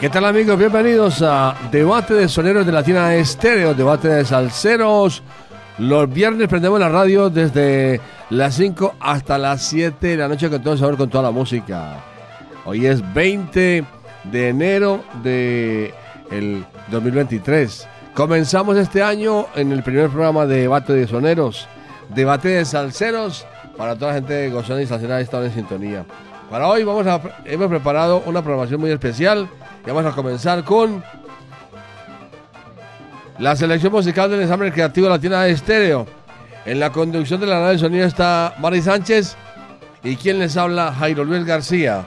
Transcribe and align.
¿Qué 0.00 0.10
tal 0.10 0.26
amigos? 0.26 0.58
Bienvenidos 0.58 1.22
a 1.22 1.56
Debate 1.72 2.12
de 2.12 2.28
Soneros 2.28 2.66
de 2.66 2.72
Latina 2.72 3.14
Estéreo, 3.14 3.72
Debate 3.72 4.08
de 4.08 4.26
Salseros. 4.26 5.22
Los 5.78 6.12
viernes 6.12 6.48
prendemos 6.48 6.78
la 6.78 6.90
radio 6.90 7.30
desde 7.30 7.98
las 8.28 8.56
5 8.56 8.96
hasta 9.00 9.38
las 9.38 9.62
7 9.62 10.06
de 10.08 10.16
la 10.18 10.28
noche 10.28 10.50
con 10.50 10.60
todo 10.62 10.74
el 10.74 10.78
sabor, 10.78 10.98
con 10.98 11.08
toda 11.08 11.24
la 11.24 11.30
música. 11.30 12.04
Hoy 12.66 12.84
es 12.84 13.14
20 13.14 13.84
de 14.24 14.48
enero 14.48 15.02
de 15.22 15.94
el 16.30 16.66
2023. 16.90 17.88
Comenzamos 18.12 18.76
este 18.76 19.02
año 19.02 19.46
en 19.54 19.72
el 19.72 19.82
primer 19.82 20.10
programa 20.10 20.44
de 20.44 20.60
Debate 20.60 20.92
de 20.92 21.06
Soneros, 21.08 21.68
Debate 22.14 22.48
de 22.48 22.66
Salseros, 22.66 23.46
para 23.78 23.94
toda 23.94 24.08
la 24.08 24.16
gente 24.16 24.34
de 24.34 24.50
Gozón 24.50 24.78
y 24.78 24.86
Salsera 24.86 25.16
que 25.16 25.22
está 25.22 25.42
en 25.42 25.54
sintonía. 25.54 26.04
Para 26.50 26.68
hoy 26.68 26.84
vamos 26.84 27.06
a, 27.06 27.18
hemos 27.46 27.68
preparado 27.68 28.22
una 28.26 28.42
programación 28.42 28.78
muy 28.78 28.90
especial 28.90 29.48
y 29.86 29.90
vamos 29.90 30.12
a 30.12 30.14
comenzar 30.14 30.64
con 30.64 31.02
la 33.38 33.54
selección 33.54 33.92
musical 33.92 34.28
del 34.30 34.42
ensamble 34.42 34.72
creativo 34.72 35.08
Latina 35.08 35.42
de 35.42 35.52
Estéreo. 35.52 36.06
En 36.64 36.80
la 36.80 36.90
conducción 36.90 37.40
de 37.40 37.46
la 37.46 37.60
nave 37.60 37.72
de 37.72 37.78
sonido 37.78 38.04
está 38.04 38.54
Mari 38.58 38.82
Sánchez 38.82 39.36
y 40.02 40.16
quien 40.16 40.40
les 40.40 40.56
habla 40.56 40.92
Jairo 40.92 41.22
Luis 41.24 41.44
García. 41.44 42.04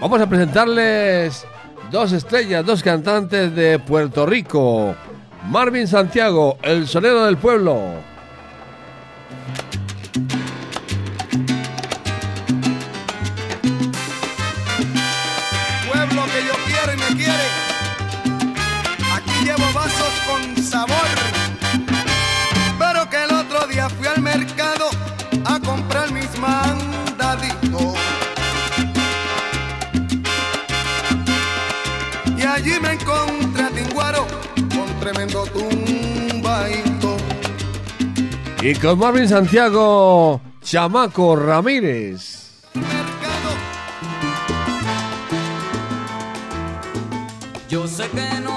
Vamos 0.00 0.20
a 0.20 0.26
presentarles 0.28 1.46
dos 1.90 2.12
estrellas, 2.12 2.64
dos 2.64 2.82
cantantes 2.82 3.54
de 3.54 3.78
Puerto 3.78 4.26
Rico. 4.26 4.94
Marvin 5.50 5.86
Santiago, 5.86 6.58
el 6.62 6.86
sonero 6.86 7.24
del 7.24 7.38
pueblo. 7.38 8.07
Tremendo 35.12 35.44
tumbaito. 35.46 37.16
Y 38.60 38.74
con 38.74 38.98
Marvin 38.98 39.28
Santiago, 39.28 40.40
Chamaco 40.62 41.36
Ramírez. 41.36 42.66
Mercado 42.74 43.50
Yo 47.68 47.86
sé 47.86 48.08
que 48.10 48.40
no 48.40 48.47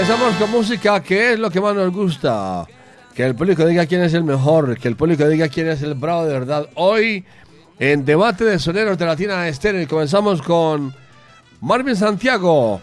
Comenzamos 0.00 0.36
con 0.36 0.50
música, 0.50 1.02
que 1.02 1.34
es 1.34 1.38
lo 1.38 1.50
que 1.50 1.60
más 1.60 1.74
nos 1.74 1.92
gusta. 1.92 2.66
Que 3.14 3.22
el 3.22 3.34
público 3.34 3.66
diga 3.66 3.84
quién 3.84 4.02
es 4.02 4.14
el 4.14 4.24
mejor, 4.24 4.78
que 4.78 4.88
el 4.88 4.96
público 4.96 5.28
diga 5.28 5.46
quién 5.48 5.68
es 5.68 5.82
el 5.82 5.92
bravo 5.92 6.24
de 6.24 6.32
verdad. 6.32 6.70
Hoy, 6.76 7.22
en 7.78 8.06
debate 8.06 8.44
de 8.44 8.58
soneros 8.58 8.96
de 8.96 9.04
Latina 9.04 9.46
Estéreo, 9.46 9.86
comenzamos 9.86 10.40
con 10.40 10.94
Marvin 11.60 11.96
Santiago, 11.96 12.80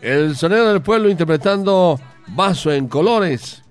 el 0.00 0.36
sonero 0.36 0.68
del 0.68 0.80
pueblo 0.80 1.08
interpretando 1.08 1.98
Vaso 2.28 2.70
en 2.70 2.86
Colores. 2.86 3.64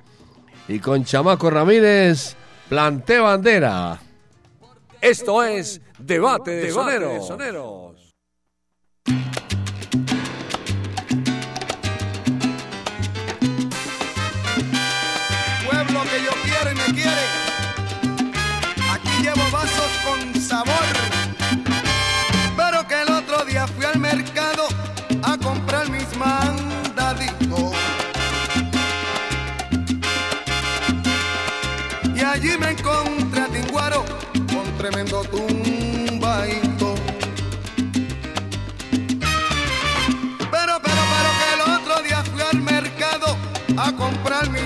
Y 0.67 0.79
con 0.79 1.05
Chamaco 1.05 1.49
Ramírez, 1.49 2.35
Planté 2.67 3.17
Bandera. 3.19 3.97
Esto 4.99 5.41
es 5.41 5.79
Debate 5.99 6.51
de, 6.51 6.71
soneros. 6.71 7.27
pueblo 7.27 7.86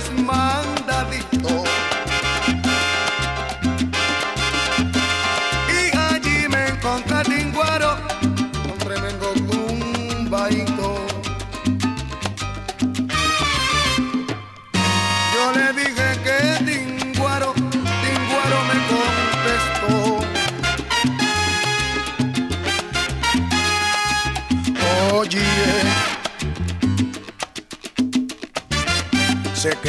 smile. 0.01 0.50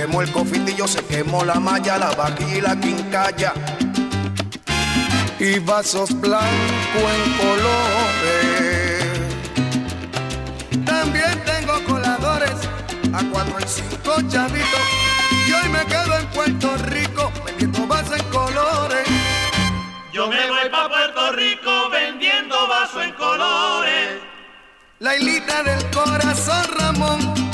Quemó 0.02 0.20
el 0.20 0.32
cofitillo, 0.32 0.88
se 0.88 1.00
quemó 1.04 1.44
la 1.44 1.60
malla, 1.60 1.96
la 1.96 2.10
vaquilla 2.10 2.56
y 2.56 2.60
la 2.60 2.74
quincalla. 2.80 3.52
Y 5.38 5.60
vasos 5.60 6.20
blancos 6.20 7.08
en 7.14 7.32
colores. 7.38 9.04
También 10.84 11.40
tengo 11.44 11.84
coladores 11.84 12.56
a 13.12 13.22
cuatro 13.30 13.56
y 13.60 13.68
cinco 13.68 14.16
chavitos. 14.28 14.80
Y 15.46 15.52
hoy 15.52 15.68
me 15.68 15.86
quedo 15.86 16.18
en 16.18 16.26
Puerto 16.30 16.76
Rico 16.78 17.30
vendiendo 17.44 17.86
vasos 17.86 18.18
en 18.18 18.24
colores. 18.24 19.08
Yo 20.12 20.26
me 20.26 20.48
voy 20.48 20.68
pa' 20.68 20.88
Puerto 20.88 21.32
Rico 21.32 21.90
vendiendo 21.90 22.56
vaso 22.66 23.02
en 23.02 23.12
colores. 23.12 24.18
La 24.98 25.16
hilita 25.16 25.62
del 25.62 25.90
corazón 25.90 26.64
Ramón, 26.78 27.51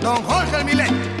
don 0.00 0.22
Jorge 0.24 0.54
Almilet. 0.54 1.19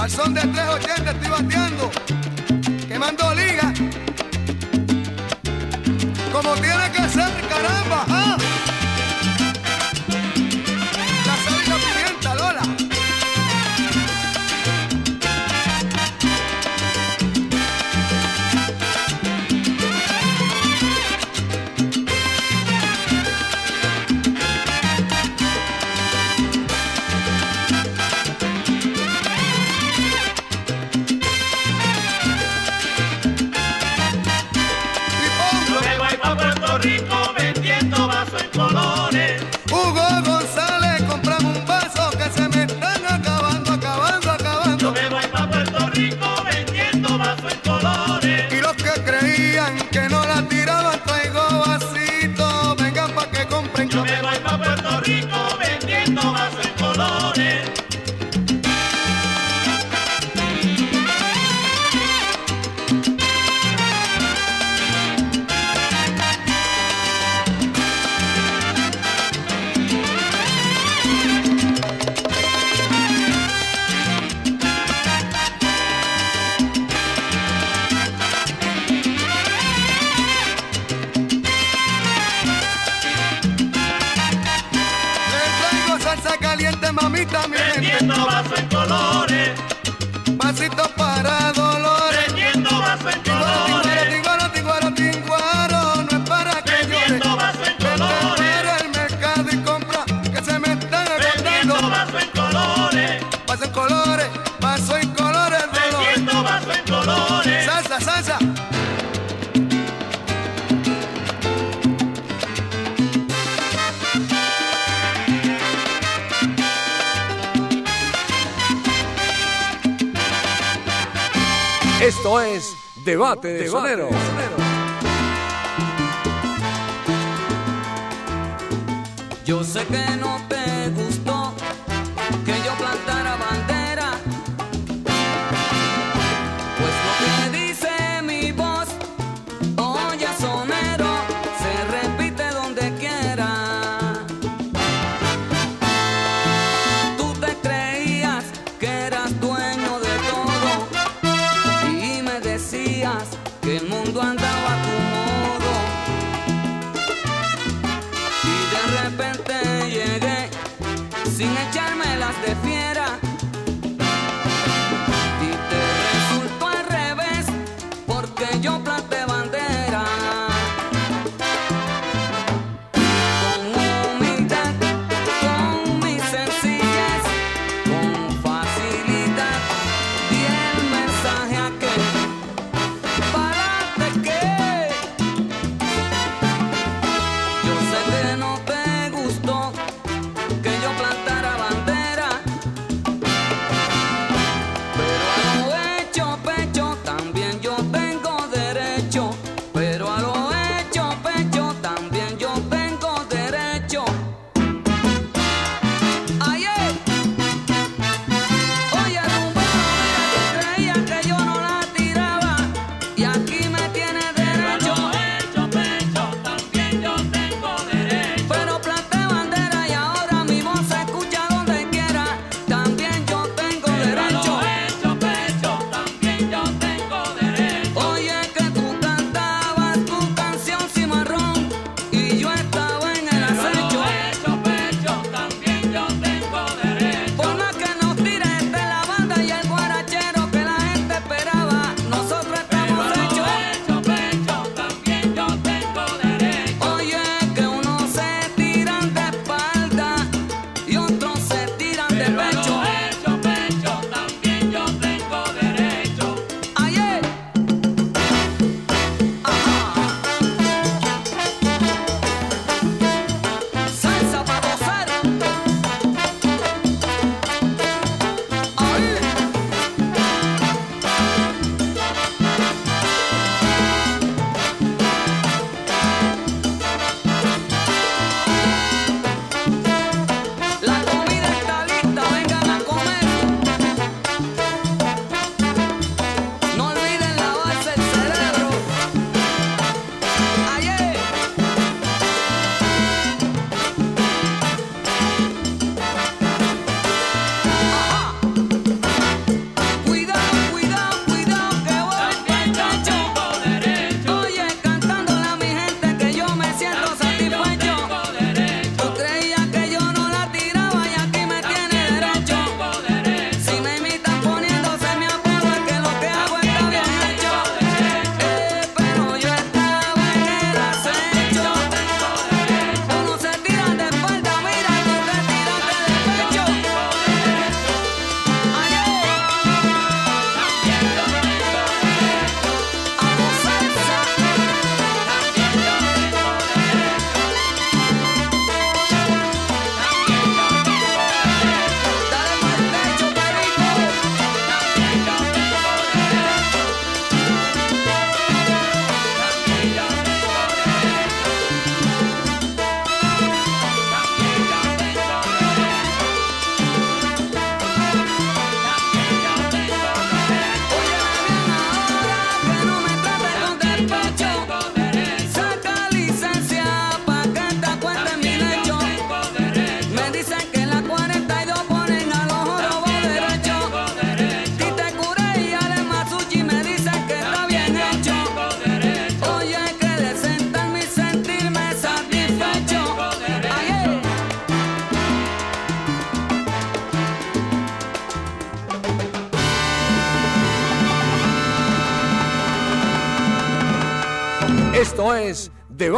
Al 0.00 0.10
son 0.10 0.32
de 0.32 0.40
380 0.40 1.10
estoy 1.10 1.28
bateando, 1.28 1.90
quemando 2.88 3.34
liga. 3.34 3.70
Como 6.32 6.54
tiene 6.54 6.90
que 6.90 7.06
ser. 7.06 7.09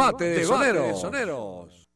Debate 0.03 0.25
de 0.25 0.43
Soneros. 0.43 1.87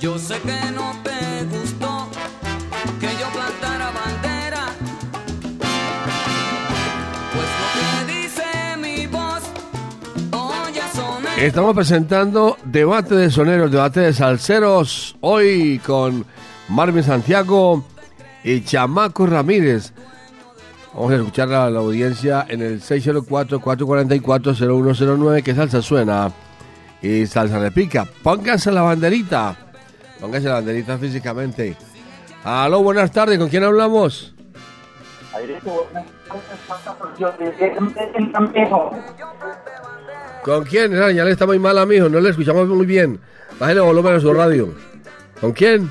Yo 0.00 0.18
sé 0.18 0.40
que 0.40 0.72
no 0.74 0.92
te 1.04 1.44
gustó 1.44 2.08
que 2.98 3.06
yo 3.06 3.28
plantara 3.32 3.92
bandera, 3.92 4.66
pues 7.32 7.48
lo 7.60 7.66
que 7.76 8.12
dice 8.12 8.76
mi 8.80 9.06
voz, 9.06 9.42
oye 10.32 10.82
sonero. 10.92 11.36
Estamos 11.36 11.76
presentando 11.76 12.56
Debate 12.64 13.14
de 13.14 13.30
Soneros, 13.30 13.70
Debate 13.70 14.00
de 14.00 14.12
Salceros, 14.12 15.16
hoy 15.20 15.78
con 15.86 16.26
Marvin 16.68 17.04
Santiago 17.04 17.84
y 18.42 18.64
Chamaco 18.64 19.26
Ramírez. 19.26 19.92
Vamos 20.94 21.12
a 21.12 21.16
escuchar 21.16 21.50
a 21.52 21.70
la 21.70 21.78
audiencia 21.80 22.44
en 22.48 22.60
el 22.60 22.80
604-444-0109, 22.82 25.42
que 25.42 25.54
salsa 25.54 25.80
suena 25.80 26.30
y 27.00 27.26
salsa 27.26 27.58
le 27.58 27.70
pica. 27.70 28.06
Pónganse 28.22 28.70
la 28.70 28.82
banderita, 28.82 29.56
pónganse 30.20 30.48
la 30.48 30.54
banderita 30.54 30.98
físicamente. 30.98 31.76
Aló, 32.44 32.82
buenas 32.82 33.10
tardes, 33.10 33.38
¿con 33.38 33.48
quién 33.48 33.64
hablamos? 33.64 34.34
¿Con 40.44 40.64
quién? 40.64 40.94
Ah, 41.00 41.10
Ya 41.10 41.24
le 41.24 41.30
está 41.32 41.46
muy 41.46 41.58
mal 41.58 41.78
a 41.78 41.86
mi 41.86 41.94
hijo, 41.96 42.08
no 42.08 42.20
le 42.20 42.30
escuchamos 42.30 42.68
muy 42.68 42.84
bien. 42.84 43.18
Bájale 43.58 43.80
volumen 43.80 44.16
a 44.16 44.20
su 44.20 44.32
radio. 44.34 44.74
¿Con 45.40 45.52
quién? 45.52 45.90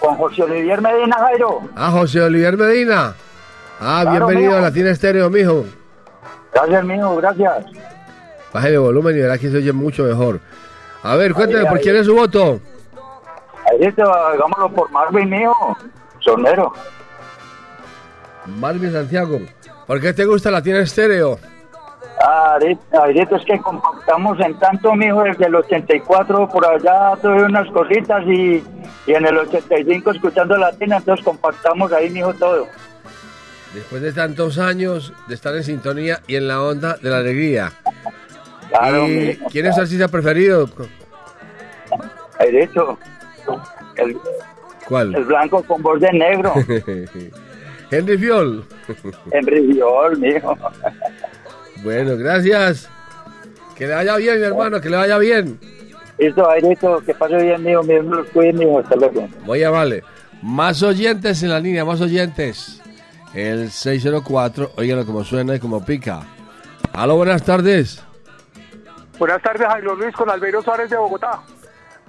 Con 0.00 0.16
José 0.16 0.42
Olivier 0.42 0.80
Medina 0.80 1.16
Jairo. 1.18 1.60
Ah, 1.76 1.90
José 1.90 2.20
Olivier 2.22 2.56
Medina. 2.56 3.14
Ah, 3.80 4.00
Claro, 4.02 4.10
bienvenido 4.26 4.52
mijo. 4.52 4.58
a 4.58 4.60
Latina 4.62 4.90
Estéreo, 4.90 5.30
mijo. 5.30 5.64
Gracias, 6.52 6.84
mijo, 6.84 7.16
gracias. 7.16 7.66
Baje 8.52 8.70
de 8.70 8.78
volumen 8.78 9.16
y 9.16 9.20
verá 9.20 9.36
que 9.38 9.50
se 9.50 9.56
oye 9.58 9.72
mucho 9.72 10.04
mejor. 10.04 10.40
A 11.02 11.16
ver, 11.16 11.34
cuénteme, 11.34 11.60
Ahí, 11.60 11.66
¿por 11.68 11.76
ahí. 11.78 11.82
quién 11.82 11.96
es 11.96 12.06
su 12.06 12.14
voto? 12.14 12.60
Ahí 13.70 13.86
está, 13.86 14.04
hagámoslo 14.04 14.70
por 14.70 14.90
Marvin, 14.90 15.28
mijo. 15.28 15.76
Sonero. 16.20 16.72
Marvin 18.46 18.92
Santiago. 18.92 19.38
¿Por 19.86 20.00
qué 20.00 20.12
te 20.12 20.24
gusta 20.24 20.50
Latina 20.50 20.78
Estéreo? 20.80 21.38
Ah, 22.20 22.58
ahorita 22.92 23.36
es 23.36 23.44
que 23.44 23.58
compactamos 23.60 24.40
en 24.40 24.58
tanto, 24.58 24.94
mijo, 24.94 25.22
desde 25.22 25.46
el 25.46 25.54
84 25.54 26.48
por 26.48 26.66
allá 26.66 27.14
tuve 27.20 27.42
unas 27.44 27.70
cositas 27.70 28.22
y, 28.26 28.64
y 29.06 29.12
en 29.12 29.26
el 29.26 29.36
85 29.36 30.12
escuchando 30.12 30.56
latina, 30.56 30.96
entonces 30.96 31.22
compactamos 31.24 31.92
ahí, 31.92 32.08
mijo, 32.08 32.32
todo. 32.34 32.66
Después 33.76 34.00
de 34.00 34.10
tantos 34.14 34.56
años 34.58 35.12
de 35.28 35.34
estar 35.34 35.54
en 35.54 35.62
sintonía 35.62 36.22
y 36.26 36.36
en 36.36 36.48
la 36.48 36.62
onda 36.62 36.96
de 36.96 37.10
la 37.10 37.18
alegría. 37.18 37.70
Claro, 38.70 39.06
¿Y 39.06 39.10
mijo. 39.10 39.46
quién 39.50 39.66
es 39.66 39.74
su 39.74 39.82
artista 39.82 40.08
preferido? 40.08 40.66
El, 42.40 42.56
el 42.56 44.16
¿Cuál? 44.88 45.10
blanco 45.26 45.62
con 45.62 45.82
voz 45.82 46.00
de 46.00 46.10
negro, 46.10 46.54
Henry 47.90 48.16
Fiol. 48.16 48.64
Henry 49.30 49.60
Viol, 49.66 50.18
mijo. 50.20 50.56
Bueno, 51.84 52.16
gracias. 52.16 52.88
Que 53.76 53.86
le 53.86 53.92
vaya 53.94 54.16
bien, 54.16 54.38
mi 54.40 54.46
hermano, 54.46 54.80
que 54.80 54.88
le 54.88 54.96
vaya 54.96 55.18
bien. 55.18 55.60
Listo, 56.18 56.48
Airito, 56.48 57.02
que 57.04 57.12
pase 57.12 57.36
bien, 57.42 57.62
mijo, 57.62 57.82
mijo, 57.82 58.24
cuide, 58.32 58.54
mijo, 58.54 58.78
hasta 58.78 58.96
luego. 58.96 59.28
Muy 59.44 59.62
amable. 59.62 60.02
Más 60.40 60.82
oyentes 60.82 61.42
en 61.42 61.50
la 61.50 61.60
línea, 61.60 61.84
más 61.84 62.00
oyentes. 62.00 62.80
El 63.36 63.70
604, 63.70 64.72
oíganlo 64.76 65.04
como 65.04 65.22
suena 65.22 65.54
y 65.54 65.60
como 65.60 65.84
pica. 65.84 66.22
Aló, 66.94 67.16
buenas 67.16 67.42
tardes. 67.42 68.02
Buenas 69.18 69.42
tardes, 69.42 69.66
Jairo 69.68 69.94
Luis, 69.94 70.14
con 70.16 70.30
Albeiro 70.30 70.62
Suárez 70.62 70.88
de 70.88 70.96
Bogotá. 70.96 71.42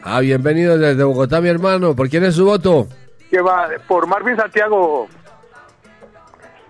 Ah, 0.01 0.21
bienvenido 0.21 0.77
desde 0.77 1.03
Bogotá, 1.03 1.41
mi 1.41 1.49
hermano. 1.49 1.93
¿Por 1.97 2.07
quién 2.07 2.23
es 2.23 2.35
su 2.35 2.45
voto? 2.45 2.87
Que 3.29 3.41
va 3.41 3.67
por 3.89 4.07
Marvin 4.07 4.37
Santiago. 4.37 5.09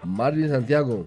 Marvin 0.03 0.49
Santiago. 0.49 1.05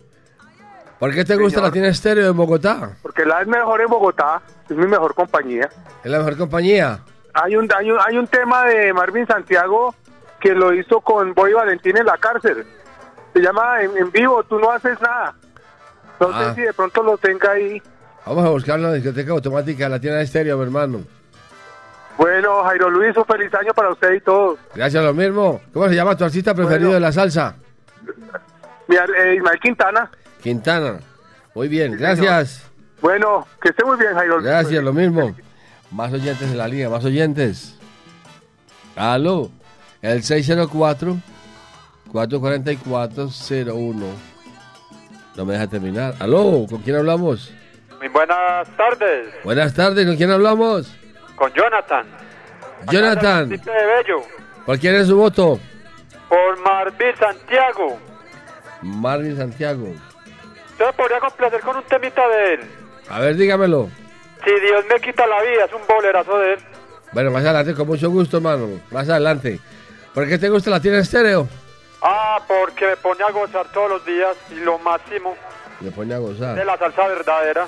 ¿Por 1.01 1.13
qué 1.13 1.25
te 1.25 1.35
gusta 1.35 1.57
Señor. 1.57 1.65
la 1.65 1.73
tiene 1.73 1.89
estéreo 1.89 2.31
en 2.31 2.37
Bogotá? 2.37 2.93
Porque 3.03 3.25
la 3.25 3.43
es 3.43 3.49
mejor 3.49 3.81
en 3.81 3.89
Bogotá, 3.89 4.43
es 4.69 4.77
mi 4.77 4.87
mejor 4.87 5.13
compañía. 5.13 5.69
Es 6.05 6.11
la 6.11 6.19
mejor 6.19 6.37
compañía. 6.37 7.01
Hay 7.35 7.57
un, 7.57 7.69
hay 7.77 7.91
un, 7.91 7.99
hay 7.99 8.17
un 8.17 8.29
tema 8.29 8.67
de 8.67 8.93
Marvin 8.93 9.27
Santiago 9.27 9.93
que 10.39 10.55
lo 10.55 10.73
hizo 10.73 11.01
con 11.01 11.35
Boy 11.35 11.53
Valentín 11.53 11.97
en 11.97 12.07
la 12.07 12.17
cárcel. 12.17 12.65
Se 13.33 13.41
llama 13.41 13.83
En, 13.83 13.97
en 13.97 14.11
vivo, 14.11 14.43
tú 14.45 14.59
no 14.59 14.71
haces 14.71 15.01
nada. 15.01 15.35
No 16.19 16.29
Ah. 16.33 16.49
sé 16.51 16.55
si 16.57 16.61
de 16.63 16.73
pronto 16.73 17.03
lo 17.03 17.17
tenga 17.19 17.53
ahí. 17.53 17.81
Vamos 18.27 18.45
a 18.45 18.49
buscar 18.51 18.79
la 18.79 18.93
discoteca 18.93 19.33
automática 19.33 19.85
de 19.85 19.91
la 19.91 19.99
tienda 20.01 20.21
estéreo, 20.21 20.57
mi 20.59 20.65
hermano. 20.65 21.01
Bueno, 22.19 22.63
Jairo 22.65 22.91
Luis, 22.91 23.17
un 23.17 23.25
feliz 23.25 23.53
año 23.55 23.73
para 23.73 23.91
usted 23.91 24.13
y 24.13 24.21
todos. 24.21 24.59
Gracias, 24.75 25.03
lo 25.03 25.15
mismo. 25.15 25.61
¿Cómo 25.73 25.89
se 25.89 25.95
llama 25.95 26.15
tu 26.17 26.25
artista 26.25 26.55
preferido 26.55 26.91
Bueno. 26.91 26.95
de 26.95 27.01
la 27.01 27.13
salsa? 27.13 27.55
Eh, 28.89 29.35
Ismael 29.37 29.59
Quintana. 29.61 30.11
Quintana. 30.43 30.99
Muy 31.55 31.69
bien, 31.69 31.97
gracias. 31.97 32.67
Bueno, 33.01 33.47
que 33.63 33.71
esté 33.71 33.85
muy 33.85 33.97
bien, 33.97 34.13
Jairo 34.15 34.35
Luis. 34.37 34.47
Gracias, 34.47 34.85
lo 34.85 34.93
mismo. 34.93 35.35
Más 35.91 36.13
oyentes 36.13 36.51
en 36.51 36.59
la 36.59 36.69
línea, 36.69 36.91
más 36.91 37.05
oyentes. 37.05 37.79
Aló, 38.97 39.51
el 40.03 40.23
604-444-01. 42.13 43.95
No 45.37 45.45
me 45.45 45.53
deja 45.55 45.67
terminar. 45.67 46.15
Aló, 46.19 46.67
¿con 46.69 46.83
quién 46.83 46.97
hablamos? 46.97 47.53
Muy 47.99 48.09
buenas 48.09 48.69
tardes, 48.77 49.29
Buenas 49.45 49.75
tardes, 49.75 50.07
¿con 50.07 50.17
quién 50.17 50.31
hablamos? 50.31 50.91
con 51.37 51.53
Jonathan. 51.53 52.07
Jonathan, 52.91 53.45
Municipio 53.47 53.73
de 53.73 53.87
Bello, 53.87 54.23
¿por 54.67 54.79
quién 54.79 54.95
es 54.95 55.07
su 55.07 55.17
voto? 55.17 55.59
por 56.29 56.59
Marvin 56.61 57.15
Santiago. 57.19 57.99
Marvin 58.83 59.37
Santiago. 59.37 59.89
Usted 60.71 60.95
podría 60.97 61.19
complacer 61.21 61.61
con 61.61 61.77
un 61.77 61.83
temita 61.85 62.27
de 62.29 62.55
él. 62.55 62.61
A 63.11 63.21
ver, 63.21 63.37
dígamelo. 63.37 63.89
Si 64.45 64.51
Dios 64.61 64.85
me 64.91 64.99
quita 65.01 65.27
la 65.27 65.43
vida, 65.43 65.65
es 65.67 65.73
un 65.75 65.81
bolerazo 65.89 66.39
de 66.39 66.53
él. 66.55 66.59
Bueno, 67.13 67.31
más 67.33 67.43
adelante, 67.45 67.75
con 67.75 67.87
mucho 67.89 68.09
gusto, 68.11 68.37
hermano. 68.39 68.69
Más 68.91 69.09
adelante. 69.09 69.59
¿Por 70.15 70.27
qué 70.29 70.39
te 70.39 70.49
gusta 70.49 70.71
la 70.71 70.81
tienda 70.81 71.01
estéreo? 71.01 71.49
Ah, 72.03 72.41
porque 72.47 72.87
me 72.87 72.97
pone 72.97 73.23
a 73.25 73.31
gozar 73.31 73.67
todos 73.73 73.91
los 73.91 74.07
días 74.07 74.37
y 74.51 74.55
lo 74.55 74.79
máximo 74.79 75.37
Me 75.81 75.91
pone 75.91 76.15
a 76.15 76.19
de 76.19 76.23
gozar. 76.25 76.65
la 76.67 76.79
salsa 76.79 77.07
verdadera, 77.09 77.67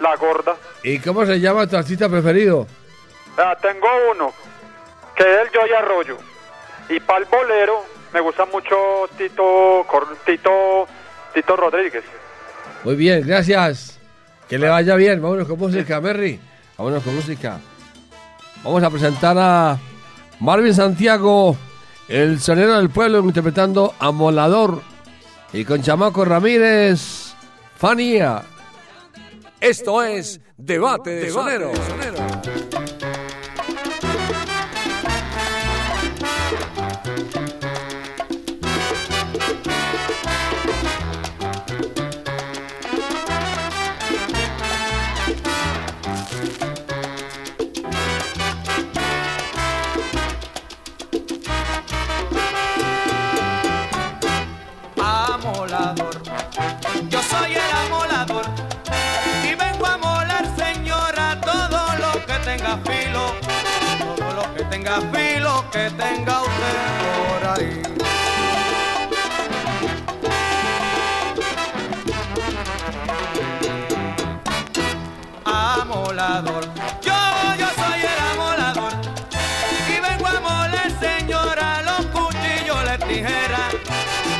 la 0.00 0.16
gorda. 0.16 0.56
¿Y 0.82 0.98
cómo 0.98 1.24
se 1.24 1.38
llama 1.40 1.66
tu 1.66 1.76
artista 1.76 2.08
preferido? 2.08 2.66
Ah, 3.38 3.56
tengo 3.60 3.86
uno, 4.12 4.32
que 5.14 5.22
es 5.22 5.38
el 5.42 5.50
Joy 5.50 5.70
Arroyo. 5.78 6.16
Y 6.88 6.98
para 7.00 7.20
el 7.20 7.24
bolero, 7.26 7.84
me 8.12 8.20
gusta 8.20 8.44
mucho 8.46 8.74
Tito, 9.16 9.86
Tito, 10.26 10.86
Tito 11.32 11.56
Rodríguez. 11.56 12.02
Muy 12.82 12.96
bien, 12.96 13.24
gracias. 13.26 13.98
Que 14.48 14.58
le 14.58 14.68
vaya 14.68 14.96
bien. 14.96 15.22
Vámonos 15.22 15.46
con 15.46 15.58
música, 15.60 16.00
Merry. 16.00 16.40
Vámonos 16.76 17.04
con 17.04 17.14
música. 17.14 17.60
Vamos 18.64 18.82
a 18.82 18.90
presentar 18.90 19.36
a 19.38 19.78
Marvin 20.40 20.74
Santiago, 20.74 21.56
el 22.10 22.40
sonero 22.40 22.76
del 22.76 22.90
pueblo, 22.90 23.20
interpretando 23.20 23.94
a 23.98 24.10
Molador. 24.10 24.82
Y 25.52 25.64
con 25.64 25.80
Chamaco 25.80 26.24
Ramírez, 26.24 27.32
Fanía. 27.76 28.42
Esto 29.60 30.02
es 30.02 30.40
Debate 30.56 31.10
de 31.10 31.30
Soneros. 31.30 31.78
amolador. 31.78 32.89
Tenga 64.90 65.00
filo 65.12 65.64
que 65.70 65.90
tenga 65.90 66.42
usted 66.42 66.76
por 67.00 67.48
ahí. 67.48 67.82
Amolador, 75.44 76.64
yo, 77.02 77.12
yo 77.58 77.68
soy 77.76 78.00
el 78.00 78.18
amolador 78.32 78.92
y 79.88 80.00
vengo 80.00 80.26
a 80.26 80.40
moler, 80.40 80.90
señora, 80.98 81.82
los 81.82 82.06
cuchillos, 82.06 82.84
las 82.84 82.98
tijeras, 82.98 83.74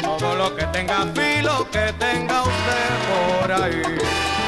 todo 0.03 0.35
lo 0.35 0.57
que 0.57 0.65
tenga 0.67 1.07
tenga 1.07 1.07
filo 1.15 1.71
que 1.71 1.93
tenga 1.99 2.43
usted 2.43 3.41
por 3.41 3.53
ahí. 3.53 4.40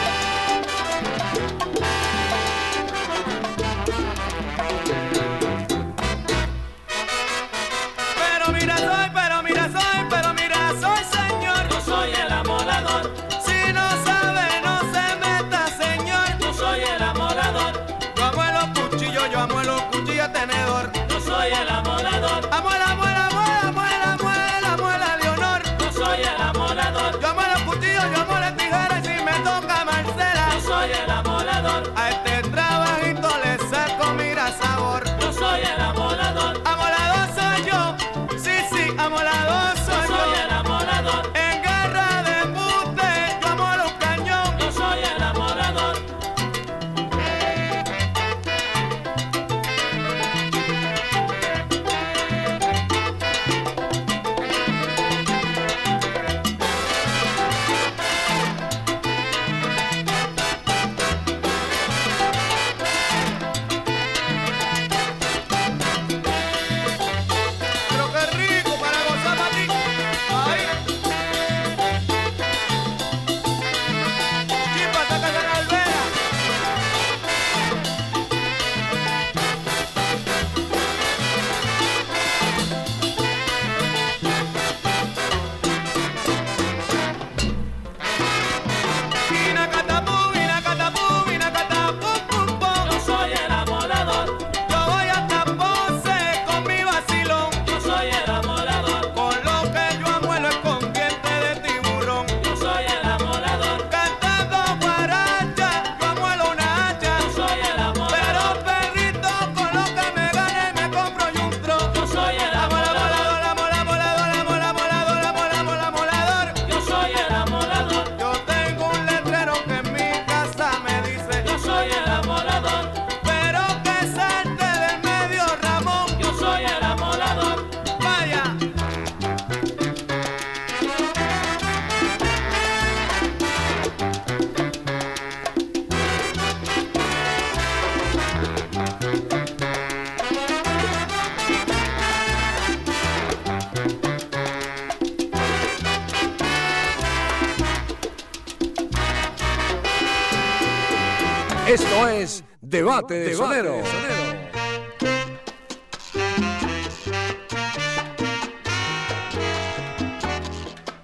Debate 152.73 153.17
de 153.17 153.35
Sonero. 153.35 153.83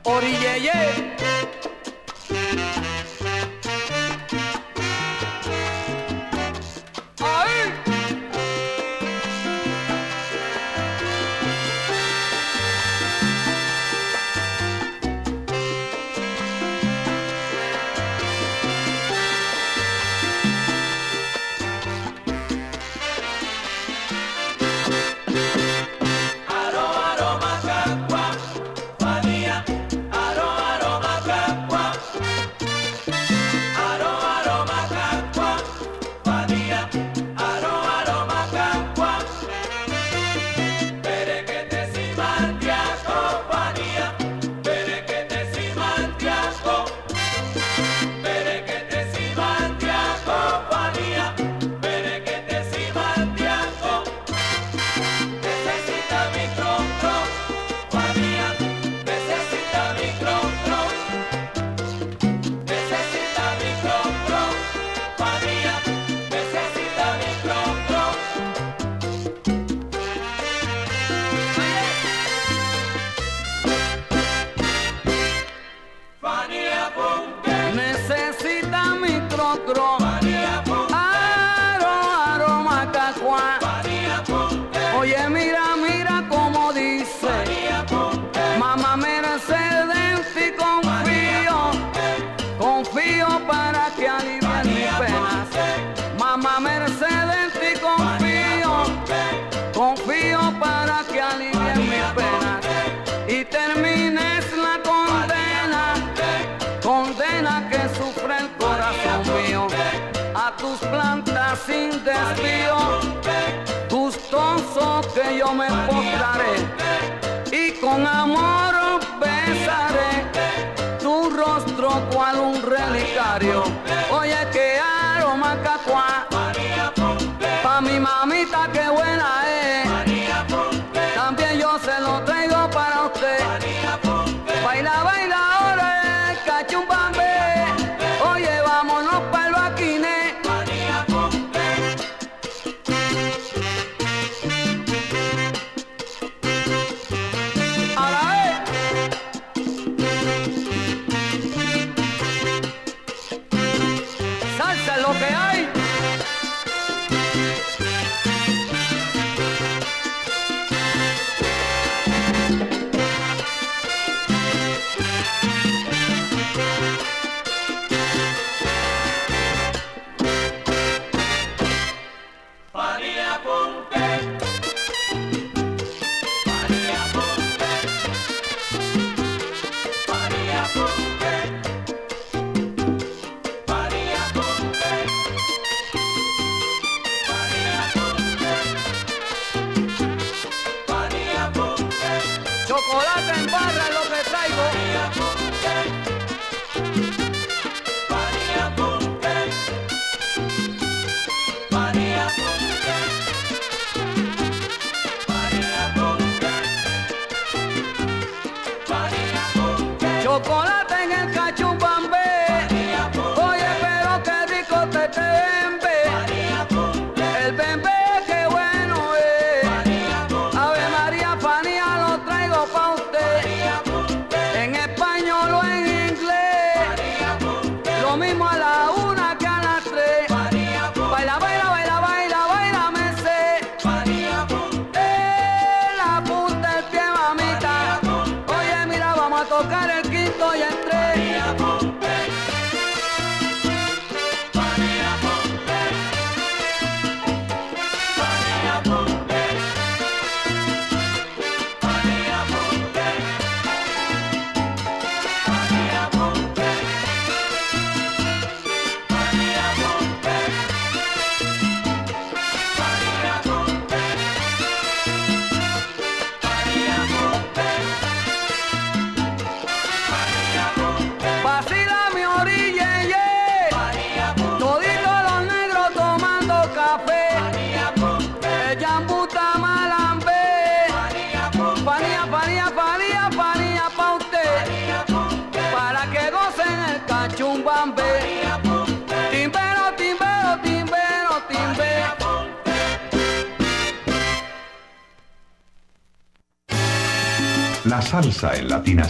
Orilleye. 0.05 0.98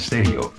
Stereo. 0.08 0.54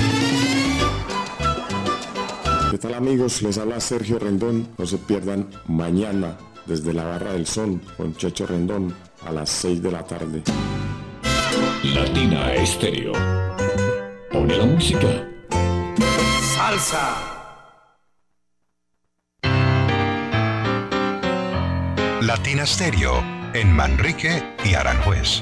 ¿Qué 2.70 2.78
tal 2.78 2.94
amigos? 2.94 3.42
Les 3.42 3.58
habla 3.58 3.80
Sergio 3.80 4.20
Rendón. 4.20 4.68
No 4.78 4.86
se 4.86 5.00
pierdan 5.00 5.50
mañana 5.68 6.38
desde 6.68 6.94
la 6.94 7.04
Barra 7.04 7.34
del 7.34 7.48
Sol 7.48 7.82
con 7.98 8.16
Checho 8.16 8.46
Rendón 8.46 8.96
a 9.26 9.32
las 9.32 9.50
6 9.50 9.82
de 9.82 9.92
la 9.92 10.04
tarde. 10.04 10.44
Latina 11.84 12.64
Stereo. 12.64 13.14
Pone 14.32 14.56
la 14.56 14.66
música. 14.66 15.28
Salsa. 16.56 17.18
Latina 22.22 22.68
Stereo 22.68 23.24
en 23.56 23.76
Manrique 23.76 24.44
y 24.64 24.76
Aranjuez. 24.76 25.42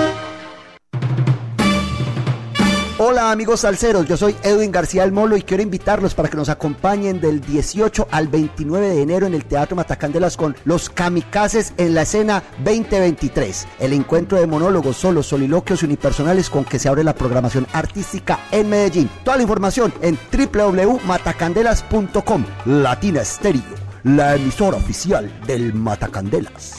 Amigos 3.29 3.59
salseros, 3.59 4.07
yo 4.07 4.17
soy 4.17 4.35
Edwin 4.41 4.71
García 4.71 5.03
El 5.03 5.11
Molo 5.11 5.37
y 5.37 5.43
quiero 5.43 5.61
invitarlos 5.61 6.15
para 6.15 6.27
que 6.27 6.37
nos 6.37 6.49
acompañen 6.49 7.21
del 7.21 7.39
18 7.39 8.07
al 8.09 8.27
29 8.27 8.89
de 8.89 8.99
enero 8.99 9.27
en 9.27 9.35
el 9.35 9.45
Teatro 9.45 9.75
Matacandelas 9.75 10.35
con 10.35 10.57
Los 10.65 10.89
Kamikazes 10.89 11.73
en 11.77 11.93
la 11.93 12.01
escena 12.01 12.41
2023. 12.63 13.67
El 13.79 13.93
encuentro 13.93 14.39
de 14.39 14.47
monólogos, 14.47 14.97
solos, 14.97 15.27
soliloquios 15.27 15.83
y 15.83 15.85
unipersonales 15.85 16.49
con 16.49 16.65
que 16.65 16.79
se 16.79 16.89
abre 16.89 17.03
la 17.03 17.13
programación 17.13 17.67
artística 17.73 18.39
en 18.51 18.69
Medellín. 18.69 19.07
Toda 19.23 19.37
la 19.37 19.43
información 19.43 19.93
en 20.01 20.17
www.matacandelas.com. 20.31 22.43
Latina 22.65 23.23
Stereo, 23.23 23.61
la 24.03 24.35
emisora 24.35 24.77
oficial 24.77 25.31
del 25.45 25.75
Matacandelas. 25.75 26.73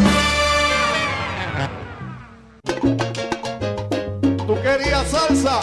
¿Tú 4.44 4.56
querías 4.60 5.08
salsa? 5.08 5.60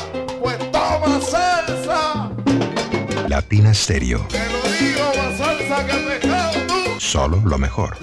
Latina 3.29 3.73
Stereo. 3.75 4.25
Te 4.27 4.39
lo 4.49 4.59
digo, 4.79 5.13
salsa 5.37 5.85
que 5.85 5.93
pescado 5.93 6.59
tú. 6.67 6.99
Solo 6.99 7.39
lo 7.45 7.59
mejor. 7.59 7.95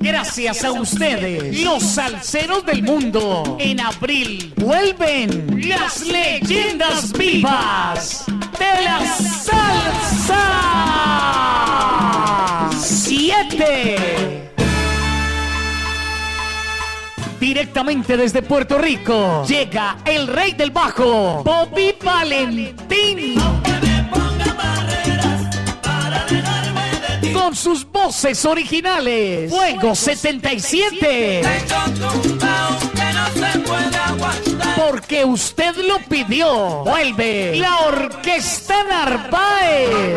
Gracias 0.00 0.64
a 0.64 0.72
ustedes, 0.72 1.62
los 1.62 1.80
salseros 1.84 2.66
del 2.66 2.82
mundo. 2.82 3.58
En 3.60 3.78
abril 3.78 4.52
vuelven 4.56 5.68
las 5.68 6.00
leyendas 6.04 7.12
vivas 7.12 8.24
de 8.58 8.82
la 8.82 9.06
salsa. 9.16 10.48
Siete. 13.28 14.50
Directamente 17.38 18.16
desde 18.16 18.40
Puerto 18.40 18.78
Rico 18.78 19.44
llega 19.46 19.98
el 20.06 20.26
rey 20.28 20.52
del 20.52 20.70
bajo, 20.70 21.42
Bobby 21.44 21.94
Valentín. 22.02 23.34
Con 27.34 27.54
sus 27.54 27.84
voces 27.84 28.46
originales, 28.46 29.50
Fuego 29.50 29.94
77. 29.94 31.42
Porque 34.74 35.26
usted 35.26 35.76
lo 35.86 35.98
pidió. 36.08 36.82
Vuelve 36.82 37.56
la 37.56 37.76
Orquesta 37.80 38.84
Narváez. 38.84 40.16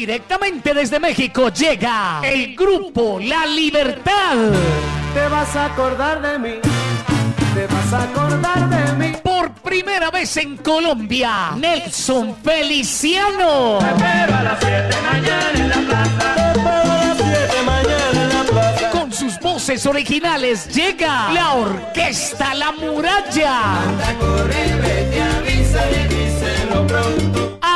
Directamente 0.00 0.72
desde 0.72 0.98
México 0.98 1.50
llega 1.50 2.22
el 2.24 2.56
grupo 2.56 3.18
La 3.20 3.44
Libertad. 3.44 4.50
Te 5.12 5.28
vas 5.28 5.54
a 5.54 5.66
acordar 5.66 6.22
de 6.22 6.38
mí. 6.38 6.54
Te 7.54 7.66
vas 7.66 7.92
a 7.92 8.04
acordar 8.04 8.70
de 8.70 8.92
mí. 8.94 9.16
Por 9.22 9.52
primera 9.56 10.10
vez 10.10 10.38
en 10.38 10.56
Colombia, 10.56 11.50
Nelson 11.54 12.34
Feliciano. 12.42 13.78
Pero 13.98 14.36
a 14.36 14.42
las 14.42 14.58
7 14.60 14.96
mañana 15.12 15.50
en 15.54 15.68
la 15.68 15.76
plaza. 15.76 16.34
a 16.34 17.04
las 17.04 17.18
7 17.18 17.62
mañana 17.66 18.22
en 18.22 18.28
la 18.30 18.44
plaza. 18.44 18.90
Con 18.92 19.12
sus 19.12 19.38
voces 19.38 19.84
originales 19.84 20.74
llega 20.74 21.30
la 21.30 21.52
Orquesta 21.56 22.54
La 22.54 22.72
Muralla. 22.72 23.80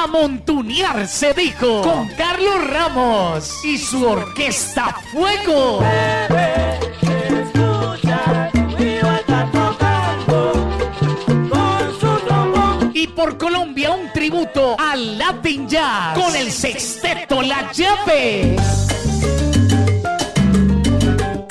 Montunear 0.06 1.06
se 1.08 1.32
dijo 1.34 1.82
con 1.82 2.08
Carlos 2.10 2.66
Ramos 2.68 3.64
y 3.64 3.78
su 3.78 4.06
Orquesta 4.06 4.96
Fuego. 5.12 5.82
Y 12.92 13.06
por 13.08 13.38
Colombia 13.38 13.92
un 13.92 14.12
tributo 14.12 14.76
al 14.78 15.18
Latin 15.18 15.68
Jazz 15.68 16.18
con 16.18 16.36
el 16.36 16.50
sexteto 16.50 17.42
La 17.42 17.72
Llave. 17.72 18.56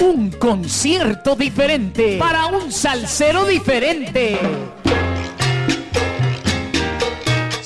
Un 0.02 0.32
concierto 0.32 1.36
diferente 1.36 2.18
para 2.18 2.48
un 2.48 2.72
salsero 2.72 3.46
diferente. 3.46 4.40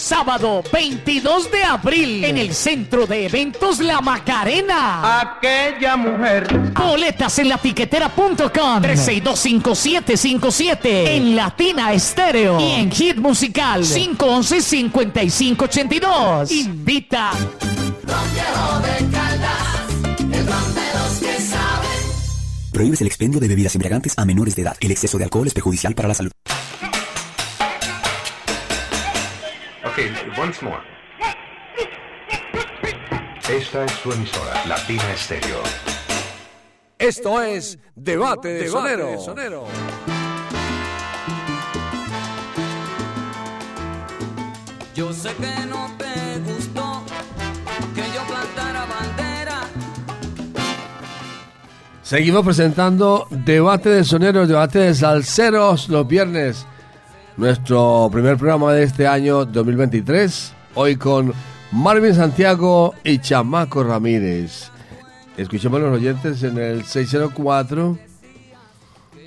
Sábado 0.08 0.64
22 0.72 1.52
de 1.52 1.64
abril 1.66 2.24
en 2.24 2.38
el 2.38 2.56
Centro 2.56 3.06
de 3.06 3.26
Eventos 3.26 3.80
La 3.80 4.00
Macarena. 4.00 5.20
Aquella 5.20 5.98
mujer. 5.98 6.48
Boletas 6.72 7.38
en 7.40 7.50
latiquetera.com 7.50 8.84
3625757 8.84 10.80
en 10.86 11.36
Latina 11.36 11.92
Estéreo 11.92 12.58
y 12.58 12.72
en 12.80 12.90
Hit 12.90 13.18
Musical 13.18 13.84
511-5582. 13.84 16.52
Invita. 16.52 17.32
Prohíbes 22.72 23.02
el 23.02 23.08
expendio 23.08 23.42
de 23.42 23.50
bebidas 23.50 23.76
embriagantes 23.76 24.14
a 24.18 24.24
menores 24.24 24.56
de 24.56 24.62
edad. 24.62 24.78
El 24.80 24.92
exceso 24.92 25.18
de 25.18 25.26
alcohol 25.26 25.48
es 25.48 25.54
perjudicial 25.54 25.96
para 25.96 26.08
la 26.08 26.14
salud. 26.14 26.32
Once 30.40 30.62
more. 30.62 30.78
Esta 33.50 33.84
es 33.84 33.92
su 33.94 34.12
emisora, 34.12 34.64
Latina 34.68 35.04
Stereo. 35.16 35.64
Esto 37.00 37.42
es 37.42 37.80
Debate 37.96 38.50
de 38.50 38.68
Sonero. 38.68 39.68
Yo 44.94 45.12
sé 45.14 45.30
que 45.34 45.66
no 45.66 45.90
te 45.98 46.40
gustó 46.42 47.04
que 47.96 48.02
yo 48.02 48.24
plantara 48.28 48.86
bandera. 48.86 49.62
Seguimos 52.04 52.46
presentando 52.46 53.26
Debate 53.32 53.90
de 53.90 54.04
Soneros, 54.04 54.48
Debate 54.48 54.78
de 54.78 54.94
Salseros 54.94 55.90
los 55.90 56.08
viernes. 56.08 56.68
Nuestro 57.38 58.10
primer 58.12 58.36
programa 58.36 58.74
de 58.74 58.82
este 58.82 59.06
año 59.06 59.46
2023. 59.46 60.56
Hoy 60.74 60.96
con 60.96 61.32
Marvin 61.72 62.16
Santiago 62.16 62.96
y 63.04 63.20
Chamaco 63.20 63.84
Ramírez. 63.84 64.72
Escuchemos 65.38 65.80
a 65.80 65.84
los 65.84 65.98
oyentes 65.98 66.42
en 66.42 66.58
el 66.58 66.84
604 66.84 67.96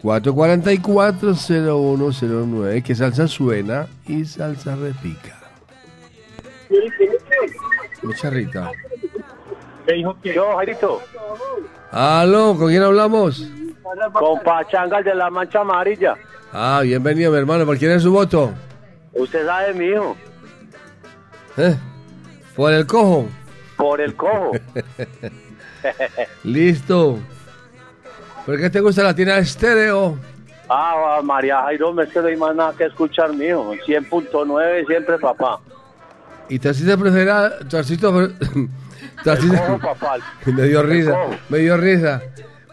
444 0.02 1.34
0109 1.36 2.82
que 2.82 2.96
salsa 2.96 3.28
suena 3.28 3.86
y 4.08 4.24
salsa 4.24 4.74
repica. 4.74 5.38
Mi 8.02 8.14
charrita. 8.14 8.72
¿Qué 9.86 9.92
dijo 9.92 10.16
quién? 10.20 10.34
Yo, 10.34 10.56
Jairito. 10.56 11.00
Aló, 11.92 12.56
¿con 12.58 12.70
quién 12.70 12.82
hablamos? 12.82 13.48
Con 14.14 14.40
Pachangas 14.40 15.04
de 15.04 15.14
la 15.14 15.30
Mancha 15.30 15.60
Amarilla. 15.60 16.16
Ah, 16.52 16.80
bienvenido, 16.82 17.30
mi 17.32 17.38
hermano. 17.38 17.64
¿Por 17.66 17.78
quién 17.78 17.92
es 17.92 18.02
su 18.02 18.12
voto? 18.12 18.52
Usted 19.12 19.44
sabe, 19.46 19.74
mijo, 19.74 20.16
¿Eh? 21.56 21.76
¿Por 22.54 22.72
el 22.72 22.86
cojo? 22.86 23.28
por 23.76 24.00
el 24.00 24.14
cojo. 24.14 24.52
Listo. 26.44 27.18
¿Por 28.46 28.58
qué 28.60 28.68
te 28.70 28.80
gusta 28.80 29.02
la 29.02 29.14
tina 29.14 29.38
estéreo? 29.38 30.18
ah, 30.68 31.20
María 31.24 31.62
Jairo, 31.62 31.92
me 31.92 32.04
es 32.04 32.10
que 32.10 32.20
no 32.20 32.26
hay 32.26 32.36
más 32.36 32.54
nada 32.54 32.74
que 32.76 32.84
escuchar, 32.84 33.32
mijo. 33.32 33.72
100.9 33.86 34.86
siempre, 34.86 35.18
papá. 35.18 35.60
¿Y 36.48 36.58
tu 36.58 36.68
artista 36.68 36.96
preferida? 36.96 37.58
Tu 37.68 37.76
artista... 37.76 38.12
pre- 38.14 38.28
tu 39.24 39.30
artista- 39.30 39.66
cojo, 39.66 39.78
papá. 39.78 40.16
Me 40.46 40.62
dio 40.64 40.82
risa, 40.82 41.16
me 41.48 41.58
dio 41.58 41.76
risa, 41.76 42.22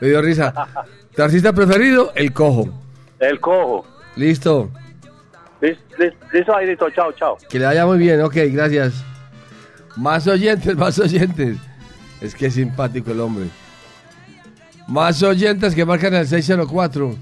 me 0.01 0.07
dio 0.09 0.21
risa. 0.21 0.53
¿Tu 1.15 1.21
artista 1.23 1.53
preferido? 1.53 2.11
El 2.15 2.33
cojo. 2.33 2.69
El 3.19 3.39
cojo. 3.39 3.85
Listo. 4.15 4.69
Lis- 5.61 5.77
lis- 5.97 6.13
Listo, 6.67 6.89
chao, 6.91 7.11
chao. 7.13 7.37
Que 7.49 7.59
le 7.59 7.65
vaya 7.65 7.85
muy 7.85 7.97
bien, 7.97 8.21
ok, 8.21 8.35
gracias. 8.51 9.03
Más 9.95 10.27
oyentes, 10.27 10.75
más 10.77 10.99
oyentes. 10.99 11.57
Es 12.21 12.35
que 12.35 12.47
es 12.47 12.53
simpático 12.53 13.11
el 13.11 13.19
hombre. 13.21 13.45
Más 14.87 15.21
oyentes 15.23 15.73
que 15.75 15.85
marcan 15.85 16.13
el 16.13 16.27
604. 16.27 17.15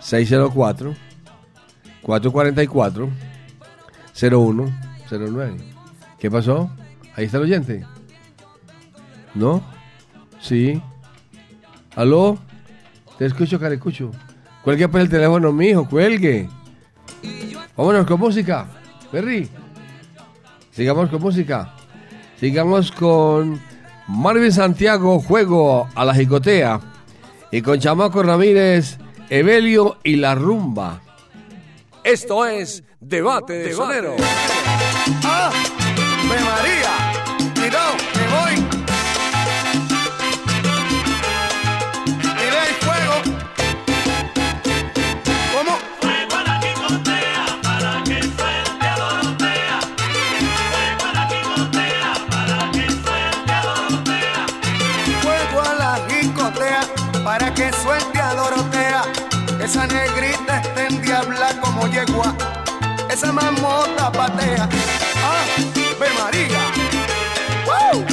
604. 0.00 0.94
444. 2.02 3.10
0109. 4.14 5.56
¿Qué 6.18 6.30
pasó? 6.30 6.70
Ahí 7.14 7.26
está 7.26 7.36
el 7.36 7.44
oyente. 7.44 7.84
¿No? 9.34 9.62
Sí. 10.40 10.80
¿Aló? 11.94 12.38
Te 13.18 13.26
escucho, 13.26 13.58
carecucho. 13.60 14.10
Cuelgue 14.68 14.86
pues 14.86 15.04
el 15.04 15.08
teléfono, 15.08 15.50
mijo, 15.50 15.88
cuelgue. 15.88 16.46
Vámonos 17.74 18.04
con 18.04 18.20
música. 18.20 18.66
Perry. 19.10 19.48
Sigamos 20.72 21.08
con 21.08 21.22
música. 21.22 21.74
Sigamos 22.38 22.92
con 22.92 23.58
Marvin 24.08 24.52
Santiago, 24.52 25.20
Juego 25.20 25.88
a 25.94 26.04
la 26.04 26.12
Jicotea. 26.12 26.82
Y 27.50 27.62
con 27.62 27.80
Chamaco 27.80 28.22
Ramírez, 28.22 28.98
Evelio 29.30 29.96
y 30.04 30.16
la 30.16 30.34
Rumba. 30.34 31.00
Esto 32.04 32.44
es 32.44 32.84
Debate 33.00 33.54
de 33.54 33.72
Sonero. 33.72 34.16
¡Ah! 35.24 35.50
¡Me! 36.28 36.77
Esa 63.18 63.32
mamota 63.32 64.12
patea. 64.12 64.68
¡Ah! 65.24 65.44
¡Ve 65.98 66.06
María! 66.16 66.62
¡Woo! 67.66 68.06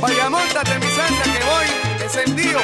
Vaya, 0.00 0.30
montate 0.30 0.78
mi 0.78 0.86
salsa 0.86 1.24
que 1.24 1.44
voy 1.44 1.66
encendido. 2.02 2.60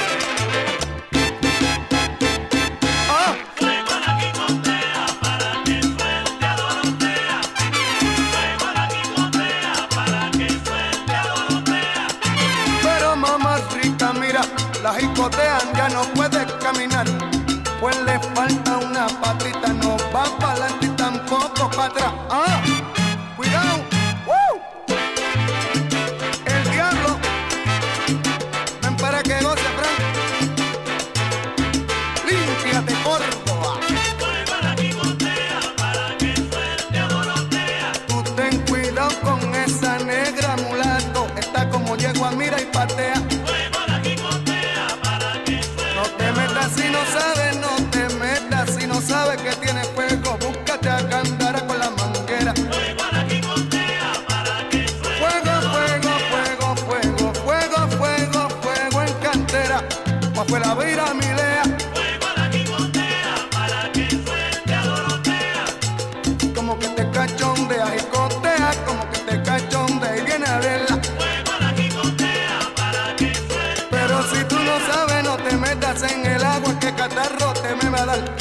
Cachondea 67.66 67.96
y 67.96 68.00
cotea, 68.10 68.84
como 68.84 69.10
que 69.10 69.18
te 69.18 69.42
cachondea 69.42 70.16
y 70.16 70.20
viene 70.22 70.46
a 70.46 70.58
verla. 70.58 71.00
Para 71.44 71.74
que 71.74 71.90
suelte 71.90 73.86
Pero 73.90 74.22
si 74.28 74.44
tú 74.44 74.56
no 74.56 74.78
sabes, 74.92 75.24
no 75.24 75.36
te 75.36 75.56
metas 75.56 76.02
en 76.02 76.26
el 76.26 76.44
agua 76.44 76.78
que 76.78 76.94
catarro 76.94 77.52
te 77.54 77.74
me 77.74 77.90
va 77.90 78.02
a 78.02 78.06
dar. 78.06 78.36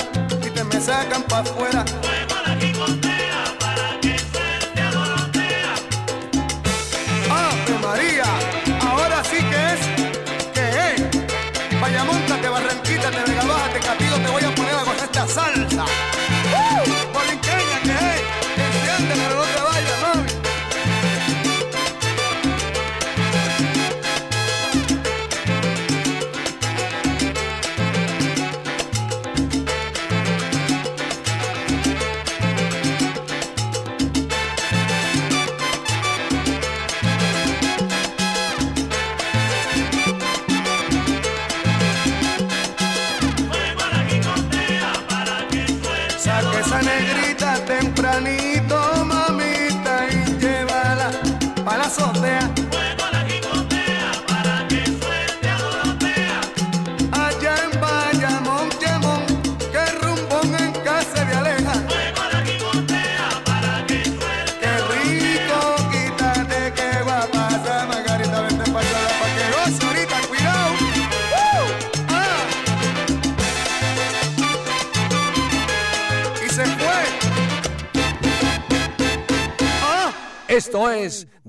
Y 0.45 0.49
te 0.49 0.63
me 0.63 0.79
sacan 0.79 1.23
pa' 1.23 1.39
afuera. 1.39 1.83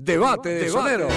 Es 0.07 0.13
Debate 0.13 0.49
de 0.49 0.69
Sonero. 0.69 1.09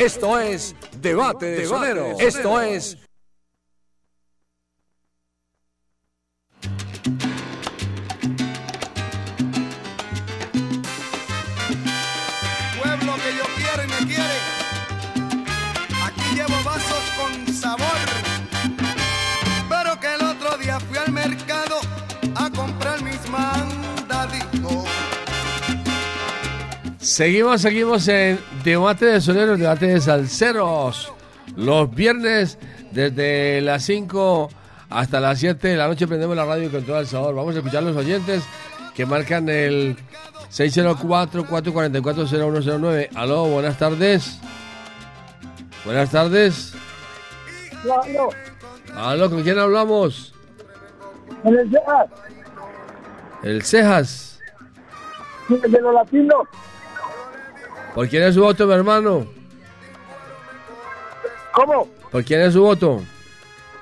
Esto 0.00 0.40
es 0.40 0.74
Debate 0.98 1.44
de 1.44 1.66
Soneros. 1.66 2.18
Esto 2.20 2.58
es 2.62 2.96
Seguimos, 27.10 27.62
seguimos 27.62 28.06
en 28.06 28.38
Debate 28.62 29.06
de 29.06 29.20
Soneros, 29.20 29.58
Debate 29.58 29.88
de 29.88 30.00
Salceros. 30.00 31.12
Los 31.56 31.92
viernes, 31.92 32.56
desde 32.92 33.60
las 33.62 33.82
5 33.82 34.48
hasta 34.90 35.18
las 35.18 35.40
7 35.40 35.66
de 35.66 35.76
la 35.76 35.88
noche, 35.88 36.06
prendemos 36.06 36.36
la 36.36 36.44
radio 36.44 36.70
con 36.70 36.84
todo 36.84 37.00
el 37.00 37.08
sabor. 37.08 37.34
Vamos 37.34 37.56
a 37.56 37.58
escuchar 37.58 37.82
a 37.82 37.86
los 37.86 37.96
oyentes 37.96 38.44
que 38.94 39.06
marcan 39.06 39.48
el 39.48 39.96
604-444-0109. 40.52 43.08
Aló, 43.16 43.46
buenas 43.46 43.76
tardes. 43.76 44.38
Buenas 45.84 46.12
tardes. 46.12 46.74
Claro, 47.82 48.28
Aló, 48.94 49.28
¿con 49.30 49.42
quién 49.42 49.58
hablamos? 49.58 50.32
en 51.42 51.58
el 51.58 51.68
Cejas, 51.72 52.06
El 53.42 53.64
Cejas. 53.64 54.38
de 55.48 55.80
los 55.80 55.92
latinos, 55.92 56.46
¿Por 57.94 58.08
quién 58.08 58.22
es 58.22 58.34
su 58.34 58.42
voto, 58.42 58.66
mi 58.66 58.74
hermano? 58.74 59.26
¿cómo? 61.52 61.88
¿Por 62.10 62.24
quién 62.24 62.40
es 62.40 62.52
su 62.52 62.62
voto? 62.62 63.02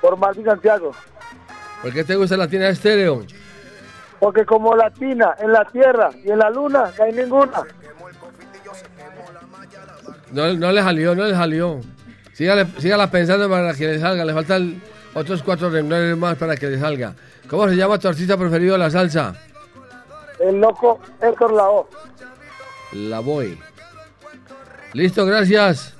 Por 0.01 0.17
Martín 0.17 0.45
Santiago. 0.45 0.91
¿Por 1.81 1.93
qué 1.93 2.03
te 2.03 2.15
gusta 2.15 2.37
la 2.37 2.47
tienda 2.47 2.69
estéreo? 2.69 3.23
Porque 4.19 4.45
como 4.45 4.75
latina, 4.75 5.35
en 5.39 5.53
la 5.53 5.63
tierra 5.65 6.09
y 6.23 6.31
en 6.31 6.39
la 6.39 6.49
luna, 6.49 6.91
no 6.97 7.03
hay 7.03 7.13
ninguna. 7.13 7.63
No, 10.31 10.53
no 10.53 10.71
le 10.71 10.81
salió, 10.81 11.15
no 11.15 11.25
le 11.25 11.33
salió. 11.33 11.79
Sígale, 12.33 12.65
sígala 12.77 13.09
pensando 13.09 13.49
para 13.49 13.73
que 13.73 13.87
le 13.87 13.99
salga. 13.99 14.25
Le 14.25 14.33
faltan 14.33 14.81
otros 15.13 15.41
cuatro 15.41 15.69
renglones 15.69 16.17
más 16.17 16.37
para 16.37 16.55
que 16.55 16.67
le 16.67 16.79
salga. 16.79 17.13
¿Cómo 17.49 17.67
se 17.67 17.75
llama 17.75 17.97
tu 17.97 18.07
artista 18.07 18.37
preferido 18.37 18.73
de 18.73 18.79
la 18.79 18.91
salsa? 18.91 19.35
El 20.39 20.59
loco 20.59 20.99
Héctor 21.21 21.53
Lao. 21.53 21.89
La 22.93 23.19
Boy. 23.19 23.57
Listo, 24.93 25.25
gracias. 25.25 25.95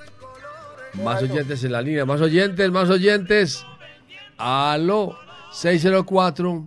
Más 0.94 1.22
oyentes 1.22 1.62
en 1.64 1.72
la 1.72 1.82
línea, 1.82 2.04
más 2.04 2.20
oyentes, 2.20 2.70
más 2.70 2.90
oyentes. 2.90 3.64
Aló, 4.36 5.18
604 5.52 6.66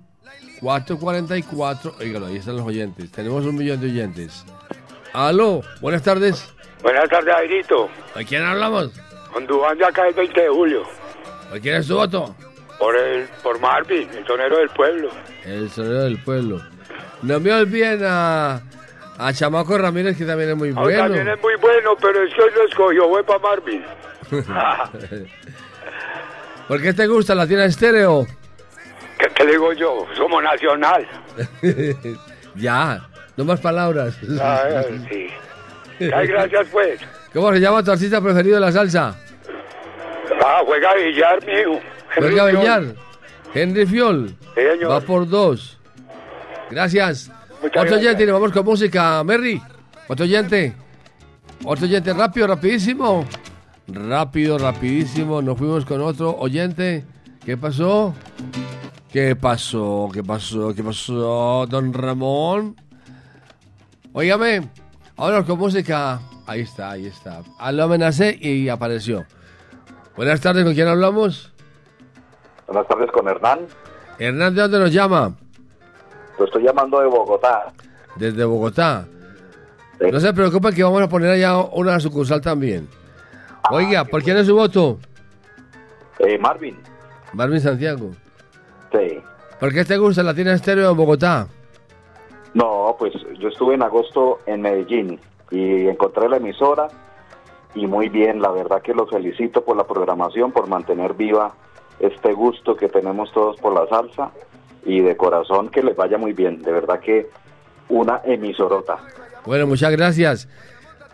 444. 0.63 1.95
Oígalo, 1.99 2.27
ahí 2.27 2.37
están 2.37 2.55
los 2.55 2.65
oyentes. 2.65 3.11
Tenemos 3.11 3.45
un 3.45 3.55
millón 3.55 3.81
de 3.81 3.87
oyentes. 3.87 4.45
Aló, 5.11 5.61
buenas 5.81 6.01
tardes. 6.01 6.49
Buenas 6.81 7.09
tardes, 7.09 7.35
Airito. 7.35 7.89
¿A 8.15 8.23
quién 8.23 8.43
hablamos? 8.43 8.91
Con 9.31 9.45
Dubán 9.45 9.77
de 9.77 9.85
acá 9.85 10.07
el 10.07 10.13
20 10.13 10.41
de 10.41 10.49
julio. 10.49 10.83
¿Por 11.49 11.59
quién 11.59 11.75
es 11.75 11.87
su 11.87 11.95
voto? 11.95 12.35
Por 12.79 12.95
el, 12.97 13.27
por 13.43 13.59
Marvin, 13.59 14.09
el 14.09 14.25
sonero 14.25 14.57
del 14.57 14.69
pueblo. 14.69 15.09
El 15.45 15.69
sonido 15.69 16.03
del 16.03 16.17
pueblo. 16.23 16.61
No 17.21 17.39
me 17.39 17.53
olviden 17.53 18.01
a, 18.03 18.61
a 19.17 19.33
Chamaco 19.33 19.77
Ramírez, 19.77 20.17
que 20.17 20.25
también 20.25 20.49
es 20.51 20.55
muy 20.55 20.71
bueno. 20.71 20.97
También 20.97 21.27
es 21.27 21.41
muy 21.41 21.55
bueno, 21.55 21.95
pero 22.01 22.23
es 22.23 22.33
que 22.33 22.41
hoy 22.41 22.51
lo 22.55 22.63
escogió, 22.65 23.07
voy 23.07 23.23
para 23.23 23.39
Marvin. 23.39 23.83
¿Por 26.67 26.81
qué 26.81 26.93
te 26.93 27.07
gusta 27.07 27.35
la 27.35 27.45
tienda 27.45 27.65
estéreo? 27.65 28.25
¿Qué 29.19 29.27
te 29.29 29.45
digo 29.45 29.73
yo? 29.73 30.07
Somos 30.15 30.41
nacional. 30.43 31.07
ya, 32.55 33.07
no 33.37 33.45
más 33.45 33.59
palabras. 33.59 34.17
Ah, 34.39 34.83
sí. 35.09 35.27
Ay, 36.13 36.27
gracias, 36.27 36.67
pues. 36.71 36.99
¿Cómo 37.33 37.53
se 37.53 37.59
llama 37.59 37.83
tu 37.83 37.91
artista 37.91 38.21
preferido 38.21 38.55
de 38.55 38.61
la 38.61 38.71
salsa? 38.71 39.15
Ah, 40.43 40.61
juega 40.65 40.93
billar, 40.95 41.39
mijo. 41.45 41.79
Juega 42.15 42.45
Villar. 42.45 42.83
Henry 43.53 43.85
Fiol. 43.85 44.29
Sí, 44.55 44.61
señor. 44.61 44.91
Va 44.91 45.01
por 45.01 45.27
dos. 45.27 45.79
Gracias. 46.69 47.31
Muchas 47.63 47.81
Otro 47.81 47.95
oyente, 47.95 48.25
nos 48.25 48.33
vamos 48.33 48.51
con 48.51 48.65
música. 48.65 49.23
Merry. 49.23 49.61
Otro 50.09 50.25
oyente. 50.25 50.73
Otro 51.63 51.85
oyente, 51.85 52.11
rápido, 52.11 52.45
rapidísimo. 52.47 53.25
Rápido, 53.87 54.57
rapidísimo. 54.57 55.41
Nos 55.41 55.57
fuimos 55.57 55.85
con 55.85 56.01
otro 56.01 56.35
oyente. 56.37 57.05
¿Qué 57.45 57.55
pasó? 57.55 58.13
¿Qué 59.13 59.37
pasó? 59.37 60.09
¿Qué 60.11 60.21
pasó? 60.21 60.75
¿Qué 60.75 60.83
pasó, 60.83 61.65
don 61.69 61.93
Ramón? 61.93 62.75
Óigame, 64.11 64.69
ahora 65.15 65.43
con 65.43 65.57
música. 65.57 66.19
Ahí 66.45 66.61
está, 66.61 66.91
ahí 66.91 67.05
está. 67.05 67.43
Lo 67.71 67.83
amenacé 67.83 68.37
y 68.41 68.67
apareció. 68.67 69.25
Buenas 70.17 70.41
tardes, 70.41 70.65
¿con 70.65 70.73
quién 70.73 70.89
hablamos? 70.89 71.53
Buenas 72.67 72.87
tardes 72.89 73.09
con 73.11 73.25
Hernán. 73.29 73.59
Hernán, 74.19 74.53
¿de 74.53 74.61
dónde 74.63 74.79
nos 74.79 74.91
llama? 74.91 75.37
Lo 76.37 76.45
estoy 76.45 76.63
llamando 76.63 76.99
de 76.99 77.07
Bogotá. 77.07 77.71
Desde 78.15 78.45
Bogotá. 78.45 79.05
No 79.99 80.19
se 80.19 80.33
preocupe 80.33 80.73
que 80.73 80.83
vamos 80.83 81.01
a 81.01 81.07
poner 81.07 81.31
allá 81.31 81.57
una 81.57 81.99
sucursal 81.99 82.41
también. 82.41 82.87
Oiga, 83.71 84.03
¿por 84.03 84.21
quién 84.21 84.37
es 84.37 84.47
su 84.47 84.55
voto? 84.55 84.99
Eh, 86.19 86.37
Marvin. 86.37 86.77
Marvin 87.33 87.61
Santiago. 87.61 88.11
Sí. 88.91 89.19
¿Por 89.59 89.73
qué 89.73 89.85
te 89.85 89.97
gusta 89.97 90.23
Latina 90.23 90.53
Estéreo 90.53 90.91
en 90.91 90.97
Bogotá? 90.97 91.47
No, 92.53 92.95
pues 92.99 93.13
yo 93.39 93.47
estuve 93.47 93.75
en 93.75 93.83
agosto 93.83 94.39
en 94.45 94.61
Medellín 94.61 95.19
y 95.49 95.87
encontré 95.87 96.27
la 96.27 96.37
emisora 96.37 96.87
y 97.73 97.87
muy 97.87 98.09
bien, 98.09 98.41
la 98.41 98.51
verdad 98.51 98.81
que 98.81 98.93
los 98.93 99.09
felicito 99.09 99.63
por 99.63 99.77
la 99.77 99.85
programación, 99.85 100.51
por 100.51 100.67
mantener 100.67 101.13
viva 101.13 101.53
este 101.99 102.33
gusto 102.33 102.75
que 102.75 102.89
tenemos 102.89 103.31
todos 103.31 103.57
por 103.57 103.73
la 103.73 103.87
salsa 103.87 104.31
y 104.85 105.01
de 105.01 105.15
corazón 105.15 105.69
que 105.69 105.83
les 105.83 105.95
vaya 105.95 106.17
muy 106.17 106.33
bien, 106.33 106.61
de 106.61 106.71
verdad 106.71 106.99
que 106.99 107.29
una 107.89 108.21
emisorota. 108.23 108.97
Bueno, 109.45 109.67
muchas 109.67 109.91
gracias. 109.91 110.47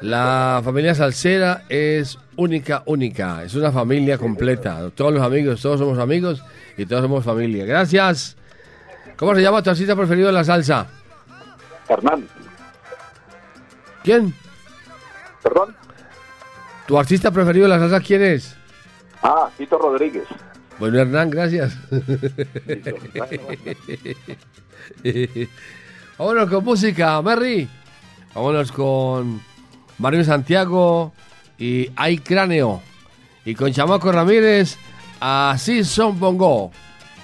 La 0.02 0.62
familia 0.64 0.96
Salsera 0.96 1.64
es 1.68 2.18
única, 2.38 2.84
única. 2.86 3.44
Es 3.44 3.56
una 3.56 3.72
familia 3.72 4.18
completa. 4.18 4.90
Todos 4.96 5.14
los 5.14 5.22
amigos, 5.22 5.62
todos 5.62 5.80
somos 5.80 6.00
amigos 6.00 6.42
y 6.78 6.86
todos 6.86 7.02
somos 7.02 7.26
familia. 7.26 7.66
Gracias. 7.66 8.38
¿Cómo 9.18 9.36
se 9.36 9.42
llama 9.42 9.62
tu 9.62 9.70
artista 9.70 9.96
preferido 9.96 10.28
de 10.28 10.34
la 10.34 10.44
salsa? 10.46 10.88
Hernán. 11.90 12.26
¿Quién? 14.04 14.34
¿Perdón? 15.44 15.76
¿Tu 16.88 16.98
artista 16.98 17.30
preferido 17.30 17.64
de 17.64 17.70
la 17.70 17.80
salsa 17.80 18.00
quién 18.00 18.24
es? 18.24 18.56
Ah, 19.22 19.50
Tito 19.58 19.78
Rodríguez. 19.78 20.24
Bueno, 20.80 21.00
Hernán, 21.00 21.30
gracias. 21.30 21.78
Vámonos 26.18 26.50
con 26.50 26.64
música, 26.64 27.22
Merry. 27.22 27.68
Vámonos 28.34 28.72
con 28.72 29.42
Mario 29.98 30.24
Santiago 30.24 31.12
y 31.58 31.92
Hay 31.96 32.20
Cráneo. 32.20 32.82
Y 33.44 33.56
con 33.56 33.74
Chamaco 33.74 34.12
Ramírez, 34.12 34.78
así 35.20 35.84
son 35.84 36.20
Bongo. 36.20 36.72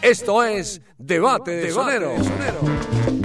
Esto 0.02 0.44
es 0.44 0.82
Debate 0.98 1.52
de 1.52 1.72
Sonero. 1.72 2.16
Hay 2.16 3.25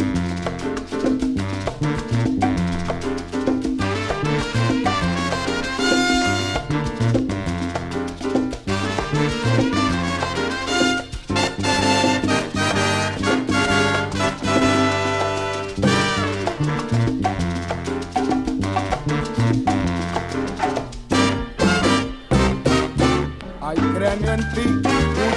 cráneo 24.11 24.33
en 24.33 24.53
ti, 24.55 24.89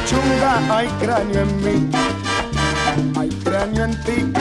Uchunga, 0.04 0.78
hay 0.78 0.88
cráneo 1.00 1.42
en 1.42 1.64
mí. 1.64 1.90
Hay 3.20 3.30
cráneo 3.44 3.84
en 3.86 4.04
ti, 4.04 4.34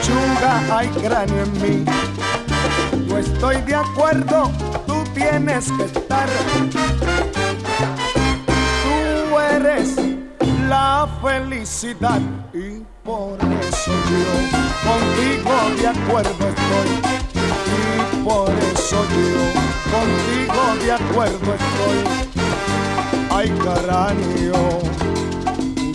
Uchunga, 0.00 0.78
hay 0.78 0.88
cráneo 0.88 1.42
en 1.42 1.52
mí. 1.62 1.84
Yo 3.08 3.18
estoy 3.18 3.60
de 3.62 3.74
acuerdo, 3.74 4.50
tú 4.86 5.02
tienes 5.14 5.70
que 5.72 5.84
estar. 5.84 6.28
Tú 8.84 9.38
eres 9.38 9.96
la 10.68 11.08
felicidad 11.20 12.20
y 12.54 12.82
por 13.02 13.36
eso 13.40 13.92
yo 14.10 14.24
contigo 14.86 15.54
de 15.80 15.88
acuerdo 15.88 16.48
estoy. 16.48 16.90
Y 17.74 18.24
por 18.24 18.50
eso 18.50 19.04
yo 19.10 19.42
contigo 19.90 20.84
de 20.84 20.92
acuerdo 20.92 21.54
estoy. 21.54 22.51
Ay, 23.42 23.50
cráneo, 23.58 24.78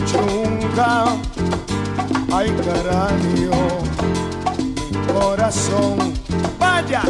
chunga, 0.06 1.16
ay, 2.34 2.52
cráneo, 2.52 3.60
corazón, 5.14 6.14
vaya. 6.60 7.04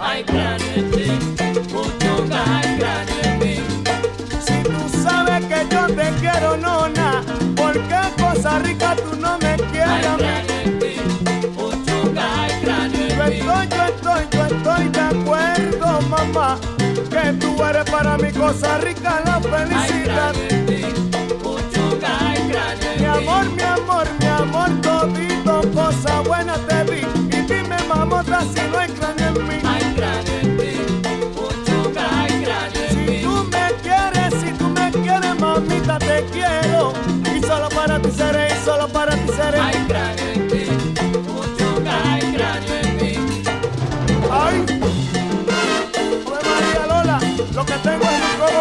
Hay 0.00 0.22
cráneo 0.22 0.84
Uchunga, 1.74 2.44
hay 2.58 2.78
cráneo. 2.78 3.64
Si 4.38 4.62
tú 4.62 5.02
sabes 5.02 5.44
que 5.46 5.66
yo 5.68 5.86
te 5.96 6.12
quiero, 6.20 6.56
nona, 6.58 7.24
¿por 7.56 7.72
qué 7.72 8.22
cosa 8.22 8.60
rica 8.60 8.94
tú 8.94 9.16
no 9.20 9.36
me 9.38 9.56
quieres 9.72 10.06
a 10.06 10.16
mí? 10.16 10.46
Yo 13.16 13.24
estoy, 13.24 13.68
yo 13.68 13.85
que 16.32 17.32
tú 17.40 17.62
eres 17.64 17.90
para 17.90 18.16
mi 18.18 18.32
cosa 18.32 18.78
rica, 18.78 19.22
la 19.24 19.40
felicidad. 19.40 20.55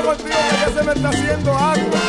Ya 0.05 0.69
se 0.71 0.83
me 0.83 0.91
está 0.93 1.09
haciendo 1.09 1.51
agua. 1.51 2.04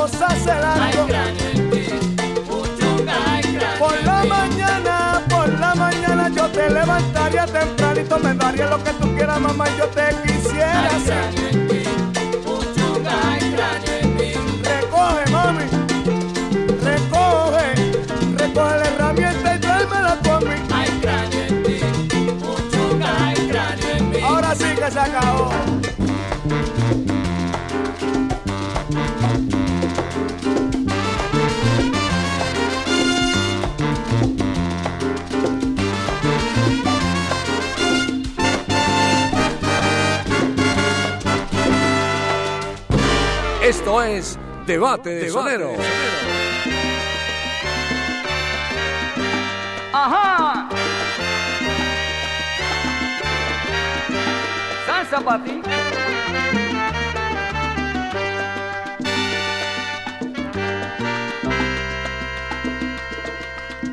Vamos 0.00 0.22
a 0.22 0.26
hacer 0.28 0.64
algo. 0.64 1.06
Por 3.78 4.02
la 4.04 4.24
mañana, 4.24 5.22
por 5.28 5.48
la 5.58 5.74
mañana 5.74 6.30
yo 6.34 6.48
te 6.48 6.70
levantaría 6.70 7.44
tempranito, 7.46 8.18
me 8.18 8.34
daría 8.34 8.66
lo 8.66 8.82
que 8.82 8.92
tú 8.92 9.14
quieras, 9.14 9.40
mamá, 9.40 9.66
yo 9.76 9.86
te 9.88 10.08
quisiera 10.24 10.86
hacer. 10.96 11.30
Recoge, 14.64 15.30
mami, 15.30 15.64
recoge, 16.82 17.74
recoge 18.38 18.78
la 18.78 18.86
herramienta 18.86 19.54
y 19.54 19.58
tráemela 19.58 20.18
tú 20.22 20.30
a 20.30 20.40
mí. 20.40 20.56
Ahora 24.22 24.54
sí 24.54 24.64
que 24.64 24.90
se 24.90 25.00
acabó. 25.00 25.59
Esto 44.00 44.04
es 44.16 44.38
Debate 44.66 45.10
de 45.10 45.28
Sonero. 45.28 45.72
Ajá. 49.92 50.68
Salsa 54.86 55.20
para 55.20 55.44
ti. 55.44 55.60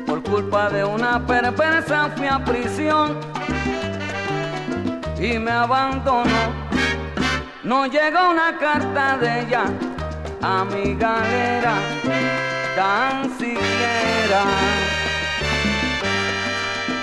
Por 0.06 0.22
culpa 0.22 0.70
de 0.70 0.84
una 0.84 1.26
perversa 1.26 2.10
fui 2.16 2.26
a 2.26 2.42
prisión 2.42 3.20
y 5.20 5.38
me 5.38 5.50
abandonó. 5.50 6.68
No 7.62 7.84
llegó 7.84 8.30
una 8.30 8.56
carta 8.58 9.18
de 9.18 9.40
ella 9.42 9.64
a 10.50 10.64
mi 10.64 10.94
galera, 10.94 11.74
tan 12.74 13.30
siquiera. 13.38 14.44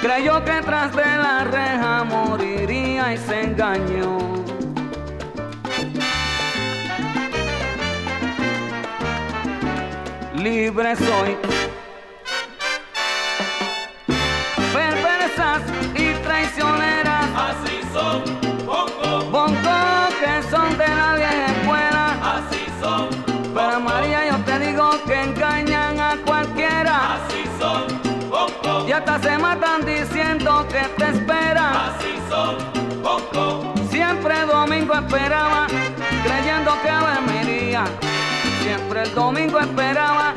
Creyó 0.02 0.44
que 0.44 0.62
tras 0.64 0.96
de 0.96 1.06
la 1.06 1.44
reja 1.44 2.04
moriría 2.06 3.14
y 3.14 3.18
se 3.18 3.42
engañó. 3.42 4.18
Libre 10.34 10.96
soy. 10.96 11.65
Se 29.22 29.38
matan 29.38 29.86
diciendo 29.86 30.66
que 30.68 30.82
te 30.98 31.10
esperan. 31.12 31.76
Así 31.76 32.20
son, 32.30 32.58
bongo. 33.02 33.74
Siempre 33.90 34.42
el 34.42 34.48
domingo 34.48 34.94
esperaba, 34.96 35.68
creyendo 36.24 36.72
que 36.82 37.42
iría. 37.42 37.86
Siempre 38.62 39.04
el 39.04 39.14
domingo 39.14 39.60
esperaba, 39.60 40.34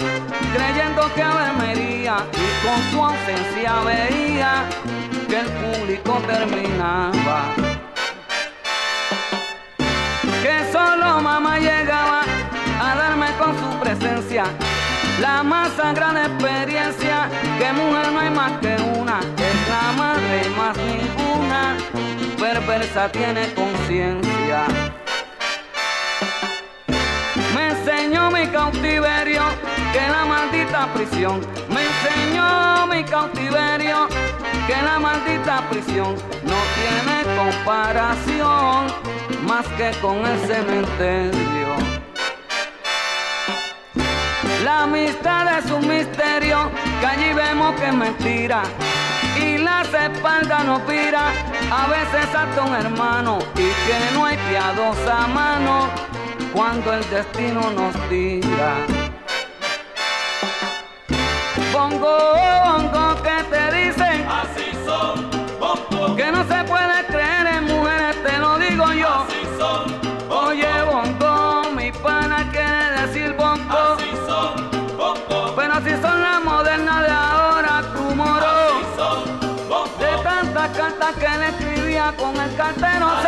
creyendo 0.54 1.02
que 1.14 1.72
iría. 1.72 2.16
Y 2.32 2.66
con 2.66 2.90
su 2.90 3.04
ausencia 3.04 3.72
veía 3.84 4.64
que 5.28 5.40
el 5.40 5.46
público 5.46 6.20
terminaba. 6.26 7.54
Que 10.42 10.72
solo 10.72 11.20
mamá 11.20 11.58
llegaba 11.58 12.22
a 12.80 12.94
darme 12.94 13.26
con 13.38 13.58
su 13.58 13.78
presencia. 13.80 14.44
La 15.20 15.42
más 15.42 15.72
sagrada 15.72 16.26
experiencia, 16.26 17.28
que 17.58 17.72
mujer 17.72 18.12
no 18.12 18.20
hay 18.20 18.30
más 18.30 18.52
que 18.60 18.76
una, 18.98 19.18
es 19.18 19.68
la 19.68 19.92
madre 19.96 20.48
más 20.56 20.76
ninguna, 20.76 21.76
perversa 22.38 23.10
tiene 23.10 23.52
conciencia. 23.54 24.66
Me 27.52 27.70
enseñó 27.70 28.30
mi 28.30 28.46
cautiverio, 28.46 29.42
que 29.92 30.08
la 30.08 30.24
maldita 30.24 30.86
prisión, 30.94 31.40
me 31.68 31.82
enseñó 31.84 32.86
mi 32.86 33.02
cautiverio, 33.02 34.08
que 34.68 34.82
la 34.82 35.00
maldita 35.00 35.68
prisión 35.68 36.14
no 36.44 36.58
tiene 36.78 37.36
comparación 37.36 38.86
más 39.46 39.66
que 39.76 39.90
con 40.00 40.24
el 40.24 40.38
cementerio. 40.46 41.57
La 44.64 44.82
amistad 44.82 45.58
es 45.58 45.70
un 45.70 45.86
misterio 45.86 46.70
que 47.00 47.06
allí 47.06 47.32
vemos 47.32 47.74
que 47.76 47.86
es 47.86 47.94
mentira. 47.94 48.62
Y 49.40 49.58
las 49.58 49.86
espaldas 49.94 50.64
nos 50.64 50.80
pira, 50.80 51.28
a 51.70 51.86
veces 51.86 52.34
hasta 52.34 52.64
un 52.64 52.74
hermano. 52.74 53.38
Y 53.54 53.68
que 53.86 54.14
no 54.14 54.26
hay 54.26 54.36
piadosa 54.48 55.28
mano 55.28 55.88
cuando 56.52 56.92
el 56.92 57.08
destino 57.08 57.70
nos 57.70 57.94
tira. 58.08 58.74
Bongo, 61.72 62.18
bongo, 62.64 63.22
que 63.22 63.44
te 63.44 63.76
dicen? 63.76 64.26
Así 64.28 64.72
son, 64.84 65.30
bongo. 65.60 66.16
Que 66.16 66.32
no 66.32 66.42
se 66.48 66.64
puede 66.64 66.97
con 82.16 82.34
el 82.40 82.54
cartero 82.56 83.27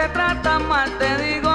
te 0.00 0.08
tratan 0.08 0.66
mal, 0.66 0.90
te 0.98 1.16
digo 1.22 1.49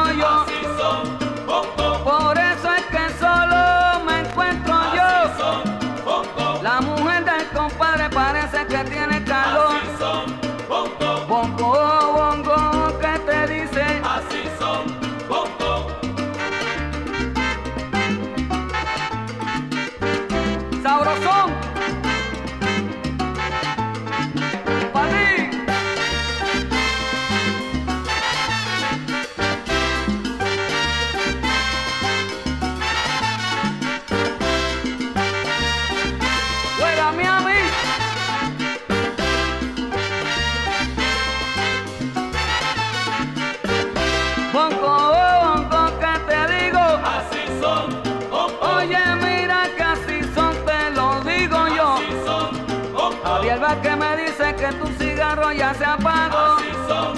se 55.77 55.85
apagó. 55.85 56.55
Así 56.57 56.71
son, 56.87 57.17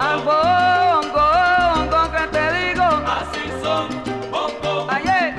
Al 0.00 0.18
bongo. 0.18 0.32
bongo, 1.12 1.90
bongo, 1.90 2.12
que 2.12 2.26
te 2.28 2.52
digo. 2.52 2.84
Así 3.06 3.44
son, 3.62 3.88
bongo. 4.30 4.90
Ayer. 4.90 5.34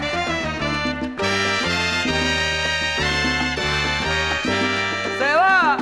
Se 5.19 5.35
va. 5.35 5.77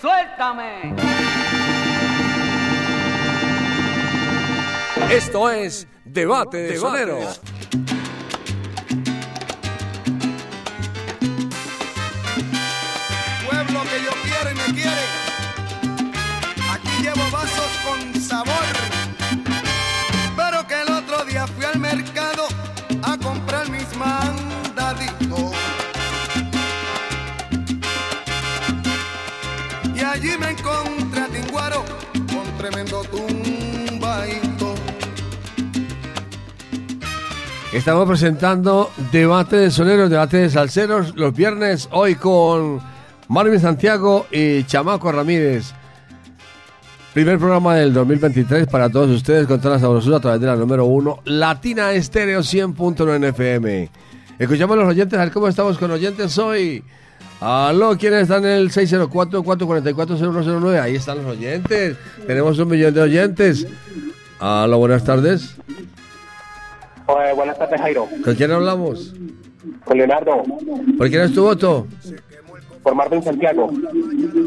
Suéltame. 0.00 0.94
Esto 5.10 5.50
es 5.50 5.86
Debate 6.04 6.56
de 6.58 6.78
Sonero. 6.78 7.18
Estamos 37.72 38.06
presentando 38.06 38.90
debate 39.10 39.56
de 39.56 39.70
soneros, 39.70 40.10
debate 40.10 40.36
de 40.36 40.50
salseros 40.50 41.16
los 41.16 41.34
viernes 41.34 41.88
hoy 41.90 42.16
con 42.16 42.80
Marvin 43.28 43.60
Santiago 43.60 44.26
y 44.30 44.64
Chamaco 44.64 45.10
Ramírez. 45.10 45.72
Primer 47.14 47.38
programa 47.38 47.76
del 47.76 47.94
2023 47.94 48.66
para 48.66 48.90
todos 48.90 49.08
ustedes 49.08 49.46
con 49.46 49.58
toda 49.58 49.76
la 49.76 49.80
sabrosura 49.80 50.18
a 50.18 50.20
través 50.20 50.42
de 50.42 50.48
la 50.48 50.56
número 50.56 50.84
1 50.84 51.20
Latina 51.24 51.92
Estéreo 51.92 52.40
100.9 52.40 53.28
FM. 53.28 53.88
Escuchamos 54.38 54.76
a 54.76 54.80
los 54.80 54.90
oyentes, 54.90 55.18
a 55.18 55.22
ver 55.22 55.32
cómo 55.32 55.48
estamos 55.48 55.78
con 55.78 55.90
oyentes 55.92 56.36
hoy. 56.36 56.84
Aló, 57.40 57.96
¿quiénes 57.96 58.24
están 58.24 58.44
en 58.44 58.50
el 58.50 58.70
604-444-0109? 58.70 60.78
Ahí 60.78 60.96
están 60.96 61.22
los 61.22 61.38
oyentes. 61.38 61.96
Tenemos 62.26 62.58
un 62.58 62.68
millón 62.68 62.92
de 62.92 63.00
oyentes. 63.00 63.66
Aló, 64.40 64.76
buenas 64.76 65.04
tardes. 65.04 65.56
Eh, 67.20 67.32
buenas 67.34 67.58
tardes, 67.58 67.80
Jairo. 67.80 68.08
¿Con 68.24 68.34
quién 68.34 68.50
hablamos? 68.50 69.14
Con 69.84 69.98
Leonardo, 69.98 70.42
¿Por 70.96 71.08
quién 71.08 71.22
es 71.22 71.32
tu 71.34 71.42
voto? 71.42 71.86
por 72.82 72.94
Marvin 72.96 73.22
Santiago. 73.22 73.70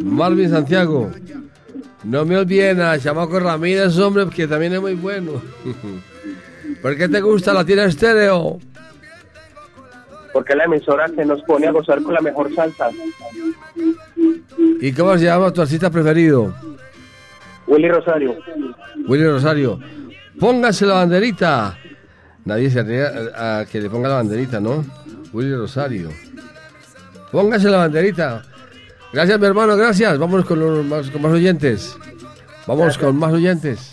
Marvin 0.04 0.50
Santiago. 0.50 1.10
No 2.04 2.26
me 2.26 2.38
olviden 2.38 2.82
a 2.82 3.00
Chamaco 3.00 3.40
Ramírez, 3.40 3.98
hombre, 3.98 4.28
que 4.28 4.46
también 4.46 4.74
es 4.74 4.82
muy 4.82 4.94
bueno. 4.96 5.42
¿Por 6.82 6.98
qué 6.98 7.08
te 7.08 7.22
gusta 7.22 7.54
la 7.54 7.64
tira 7.64 7.86
estéreo? 7.86 8.60
Porque 10.34 10.54
la 10.54 10.66
emisora 10.66 11.06
que 11.08 11.24
nos 11.24 11.42
pone 11.44 11.68
a 11.68 11.72
gozar 11.72 12.02
con 12.04 12.14
la 12.14 12.20
mejor 12.20 12.54
salsa. 12.54 12.90
¿Y 14.82 14.92
cómo 14.92 15.18
se 15.18 15.24
llama 15.26 15.52
tu 15.54 15.62
artista 15.62 15.90
preferido? 15.90 16.54
Willy 17.68 17.88
Rosario. 17.88 18.36
Willy 19.08 19.28
Rosario. 19.28 19.80
Póngase 20.38 20.86
la 20.86 20.96
banderita. 20.96 21.78
Nadie 22.46 22.70
se 22.70 22.84
ríe 22.84 23.04
a, 23.36 23.60
a 23.60 23.66
que 23.66 23.82
le 23.82 23.90
ponga 23.90 24.08
la 24.08 24.16
banderita, 24.16 24.60
¿no? 24.60 24.86
Willy 25.34 25.56
Rosario. 25.56 26.10
Póngase 27.32 27.70
la 27.70 27.78
banderita. 27.78 28.44
Gracias, 29.12 29.40
mi 29.40 29.46
hermano, 29.46 29.76
gracias. 29.76 30.18
Vamos 30.18 30.46
con, 30.46 30.60
los 30.60 30.86
más, 30.86 31.10
con 31.10 31.22
más 31.22 31.34
oyentes. 31.34 31.98
Vamos 32.68 32.98
con 32.98 33.18
más 33.18 33.34
oyentes. 33.34 33.92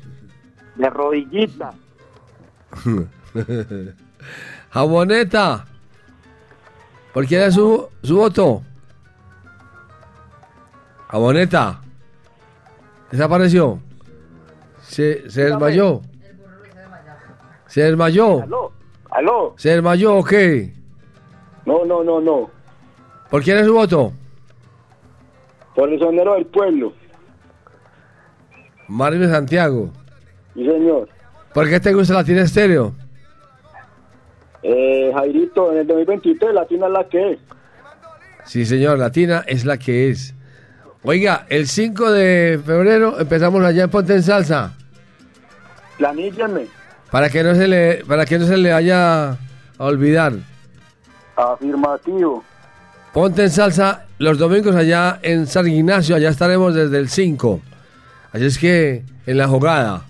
de 0.77 0.91
rodillita. 0.91 1.73
Jaboneta. 4.71 5.64
¿Por 7.19 7.27
quién 7.27 7.43
es 7.43 7.55
su, 7.55 7.89
su 8.05 8.16
voto? 8.16 8.62
Jaboneta. 11.09 11.81
¿Desapareció? 13.11 13.81
Se, 14.83 15.29
se 15.29 15.47
desmayó. 15.47 16.01
¿Se 17.66 17.83
desmayó? 17.83 18.43
Aló, 18.45 18.73
aló. 19.11 19.55
¿Se 19.57 19.71
desmayó 19.71 20.19
o 20.19 20.23
qué? 20.23 20.73
No, 21.66 21.85
no, 21.85 22.05
no, 22.05 22.21
no. 22.21 22.51
¿Por 23.29 23.43
quién 23.43 23.59
es 23.59 23.66
su 23.66 23.75
voto? 23.75 24.12
Por 25.75 25.93
el 25.93 25.99
sonero 25.99 26.35
del 26.35 26.47
pueblo. 26.47 26.93
Marvin 28.87 29.29
Santiago. 29.29 29.91
Sí, 30.55 30.64
señor. 30.64 31.09
¿Por 31.53 31.69
qué 31.69 31.81
te 31.81 31.93
gusta 31.93 32.14
la 32.14 32.23
tiene 32.23 32.43
estéreo? 32.43 32.95
Eh, 34.71 35.11
Jairito, 35.14 35.73
en 35.73 35.79
el 35.79 35.87
2023 35.87 36.53
Latina 36.53 36.87
es 36.87 36.93
la 36.93 37.09
que 37.09 37.31
es. 37.33 37.39
Sí, 38.45 38.66
señor, 38.66 38.99
Latina 38.99 39.43
es 39.47 39.64
la 39.64 39.79
que 39.79 40.11
es. 40.11 40.35
Oiga, 41.03 41.47
el 41.49 41.66
5 41.69 42.11
de 42.12 42.61
febrero 42.64 43.19
empezamos 43.19 43.64
allá 43.64 43.85
en 43.85 43.91
Ponte 43.91 44.14
en 44.14 44.23
Salsa. 44.23 44.75
Planíllame. 45.97 46.66
Para 47.11 47.31
que 47.31 47.43
no 47.43 47.55
se 47.55 47.66
le, 47.66 48.05
para 48.07 48.27
que 48.27 48.39
no 48.39 48.47
se 48.47 48.59
le 48.59 48.71
vaya 48.73 49.31
a 49.31 49.37
olvidar. 49.79 50.35
Afirmativo. 51.37 52.45
Ponte 53.14 53.45
en 53.45 53.51
salsa 53.51 54.05
los 54.19 54.37
domingos 54.37 54.77
allá 54.77 55.19
en 55.23 55.47
San 55.47 55.66
Ignacio, 55.66 56.14
allá 56.16 56.29
estaremos 56.29 56.75
desde 56.75 56.99
el 56.99 57.09
5. 57.09 57.61
Así 58.33 58.45
es 58.45 58.59
que 58.59 59.03
en 59.27 59.39
la 59.39 59.49
jugada, 59.49 60.03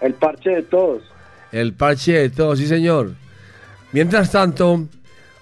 El 0.00 0.14
parche 0.14 0.50
de 0.50 0.62
todos. 0.62 1.02
el 1.52 1.74
parche 1.74 2.12
de 2.12 2.30
todo, 2.30 2.56
sí 2.56 2.66
señor. 2.66 3.12
Mientras 3.92 4.30
tanto, 4.30 4.86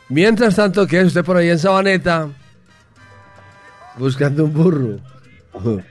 mientras 0.08 0.56
tanto, 0.56 0.86
que 0.86 1.00
es 1.00 1.06
usted 1.06 1.24
por 1.24 1.36
ahí 1.36 1.48
en 1.48 1.58
Sabaneta 1.58 2.28
buscando 3.96 4.44
un 4.44 4.52
burro. 4.52 4.98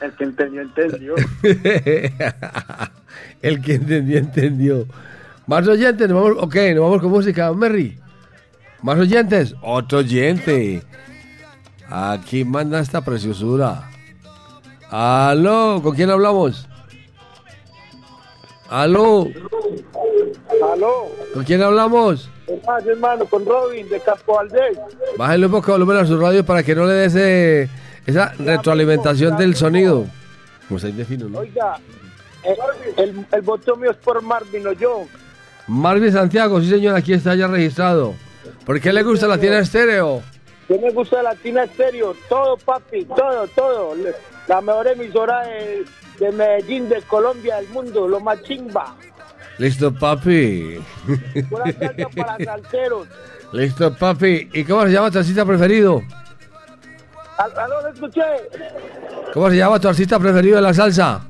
El 0.00 0.12
que 0.12 0.24
entendió, 0.24 0.62
entendió. 0.62 1.14
el 3.42 3.60
que 3.60 3.74
entendió, 3.74 4.16
entendió. 4.16 4.86
Más 5.46 5.68
oyentes, 5.68 6.08
nos 6.08 6.22
vamos, 6.22 6.42
ok, 6.42 6.56
nos 6.74 6.80
vamos 6.80 7.02
con 7.02 7.10
música, 7.10 7.52
Merry. 7.52 7.98
Más 8.80 8.98
oyentes, 8.98 9.54
otro 9.60 9.98
oyente. 9.98 10.82
Aquí 11.86 12.46
manda 12.46 12.80
esta 12.80 13.02
preciosura. 13.02 13.90
Aló, 14.88 15.80
¿con 15.82 15.94
quién 15.94 16.08
hablamos? 16.08 16.66
Aló, 18.70 19.26
Aló. 20.72 21.08
¿con 21.34 21.44
quién 21.44 21.62
hablamos? 21.62 22.30
¿Qué 22.46 22.60
más, 22.66 22.86
hermano? 22.86 23.24
Con 23.26 23.44
Robin 23.44 23.88
de 23.88 24.00
Campo 24.00 24.34
Valdés. 24.34 24.78
Bájale 25.16 25.46
un 25.46 25.52
poco 25.52 25.74
el 25.74 25.80
volumen 25.84 26.04
a 26.04 26.06
su 26.06 26.18
radio 26.18 26.44
para 26.44 26.62
que 26.62 26.74
no 26.74 26.86
le 26.86 26.92
dé 26.94 27.04
ese- 27.06 27.68
esa 28.06 28.32
retroalimentación 28.38 29.36
del 29.36 29.54
sonido. 29.56 30.06
Como 30.68 30.76
está 30.78 30.88
indefino, 30.88 31.28
¿no? 31.28 31.38
Oiga, 31.40 31.78
eh, 32.44 32.56
el, 32.96 33.26
el 33.32 33.40
voto 33.42 33.74
mío 33.76 33.90
es 33.90 33.96
por 33.96 34.22
Marvin 34.22 34.66
o 34.68 34.72
yo. 34.72 35.04
Marvin 35.66 36.12
Santiago, 36.12 36.60
sí 36.60 36.68
señor, 36.70 36.94
aquí 36.96 37.12
está 37.12 37.34
ya 37.34 37.46
registrado. 37.48 38.14
¿Por 38.64 38.80
qué 38.80 38.92
le 38.92 39.02
gusta 39.02 39.26
la 39.26 39.38
tienda 39.38 39.58
estéreo? 39.58 40.22
Yo 40.68 40.78
me 40.80 40.90
gusta 40.92 41.20
Latina 41.20 41.64
Estéreo, 41.64 42.14
todo 42.28 42.56
papi, 42.56 43.04
todo, 43.04 43.48
todo. 43.56 43.94
La 44.46 44.60
mejor 44.60 44.86
emisora 44.86 45.40
de, 45.44 45.82
de 46.20 46.30
Medellín, 46.30 46.88
de 46.88 47.02
Colombia, 47.02 47.56
del 47.56 47.68
mundo, 47.70 48.06
lo 48.06 48.20
más 48.20 48.40
chimba. 48.42 48.94
Listo, 49.58 49.92
papi. 49.92 50.78
Buenas 51.50 51.76
tardes 51.78 52.06
para 52.16 52.36
salseros. 52.44 53.08
Listo, 53.52 53.94
papi. 53.96 54.48
¿Y 54.52 54.64
cómo 54.64 54.82
se 54.84 54.92
llama 54.92 55.10
tu 55.10 55.18
artista 55.18 55.44
preferido? 55.44 56.02
Al- 57.38 57.58
Aló, 57.58 57.82
¿lo 57.82 57.88
escuché? 57.88 58.22
¿Cómo 59.34 59.50
se 59.50 59.56
llama 59.56 59.80
tu 59.80 59.88
artista 59.88 60.18
preferido 60.18 60.56
de 60.56 60.62
la 60.62 60.72
salsa? 60.74 61.26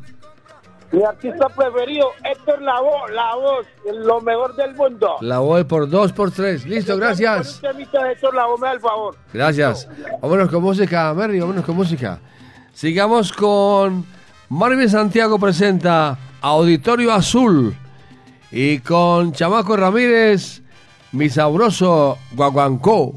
Mi 0.92 1.04
artista 1.04 1.48
preferido, 1.48 2.08
Héctor 2.24 2.60
Lavoe, 2.62 3.12
la 3.12 3.36
voz, 3.36 3.66
lo 3.94 4.20
mejor 4.20 4.56
del 4.56 4.74
mundo. 4.74 5.16
La 5.20 5.38
voy 5.38 5.62
por 5.62 5.88
dos, 5.88 6.12
por 6.12 6.32
tres. 6.32 6.66
Listo, 6.66 6.96
gracias. 6.96 7.60
Me 7.62 7.86
da 7.92 8.72
el 8.72 8.80
favor. 8.80 9.14
Gracias. 9.32 9.88
Vámonos 10.20 10.50
con 10.50 10.62
música, 10.62 11.14
Mary, 11.14 11.38
vámonos 11.38 11.64
con 11.64 11.76
música. 11.76 12.18
Sigamos 12.72 13.32
con 13.32 14.04
Marvin 14.50 14.90
Santiago 14.90 15.38
presenta 15.38 16.18
Auditorio 16.40 17.12
Azul 17.12 17.72
y 18.50 18.80
con 18.80 19.32
Chamaco 19.32 19.76
Ramírez 19.76 20.62
mi 21.12 21.30
sabroso 21.30 22.18
guaguancó. 22.32 23.14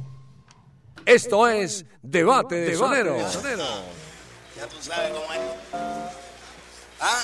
Esto 1.03 1.47
es 1.47 1.86
Debate 2.03 2.55
de 2.57 2.75
Sonero. 2.75 3.17
Ya 3.17 4.67
tú 4.67 4.75
sabes 4.79 5.11
cómo 5.11 5.34
es. 5.34 5.39
¿Ah? 7.01 7.23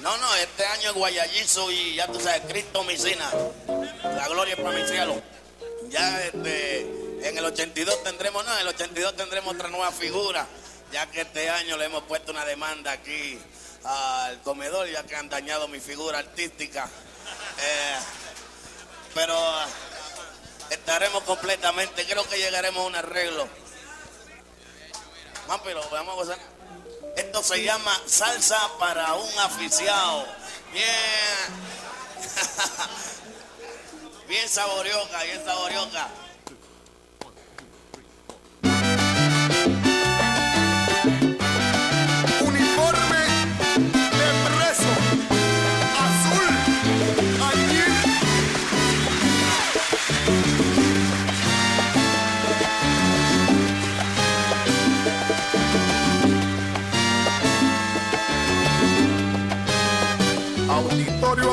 No, 0.00 0.16
no, 0.18 0.34
este 0.42 0.66
año 0.66 0.90
es 0.90 0.94
guayayizo 0.94 1.70
y 1.70 1.94
ya 1.94 2.08
tú 2.08 2.18
sabes, 2.18 2.42
Cristo 2.48 2.82
Micina. 2.82 3.30
La 4.02 4.26
gloria 4.28 4.54
es 4.54 4.60
para 4.60 4.76
mi 4.76 4.88
cielo. 4.88 5.22
Ya 5.88 6.20
este, 6.20 7.28
en 7.28 7.38
el 7.38 7.44
82 7.44 8.02
tendremos, 8.02 8.44
no, 8.44 8.52
en 8.54 8.62
el 8.62 8.68
82 8.74 9.14
tendremos 9.14 9.54
otra 9.54 9.68
nueva 9.68 9.92
figura, 9.92 10.48
ya 10.94 11.10
que 11.10 11.22
este 11.22 11.50
año 11.50 11.76
le 11.76 11.86
hemos 11.86 12.04
puesto 12.04 12.30
una 12.30 12.44
demanda 12.44 12.92
aquí 12.92 13.36
al 13.82 14.40
comedor, 14.42 14.88
ya 14.88 15.02
que 15.02 15.16
han 15.16 15.28
dañado 15.28 15.66
mi 15.66 15.80
figura 15.80 16.20
artística. 16.20 16.88
Eh, 17.58 17.98
pero 19.12 19.34
ah, 19.36 19.66
estaremos 20.70 21.24
completamente, 21.24 22.06
creo 22.06 22.22
que 22.28 22.38
llegaremos 22.38 22.84
a 22.84 22.86
un 22.86 22.94
arreglo. 22.94 23.48
Más, 25.48 25.60
pero 25.64 25.82
vamos 25.90 26.12
a 26.12 26.16
gozar. 26.16 26.38
Esto 27.16 27.42
se 27.42 27.64
llama 27.64 28.00
salsa 28.06 28.60
para 28.78 29.14
un 29.14 29.38
aficiado. 29.40 30.24
Bien. 30.72 30.86
bien 34.28 34.48
saborioca, 34.48 35.24
bien 35.24 35.44
saborioca. 35.44 36.08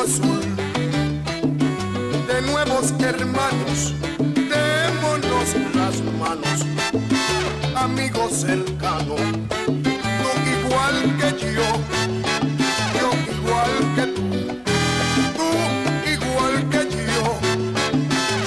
Azul, 0.04 0.42
de 2.28 2.42
nuevos 2.42 2.92
hermanos, 3.00 3.94
démonos 4.18 5.56
las 5.76 6.02
manos, 6.18 6.66
amigos 7.76 8.32
cercanos 8.42 9.22
tú 9.68 10.32
igual 10.58 10.96
que 11.20 11.30
yo, 11.54 11.70
yo 12.98 13.08
igual 13.32 13.74
que 13.96 14.06
tú, 14.08 14.30
tú 15.38 15.48
igual 16.10 16.56
que 16.72 16.82
yo, 16.90 17.24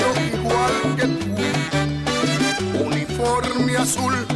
yo 0.01 0.09
igual 0.37 0.77
que 0.97 1.07
tú. 1.07 2.85
Uniforme 2.85 3.77
azul, 3.77 4.27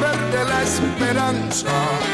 verde 0.00 0.44
la 0.48 0.62
esperanza 0.62 2.09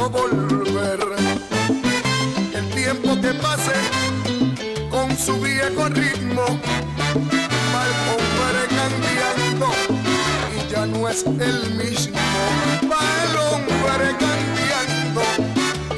no 0.00 0.08
volver. 0.08 0.98
El 2.54 2.66
tiempo 2.70 3.20
que 3.20 3.34
pase 3.34 3.74
con 4.90 5.16
su 5.16 5.38
viejo 5.40 5.88
ritmo 5.88 6.44
va 7.72 7.82
el 7.90 7.96
hombre 8.12 8.60
cambiando 8.80 9.68
y 10.56 10.72
ya 10.72 10.86
no 10.86 11.08
es 11.08 11.24
el 11.26 11.74
mismo. 11.76 12.18
Va 12.90 13.02
el 13.24 13.36
hombre 13.48 14.06
cambiando 14.24 15.22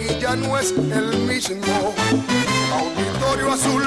y 0.04 0.20
ya 0.20 0.34
no 0.34 0.58
es 0.58 0.72
el 0.72 1.18
mismo. 1.30 1.94
Auditorio 2.74 3.52
azul 3.52 3.84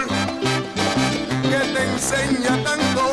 que 1.50 1.60
te 1.74 1.84
enseña 1.92 2.64
tanto 2.64 3.04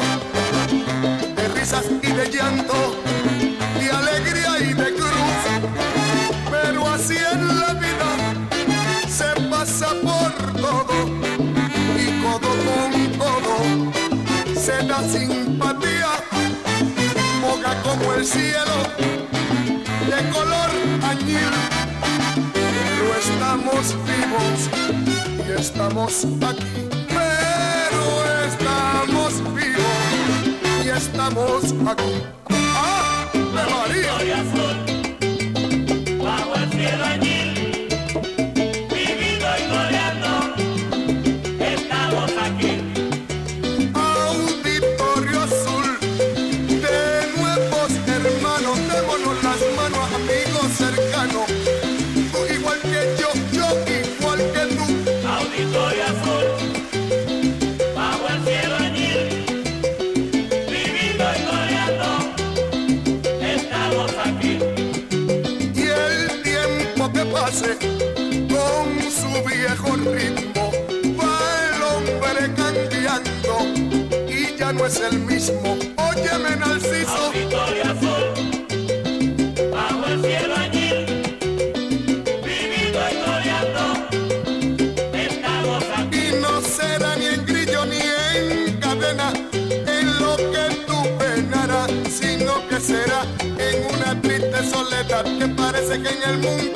de 1.37 1.49
risas 1.49 1.85
y 2.03 2.13
de 2.13 2.31
llanto, 2.31 2.95
el 18.23 18.29
cielo, 18.29 18.79
de 20.07 20.31
color 20.31 20.71
añil. 21.03 21.55
Pero 22.53 23.07
estamos 23.19 23.97
vivos 24.07 24.59
y 25.49 25.61
estamos 25.61 26.27
aquí. 26.49 26.89
Pero 27.09 28.05
estamos 28.47 29.33
vivos 29.55 30.85
y 30.85 30.89
estamos 30.89 31.75
aquí. 31.91 32.42
Parece 95.93 96.03
que 96.03 96.25
en 96.25 96.31
el 96.31 96.39
mundo 96.39 96.72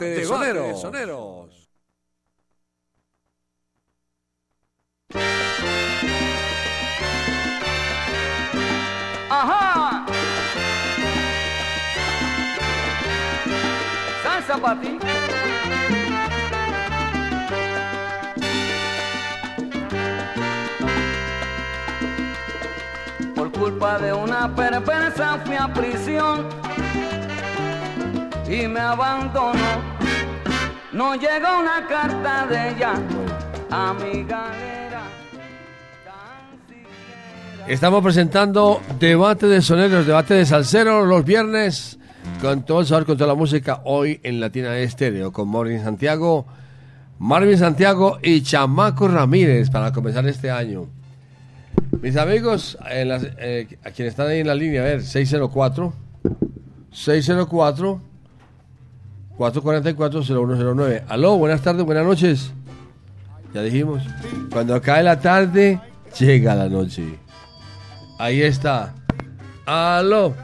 Debate 0.00 0.52
de 0.54 0.76
Soneros. 0.76 1.70
Ajá. 9.28 10.06
Salsa 14.22 14.58
para 14.58 14.80
ti. 14.80 14.98
Por 23.34 23.52
culpa 23.52 23.98
de 23.98 24.12
una 24.12 24.54
perversa 24.54 25.38
fui 25.44 25.56
a 25.56 25.72
prisión 25.72 26.48
y 28.48 28.66
me 28.66 28.80
abandonó. 28.80 29.89
No 31.00 31.14
llegó 31.14 31.60
una 31.60 31.86
carta 31.88 32.46
de 32.46 32.72
ella 32.72 32.92
a 33.70 33.94
mi 33.94 34.22
galera. 34.22 35.04
Estamos 37.66 38.04
presentando 38.04 38.82
Debate 38.98 39.46
de 39.46 39.62
Soneros, 39.62 40.06
Debate 40.06 40.34
de 40.34 40.44
Salsero 40.44 41.06
los 41.06 41.24
viernes 41.24 41.98
con 42.42 42.66
todo 42.66 42.80
el 42.80 42.86
sabor, 42.86 43.06
con 43.06 43.16
toda 43.16 43.28
la 43.28 43.34
música 43.34 43.80
hoy 43.86 44.20
en 44.22 44.40
Latina 44.40 44.76
Estéreo 44.76 45.32
con 45.32 45.48
Marvin 45.48 45.82
Santiago, 45.82 46.44
Marvin 47.18 47.56
Santiago 47.56 48.18
y 48.22 48.42
Chamaco 48.42 49.08
Ramírez 49.08 49.70
para 49.70 49.92
comenzar 49.92 50.28
este 50.28 50.50
año. 50.50 50.86
Mis 52.02 52.18
amigos, 52.18 52.76
eh, 52.90 53.78
a 53.82 53.90
quienes 53.90 54.12
están 54.12 54.26
ahí 54.26 54.40
en 54.40 54.48
la 54.48 54.54
línea, 54.54 54.82
a 54.82 54.84
ver, 54.84 55.02
604 55.02 55.94
604 56.92 58.09
444 59.40 60.22
0109. 60.22 61.04
Aló, 61.08 61.38
buenas 61.38 61.62
tardes, 61.62 61.82
buenas 61.86 62.04
noches. 62.04 62.52
Ya 63.54 63.62
dijimos, 63.62 64.02
cuando 64.52 64.78
cae 64.82 65.02
la 65.02 65.18
tarde, 65.18 65.80
llega 66.18 66.54
la 66.54 66.68
noche. 66.68 67.18
Ahí 68.18 68.42
está. 68.42 68.92
Aló. 69.64 70.34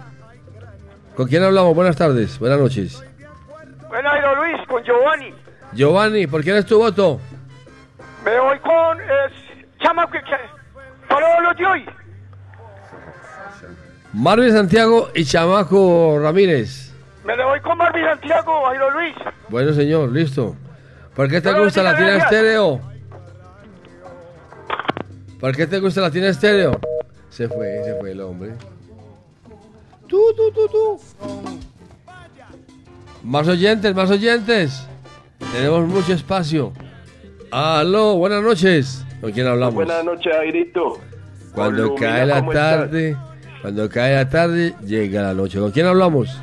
¿Con 1.14 1.28
quién 1.28 1.42
hablamos? 1.42 1.74
Buenas 1.74 1.94
tardes, 1.94 2.38
buenas 2.38 2.58
noches. 2.58 3.04
Bueno, 3.86 4.08
Jairo 4.08 4.34
Luis, 4.36 4.66
con 4.66 4.82
Giovanni. 4.82 5.34
Giovanni, 5.74 6.26
¿por 6.26 6.42
quién 6.42 6.56
es 6.56 6.64
tu 6.64 6.78
voto? 6.78 7.20
Me 8.24 8.40
voy 8.40 8.58
con 8.60 8.98
eh, 8.98 9.04
Chama 9.82 10.10
que, 10.10 10.20
los 10.22 11.56
de 11.58 11.66
hoy. 11.66 11.86
Marvin 14.14 14.52
Santiago 14.52 15.10
y 15.14 15.22
Chamaco 15.26 16.18
Ramírez. 16.18 16.85
Me 17.26 17.36
le 17.36 17.44
voy 17.44 17.60
con 17.60 17.76
Marvin 17.76 18.04
Santiago, 18.04 18.66
Jairo 18.66 18.90
Luis. 18.90 19.14
Bueno, 19.48 19.72
señor, 19.72 20.12
listo. 20.12 20.54
¿Por 21.14 21.28
qué 21.28 21.40
te 21.40 21.52
gusta 21.58 21.82
Latina 21.82 22.10
gracias. 22.10 22.32
Estéreo? 22.32 22.80
¿Por 25.40 25.56
qué 25.56 25.66
te 25.66 25.80
gusta 25.80 26.02
la 26.02 26.06
Latina 26.06 26.28
Estéreo? 26.28 26.78
Se 27.28 27.48
fue, 27.48 27.82
se 27.84 27.96
fue 27.96 28.12
el 28.12 28.20
hombre. 28.20 28.52
Tú, 30.06 30.20
tú, 30.36 30.52
tú, 30.52 30.68
tú. 30.68 31.00
Más 33.24 33.48
oyentes, 33.48 33.92
más 33.92 34.08
oyentes. 34.08 34.86
Tenemos 35.52 35.88
mucho 35.88 36.12
espacio. 36.12 36.72
Aló, 37.50 38.14
buenas 38.18 38.42
noches. 38.42 39.04
¿Con 39.20 39.32
quién 39.32 39.48
hablamos? 39.48 39.74
Buenas 39.74 40.04
noches, 40.04 40.32
Airito. 40.32 41.00
Cuando 41.52 41.92
cae 41.96 42.24
la 42.24 42.46
tarde, 42.48 43.16
cuando 43.62 43.88
cae 43.88 44.14
la 44.14 44.28
tarde, 44.28 44.74
llega 44.84 45.22
la 45.22 45.34
noche. 45.34 45.58
¿Con 45.58 45.72
quién 45.72 45.86
hablamos? 45.86 46.40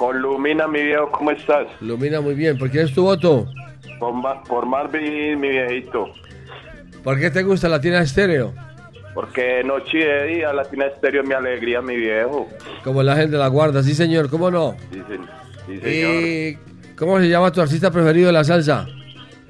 Con 0.00 0.18
Lumina, 0.22 0.66
mi 0.66 0.82
viejo, 0.82 1.10
¿cómo 1.10 1.30
estás? 1.30 1.66
Lumina, 1.82 2.22
muy 2.22 2.32
bien. 2.32 2.56
¿Por 2.56 2.70
quién 2.70 2.86
es 2.86 2.94
tu 2.94 3.02
voto? 3.02 3.46
Por, 3.98 4.14
por 4.48 4.64
Marvin, 4.64 5.38
mi 5.38 5.50
viejito. 5.50 6.06
¿Por 7.04 7.20
qué 7.20 7.30
te 7.30 7.42
gusta 7.42 7.68
Latina 7.68 8.00
Estéreo? 8.00 8.54
Porque 9.12 9.62
noche 9.62 9.98
y 9.98 10.02
de 10.02 10.26
día 10.28 10.54
Latina 10.54 10.86
Estéreo 10.86 11.20
es 11.20 11.28
mi 11.28 11.34
alegría, 11.34 11.82
mi 11.82 11.96
viejo. 11.96 12.48
Como 12.82 13.02
la 13.02 13.14
gente 13.14 13.32
de 13.32 13.38
la 13.38 13.48
guarda, 13.48 13.82
sí 13.82 13.94
señor, 13.94 14.30
¿cómo 14.30 14.50
no? 14.50 14.74
Sí, 14.90 15.02
sí, 15.66 15.80
señor. 15.80 16.14
¿Y 16.14 16.58
cómo 16.96 17.18
se 17.18 17.28
llama 17.28 17.52
tu 17.52 17.60
artista 17.60 17.90
preferido 17.90 18.28
de 18.28 18.32
la 18.32 18.44
salsa? 18.44 18.86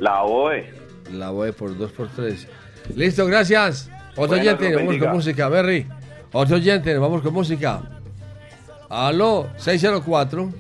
La 0.01 0.24
OE. 0.24 0.68
La 1.12 1.30
voy 1.30 1.53
por 1.53 1.78
dos 1.78 1.92
por 1.92 2.09
tres. 2.09 2.48
Listo, 2.96 3.24
gracias. 3.24 3.88
Otro 4.16 4.26
Bueno, 4.26 4.42
oyente, 4.42 4.74
vamos 4.74 4.96
con 4.96 5.11
música, 5.12 5.48
Berry. 5.48 5.86
Otro 6.32 6.57
oyente, 6.57 6.98
vamos 6.98 7.22
con 7.22 7.34
música. 7.34 7.99
Aló, 8.91 9.49
604. 9.57 10.51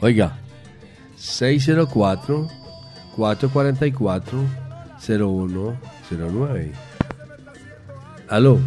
Oiga, 0.00 0.38
604 1.16 2.48
444 3.16 4.38
0109. 5.00 6.72
Aló. 8.28 8.58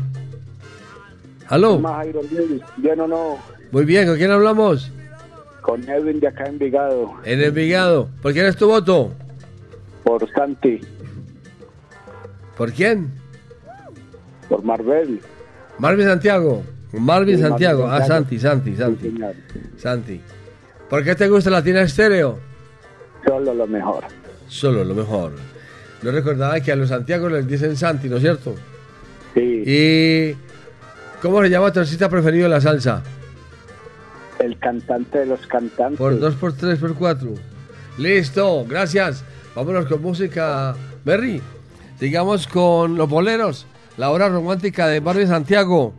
Aló. 1.47 1.79
Bien 2.77 2.99
o 2.99 3.07
no, 3.07 3.37
Muy 3.71 3.85
bien, 3.85 4.07
¿con 4.07 4.17
quién 4.17 4.31
hablamos? 4.31 4.91
con 5.61 5.81
Edwin 5.89 6.19
de 6.19 6.27
acá 6.27 6.43
en 6.43 6.59
Vigado, 6.59 7.13
En 7.23 7.41
Envigado. 7.41 8.09
¿Por 8.21 8.33
quién 8.33 8.45
es 8.47 8.57
tu 8.57 8.67
voto? 8.67 9.13
por 10.03 10.29
Santi, 10.33 10.81
¿Por 12.57 12.73
quién? 12.73 13.13
por 14.49 14.61
Marvel. 14.61 15.21
Marvin 15.79 16.05
Santiago. 16.05 16.63
Marvin 16.93 17.39
Santiago. 17.39 17.87
Ah. 17.87 18.03
Santi, 18.05 18.39
Santi, 18.39 18.75
Santi. 18.75 19.09
Sí. 19.09 19.19
Santi. 19.77 20.21
¿Por 20.89 21.03
qué 21.03 21.15
te 21.15 21.27
gusta 21.27 21.49
Latina 21.49 21.81
Estéreo? 21.81 22.39
Solo 23.25 23.53
lo 23.53 23.67
mejor. 23.67 24.03
Solo 24.47 24.83
lo 24.83 24.93
mejor. 24.93 25.33
No 26.01 26.11
recordaba 26.11 26.59
que 26.59 26.71
a 26.71 26.75
los 26.75 26.89
Santiago 26.89 27.29
les 27.29 27.47
dicen 27.47 27.75
Santi, 27.75 28.09
¿no 28.09 28.17
es 28.17 28.21
cierto? 28.21 28.55
Sí. 29.33 29.63
¿Y 29.65 30.35
cómo 31.21 31.41
se 31.41 31.49
llama 31.49 31.71
tu 31.71 31.79
artista 31.79 32.09
preferido 32.09 32.43
de 32.43 32.49
la 32.49 32.61
salsa? 32.61 33.01
El 34.39 34.59
cantante 34.59 35.19
de 35.19 35.25
los 35.25 35.47
cantantes. 35.47 35.97
Por 35.97 36.19
dos, 36.19 36.35
por 36.35 36.53
tres, 36.53 36.77
por 36.79 36.93
cuatro. 36.95 37.33
Listo, 37.97 38.65
gracias. 38.67 39.23
Vámonos 39.55 39.85
con 39.85 40.01
música, 40.01 40.75
Berry. 41.05 41.41
Sigamos 41.99 42.47
con 42.47 42.97
los 42.97 43.07
boleros. 43.07 43.65
La 43.97 44.09
hora 44.09 44.27
romántica 44.27 44.87
de 44.87 44.99
Marvin 44.99 45.27
Santiago. 45.27 45.93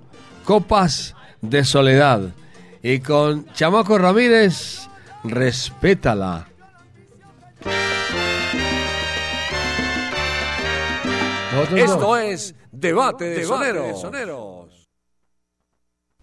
Copas 0.45 1.15
de 1.41 1.65
Soledad. 1.65 2.35
Y 2.83 3.01
con 3.01 3.47
Chamaco 3.53 3.99
Ramírez, 3.99 4.89
respétala. 5.25 6.47
Esto 11.75 12.17
es 12.17 12.55
Debate 12.71 13.25
de 13.25 13.45
Soneros. 13.45 14.89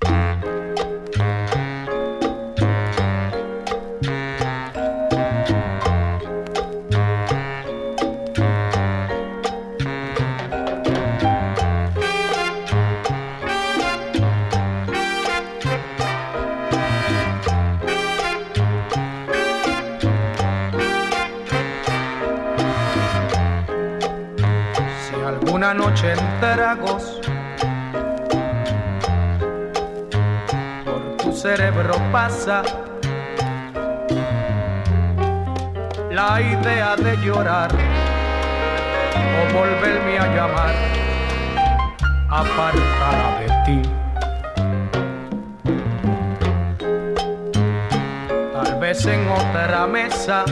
Si 0.03 0.70
por 30.85 31.17
tu 31.17 31.31
cerebro 31.31 31.93
pasa 32.11 32.61
la 36.09 36.41
idea 36.41 36.95
de 36.97 37.15
llorar, 37.23 37.69
o 39.39 39.53
volverme 39.53 40.17
a 40.19 40.27
llamar, 40.35 40.75
apartada 42.29 43.39
de 43.39 43.47
ti. 43.65 43.81
Tal 48.53 48.79
vez 48.79 49.05
en 49.05 49.27
otra 49.29 49.87
mesa 49.87 50.43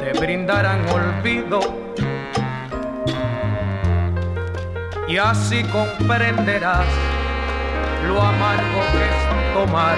te 0.00 0.18
brindarán 0.18 0.80
olvido 0.88 1.87
y 5.08 5.16
así 5.16 5.64
comprenderás 5.64 6.86
lo 8.06 8.20
amargo 8.20 8.80
que 8.92 9.04
es 9.08 9.54
tomar 9.54 9.96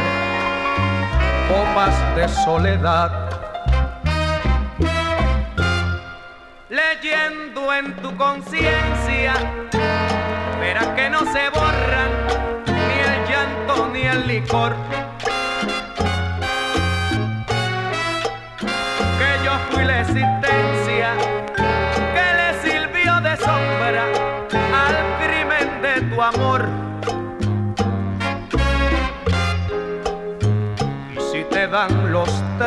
copas 1.49 2.17
de 2.17 2.29
soledad. 2.29 3.11
Leyendo 6.69 7.75
en 7.75 7.97
tu 7.97 8.17
conciencia, 8.17 9.35
verás 10.61 10.87
que 10.95 11.11
no 11.11 11.21
se 11.33 11.51
borran 11.51 12.11
ni 12.67 12.99
el 13.01 13.29
llanto 13.29 13.89
ni 13.93 14.03
el 14.03 14.29
licor. 14.29 14.77
Que 19.19 19.45
yo 19.45 19.59
fui 19.71 19.85
la 19.85 20.03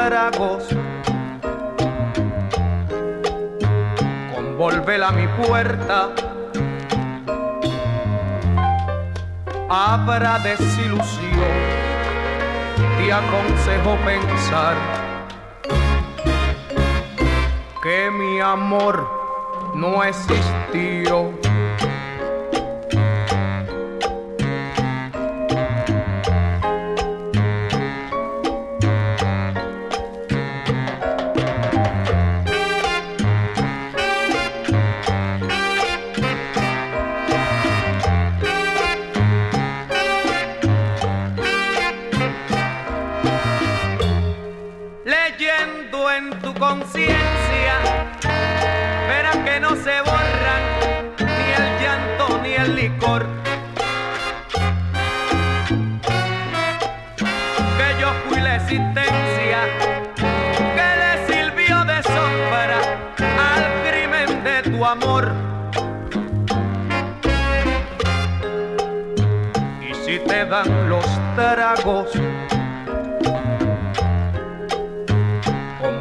tragos, 0.08 0.68
a 5.04 5.12
mi 5.12 5.28
puerta. 5.46 6.10
Habrá 9.70 10.40
desilusión, 10.40 11.54
te 12.98 13.14
aconsejo 13.14 13.98
pensar 14.06 14.76
que 17.82 18.12
mi 18.12 18.40
amor 18.40 19.08
no 19.74 20.04
existió. 20.04 21.43
Tu 64.74 64.84
amor. 64.84 65.32
Y 69.82 69.94
si 69.94 70.20
te 70.20 70.46
dan 70.46 70.90
los 70.90 71.06
tragos, 71.36 72.08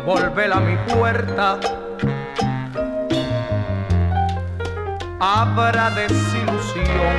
volver 0.07 0.53
a 0.53 0.61
mi 0.61 0.77
puerta. 0.95 1.59
Habrá 5.21 5.91
desilusión 5.91 7.17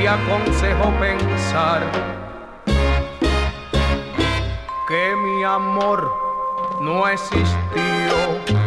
y 0.00 0.06
aconsejo 0.06 0.90
pensar 0.98 1.82
que 4.88 5.14
mi 5.16 5.44
amor 5.44 6.10
no 6.80 7.06
existió. 7.08 8.65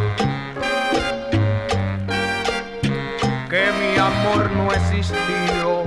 Que 3.50 3.72
mi 3.72 3.98
amor 3.98 4.50
no 4.52 4.72
existió. 4.72 5.82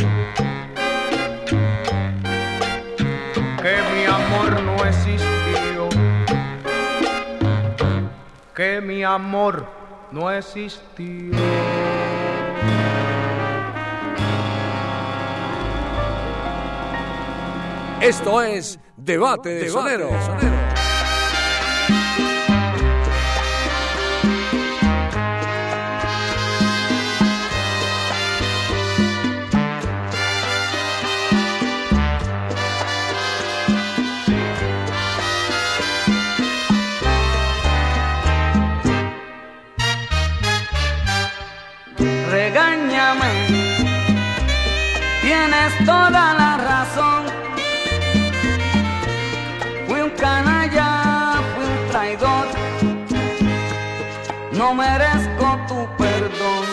Que 3.61 3.75
mi 3.93 4.05
amor 4.05 4.61
no 4.61 4.85
existió. 4.85 5.33
que 8.53 8.81
mi 8.81 9.03
amor 9.03 9.65
no 10.11 10.29
existió. 10.29 11.31
Esto 18.01 18.41
es 18.43 18.79
Debate 18.97 19.49
de 19.49 19.69
regáñame, 19.69 20.72
toda 45.85 46.33
la 46.33 46.57
razón. 46.57 47.23
Fui 49.87 50.01
un 50.01 50.09
canalla, 50.11 51.41
fui 51.53 51.65
un 51.65 51.87
traidor, 51.89 52.47
no 54.53 54.73
merezco 54.73 55.59
tu 55.67 55.87
perdón. 55.97 56.72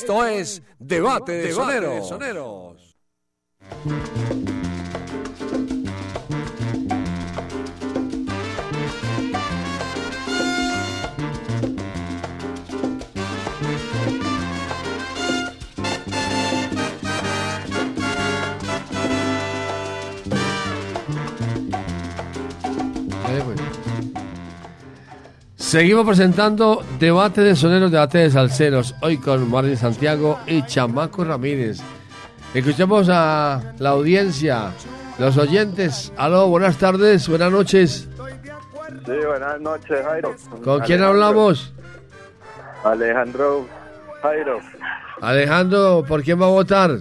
Esto 0.00 0.24
es 0.24 0.62
Debate 0.78 1.32
de 1.32 1.52
Soneros. 1.52 2.96
Eh, 3.60 4.29
Seguimos 25.70 26.04
presentando 26.04 26.82
debate 26.98 27.42
de 27.42 27.54
soneros, 27.54 27.92
debate 27.92 28.18
de 28.18 28.30
salseros, 28.32 28.92
hoy 29.02 29.18
con 29.18 29.48
Martín 29.48 29.76
Santiago 29.76 30.40
y 30.44 30.64
Chamaco 30.66 31.22
Ramírez. 31.22 31.78
Escuchamos 32.52 33.08
a 33.08 33.62
la 33.78 33.90
audiencia, 33.90 34.72
los 35.20 35.36
oyentes. 35.36 36.12
Aló, 36.16 36.48
buenas 36.48 36.76
tardes, 36.76 37.28
buenas 37.28 37.52
noches. 37.52 38.08
Sí, 39.06 39.12
buenas 39.24 39.60
noches, 39.60 40.04
Jairo. 40.04 40.34
¿Con 40.64 40.80
quién 40.80 41.02
Alejandro- 41.02 41.06
hablamos? 41.06 41.72
Alejandro 42.82 43.66
Jairo, 44.22 44.58
Alejandro, 45.20 46.04
¿por 46.08 46.24
quién 46.24 46.40
va 46.42 46.46
a 46.46 46.50
votar? 46.50 46.98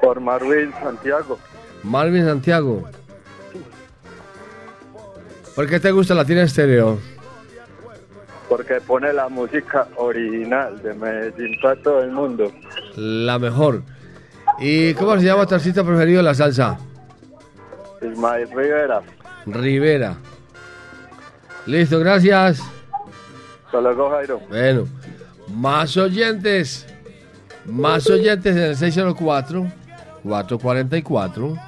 por 0.00 0.20
Marvin 0.20 0.72
Santiago. 0.82 1.38
Marvin 1.84 2.24
Santiago. 2.26 2.88
¿Por 5.54 5.68
qué 5.68 5.78
te 5.78 5.92
gusta 5.92 6.12
Latina 6.12 6.42
Estéreo? 6.42 6.98
Porque 8.52 8.82
pone 8.82 9.14
la 9.14 9.30
música 9.30 9.88
original 9.96 10.82
de 10.82 10.92
Medellín 10.92 11.58
para 11.62 11.74
todo 11.80 12.02
el 12.02 12.10
mundo. 12.10 12.52
La 12.96 13.38
mejor. 13.38 13.82
¿Y 14.58 14.92
cómo 14.92 15.16
se 15.16 15.24
llama 15.24 15.46
tu 15.46 15.54
artista 15.54 15.82
preferido 15.82 16.18
de 16.18 16.24
la 16.24 16.34
salsa? 16.34 16.78
Ismael 18.02 18.50
Rivera. 18.50 19.00
Rivera. 19.46 20.18
Listo, 21.64 21.98
gracias. 22.00 22.60
Hasta 23.64 23.80
luego, 23.80 24.10
Jairo. 24.10 24.38
Bueno, 24.50 24.86
más 25.48 25.96
oyentes. 25.96 26.86
Más 27.64 28.06
oyentes 28.10 28.54
en 28.54 28.64
el 28.64 28.76
604-444. 30.24 31.58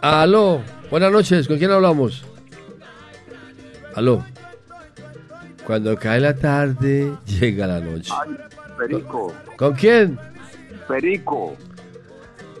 Aló, 0.00 0.62
buenas 0.90 1.12
noches, 1.12 1.46
¿con 1.46 1.58
quién 1.58 1.72
hablamos? 1.72 2.24
Aló. 3.94 4.24
Cuando 5.66 5.96
cae 5.96 6.20
la 6.20 6.34
tarde, 6.34 7.12
llega 7.26 7.66
la 7.66 7.80
noche. 7.80 8.12
Perico, 8.78 9.32
¿Con 9.56 9.74
quién? 9.74 10.18
Perico, 10.88 11.54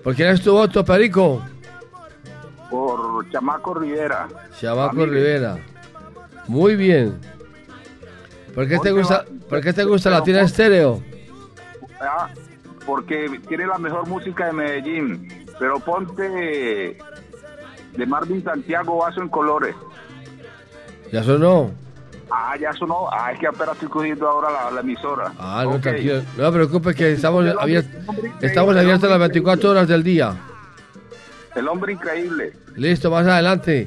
¿Por 0.04 0.14
quién 0.14 0.28
es 0.30 0.42
tu 0.42 0.52
voto, 0.52 0.84
Perico? 0.84 1.42
por 2.70 3.28
Chamaco 3.30 3.74
Rivera. 3.74 4.26
Chamaco. 4.58 5.04
Rivera. 5.04 5.58
Muy 6.48 6.74
bien. 6.74 7.18
¿Por 8.54 8.66
qué 8.66 8.78
te 8.78 8.90
gusta, 8.92 9.18
va- 9.18 9.24
¿por 9.48 9.60
qué 9.60 9.72
te 9.74 9.84
gusta 9.84 10.08
pero 10.08 10.18
Latina 10.20 10.40
Estéreo? 10.42 11.02
Ah, 12.00 12.28
porque 12.86 13.40
tiene 13.46 13.66
la 13.66 13.76
mejor 13.78 14.06
música 14.08 14.46
de 14.46 14.52
Medellín. 14.54 15.28
Pero 15.58 15.80
ponte 15.80 16.22
de 17.96 18.06
Marvin 18.06 18.42
Santiago, 18.42 18.96
Vaso 18.98 19.20
en 19.20 19.28
Colores. 19.28 19.74
¿Ya 21.12 21.22
sonó? 21.22 21.72
Ah, 22.34 22.56
ya 22.58 22.72
sonó. 22.72 23.08
Ah, 23.12 23.30
es 23.32 23.38
que 23.38 23.46
apenas 23.46 23.74
estoy 23.74 23.88
cogiendo 23.88 24.26
ahora 24.26 24.48
la, 24.50 24.70
la 24.70 24.80
emisora. 24.80 25.32
Ah, 25.38 25.62
no, 25.64 25.72
Ok. 25.72 25.82
tranquilo. 25.82 26.22
No 26.38 26.46
te 26.46 26.52
preocupes 26.52 26.96
que 26.96 27.12
estamos 27.12 27.44
abiertos, 27.60 27.92
estamos 28.40 28.74
abiertos 28.74 29.10
las 29.10 29.18
24 29.18 29.70
horas 29.70 29.86
del 29.88 30.02
día. 30.02 30.34
El 31.54 31.68
hombre 31.68 31.92
increíble. 31.92 32.54
Listo, 32.76 33.10
más 33.10 33.26
adelante. 33.26 33.86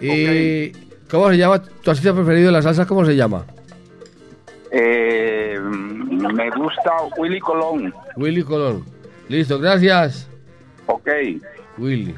¿Y 0.00 0.72
cómo 1.08 1.28
se 1.30 1.36
llama 1.36 1.62
tu 1.62 1.90
artista 1.90 2.12
preferido 2.12 2.46
de 2.46 2.52
la 2.52 2.62
salsa? 2.62 2.86
¿Cómo 2.86 3.04
se 3.04 3.14
llama? 3.14 3.44
Eh, 4.72 5.58
me 5.60 6.50
gusta 6.50 6.90
Willy 7.18 7.38
Colón. 7.40 7.94
Willy 8.16 8.42
Colón. 8.42 8.84
Listo, 9.28 9.58
gracias. 9.60 10.28
Ok. 10.86 11.08
Willy. 11.78 12.14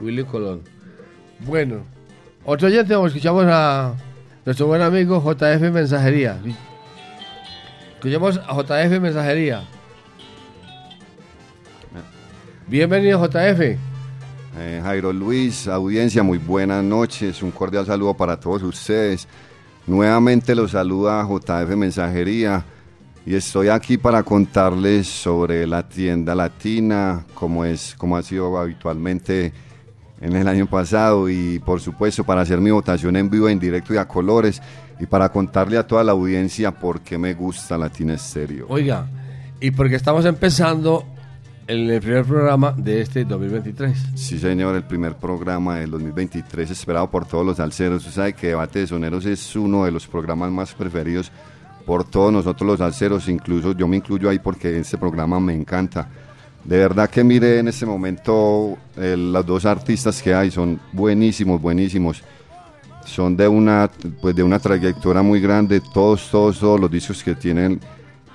Willy 0.00 0.24
Colón. 0.24 0.62
Bueno, 1.40 1.84
otro 2.44 2.66
oyente, 2.66 2.94
escuchamos 3.06 3.44
a 3.48 3.94
nuestro 4.48 4.66
buen 4.66 4.80
amigo 4.80 5.22
JF 5.22 5.60
Mensajería. 5.70 6.40
Escuchamos 7.96 8.40
a 8.48 8.54
JF 8.54 8.98
Mensajería. 8.98 9.62
Bienvenido 12.66 13.22
JF. 13.22 13.60
Eh, 14.56 14.80
Jairo 14.82 15.12
Luis, 15.12 15.68
audiencia, 15.68 16.22
muy 16.22 16.38
buenas 16.38 16.82
noches. 16.82 17.42
Un 17.42 17.50
cordial 17.50 17.84
saludo 17.84 18.14
para 18.14 18.40
todos 18.40 18.62
ustedes. 18.62 19.28
Nuevamente 19.86 20.54
los 20.54 20.70
saluda 20.70 21.28
JF 21.28 21.76
Mensajería 21.76 22.64
y 23.26 23.34
estoy 23.34 23.68
aquí 23.68 23.98
para 23.98 24.22
contarles 24.22 25.08
sobre 25.08 25.66
la 25.66 25.86
tienda 25.86 26.34
latina, 26.34 27.26
como 27.34 27.66
es, 27.66 27.94
como 27.98 28.16
ha 28.16 28.22
sido 28.22 28.56
habitualmente 28.56 29.52
en 30.20 30.36
el 30.36 30.48
año 30.48 30.66
pasado 30.66 31.28
y 31.28 31.58
por 31.60 31.80
supuesto 31.80 32.24
para 32.24 32.42
hacer 32.42 32.60
mi 32.60 32.70
votación 32.70 33.16
en 33.16 33.30
vivo, 33.30 33.48
en 33.48 33.58
directo 33.58 33.94
y 33.94 33.96
a 33.96 34.06
colores 34.06 34.60
y 35.00 35.06
para 35.06 35.28
contarle 35.30 35.78
a 35.78 35.86
toda 35.86 36.02
la 36.04 36.12
audiencia 36.12 36.72
por 36.72 37.00
qué 37.00 37.18
me 37.18 37.34
gusta 37.34 37.78
Latina 37.78 38.14
Estéreo. 38.14 38.66
Oiga, 38.68 39.06
y 39.60 39.70
porque 39.70 39.96
estamos 39.96 40.24
empezando 40.24 41.04
en 41.68 41.90
el 41.90 42.00
primer 42.00 42.24
programa 42.24 42.74
de 42.76 43.02
este 43.02 43.24
2023. 43.24 44.12
Sí, 44.14 44.38
señor, 44.38 44.74
el 44.74 44.84
primer 44.84 45.16
programa 45.16 45.76
del 45.76 45.90
2023 45.90 46.70
esperado 46.70 47.10
por 47.10 47.26
todos 47.26 47.44
los 47.44 47.60
alceros. 47.60 47.98
Usted 47.98 48.12
sabe 48.12 48.32
que 48.32 48.48
Debate 48.48 48.80
de 48.80 48.86
Soneros 48.86 49.26
es 49.26 49.54
uno 49.54 49.84
de 49.84 49.92
los 49.92 50.06
programas 50.06 50.50
más 50.50 50.72
preferidos 50.72 51.30
por 51.84 52.04
todos 52.04 52.32
nosotros 52.32 52.66
los 52.66 52.80
alceros, 52.80 53.28
incluso 53.28 53.72
yo 53.72 53.86
me 53.88 53.96
incluyo 53.96 54.28
ahí 54.28 54.38
porque 54.38 54.78
este 54.78 54.98
programa 54.98 55.40
me 55.40 55.54
encanta. 55.54 56.08
De 56.64 56.78
verdad 56.78 57.08
que 57.08 57.24
mire 57.24 57.58
en 57.58 57.68
este 57.68 57.86
momento 57.86 58.76
eh, 58.96 59.16
los 59.16 59.46
dos 59.46 59.64
artistas 59.64 60.22
que 60.22 60.34
hay 60.34 60.50
son 60.50 60.80
buenísimos, 60.92 61.60
buenísimos. 61.60 62.22
Son 63.06 63.36
de 63.36 63.48
una, 63.48 63.90
pues 64.20 64.36
de 64.36 64.42
una 64.42 64.58
trayectoria 64.58 65.22
muy 65.22 65.40
grande, 65.40 65.80
todos, 65.94 66.28
todos, 66.30 66.58
todos 66.58 66.78
los 66.78 66.90
discos 66.90 67.22
que 67.22 67.34
tienen 67.34 67.80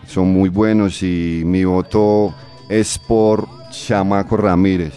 son 0.07 0.33
muy 0.33 0.49
buenos 0.49 1.01
y 1.03 1.43
mi 1.45 1.63
voto 1.63 2.33
es 2.69 2.97
por 2.97 3.47
Chamaco 3.69 4.37
Ramírez. 4.37 4.93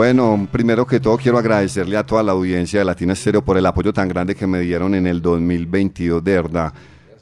Bueno, 0.00 0.48
primero 0.50 0.86
que 0.86 0.98
todo 0.98 1.18
quiero 1.18 1.36
agradecerle 1.36 1.98
a 1.98 2.06
toda 2.06 2.22
la 2.22 2.32
audiencia 2.32 2.78
de 2.78 2.86
Latina 2.86 3.12
Estéreo 3.12 3.44
por 3.44 3.58
el 3.58 3.66
apoyo 3.66 3.92
tan 3.92 4.08
grande 4.08 4.34
que 4.34 4.46
me 4.46 4.60
dieron 4.60 4.94
en 4.94 5.06
el 5.06 5.20
2022, 5.20 6.24
de 6.24 6.32
verdad, 6.32 6.72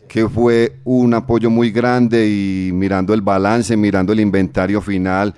que 0.06 0.28
fue 0.28 0.76
un 0.84 1.12
apoyo 1.12 1.50
muy 1.50 1.72
grande 1.72 2.28
y 2.28 2.70
mirando 2.72 3.12
el 3.14 3.20
balance, 3.20 3.76
mirando 3.76 4.12
el 4.12 4.20
inventario 4.20 4.80
final, 4.80 5.34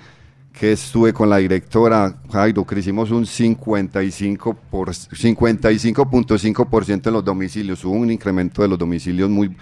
que 0.53 0.73
estuve 0.73 1.15
con 1.15 1.31
la 1.31 1.39
directora 1.39 2.15
Jairo, 2.31 2.67
crecimos 2.67 3.11
un 3.11 3.25
55 3.25 4.55
por 4.71 4.91
55.5% 4.91 7.07
en 7.07 7.12
los 7.15 7.25
domicilios, 7.25 7.83
hubo 7.87 7.95
un 7.95 8.11
incremento 8.11 8.61
de 8.61 8.69
los 8.69 8.79
domicilios 8.79 9.31
muy 9.31 9.57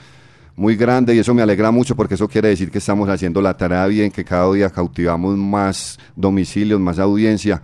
muy 0.59 0.74
grande 0.74 1.14
y 1.14 1.20
eso 1.20 1.32
me 1.35 1.43
alegra 1.43 1.70
mucho 1.70 1.94
porque 1.94 2.14
eso 2.14 2.26
quiere 2.26 2.48
decir 2.48 2.68
que 2.68 2.78
estamos 2.78 3.09
haciendo 3.09 3.40
la 3.40 3.56
tarea 3.56 3.86
bien, 3.86 4.10
que 4.10 4.24
cada 4.24 4.52
día 4.52 4.68
cautivamos 4.68 5.36
más 5.36 6.01
domicilios, 6.16 6.80
más 6.80 6.98
audiencia. 6.98 7.62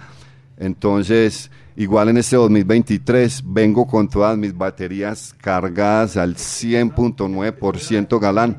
Entonces, 0.56 1.50
igual 1.74 2.10
en 2.10 2.18
este 2.18 2.36
2023 2.36 3.42
vengo 3.46 3.88
con 3.88 4.08
todas 4.08 4.38
mis 4.38 4.56
baterías 4.56 5.34
cargadas 5.40 6.16
al 6.16 6.36
100.9% 6.36 8.20
galán 8.20 8.58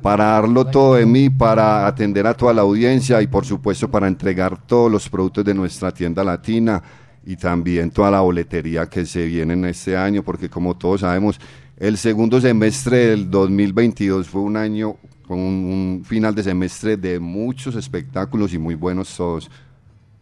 para 0.00 0.26
darlo 0.26 0.64
todo 0.64 0.94
de 0.94 1.04
mí, 1.04 1.28
para 1.28 1.88
atender 1.88 2.28
a 2.28 2.34
toda 2.34 2.54
la 2.54 2.62
audiencia 2.62 3.20
y 3.20 3.26
por 3.26 3.44
supuesto 3.44 3.90
para 3.90 4.06
entregar 4.06 4.64
todos 4.64 4.92
los 4.92 5.08
productos 5.08 5.44
de 5.44 5.54
nuestra 5.54 5.90
tienda 5.90 6.22
latina 6.22 6.80
y 7.26 7.34
también 7.34 7.90
toda 7.90 8.12
la 8.12 8.20
boletería 8.20 8.86
que 8.86 9.06
se 9.06 9.26
viene 9.26 9.54
en 9.54 9.64
este 9.64 9.96
año, 9.96 10.22
porque 10.22 10.48
como 10.48 10.76
todos 10.76 11.00
sabemos, 11.00 11.40
el 11.82 11.98
segundo 11.98 12.40
semestre 12.40 13.08
del 13.08 13.28
2022 13.28 14.28
fue 14.28 14.40
un 14.42 14.56
año 14.56 14.96
con 15.26 15.38
un, 15.40 16.02
final 16.04 16.32
de 16.32 16.44
semestre 16.44 16.96
de 16.96 17.18
muchos 17.18 17.74
espectáculos 17.74 18.54
y 18.54 18.58
muy 18.58 18.76
buenos 18.76 19.16
todos. 19.16 19.50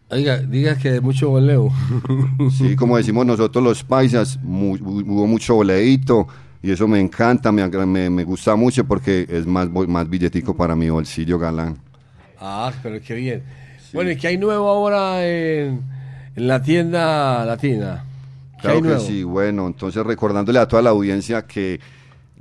Oiga, 0.08 0.38
diga 0.38 0.76
que 0.76 0.90
de 0.92 1.00
mucho 1.00 1.28
voleo. 1.28 1.70
Sí, 2.50 2.74
como 2.76 2.96
decimos 2.96 3.26
nosotros 3.26 3.62
los 3.62 3.84
paisas, 3.84 4.38
mu- 4.42 4.76
hubo 4.76 5.26
mucho 5.26 5.54
boleíto, 5.56 6.26
Y 6.62 6.70
eso 6.70 6.88
me 6.88 6.98
encanta, 7.00 7.52
me, 7.52 7.66
me, 7.68 8.10
me 8.10 8.24
gusta 8.24 8.56
mucho 8.56 8.84
porque 8.86 9.26
es 9.28 9.46
más, 9.46 9.68
más 9.70 10.08
billetico 10.08 10.56
para 10.56 10.74
mi 10.74 10.88
bolsillo, 10.90 11.38
galán. 11.38 11.76
Ah, 12.38 12.72
pero 12.82 13.00
qué 13.00 13.14
bien. 13.14 13.42
Bueno, 13.92 14.10
¿y 14.10 14.16
qué 14.16 14.28
hay 14.28 14.38
nuevo 14.38 14.68
ahora 14.68 15.26
en, 15.26 15.82
en 16.36 16.48
la 16.48 16.62
tienda 16.62 17.44
latina? 17.44 18.04
¿Qué 18.60 18.68
Claro 18.68 18.82
que 18.82 19.00
sí, 19.00 19.22
bueno, 19.22 19.66
entonces 19.66 20.04
recordándole 20.04 20.58
a 20.58 20.68
toda 20.68 20.82
la 20.82 20.90
audiencia 20.90 21.46
que 21.46 21.80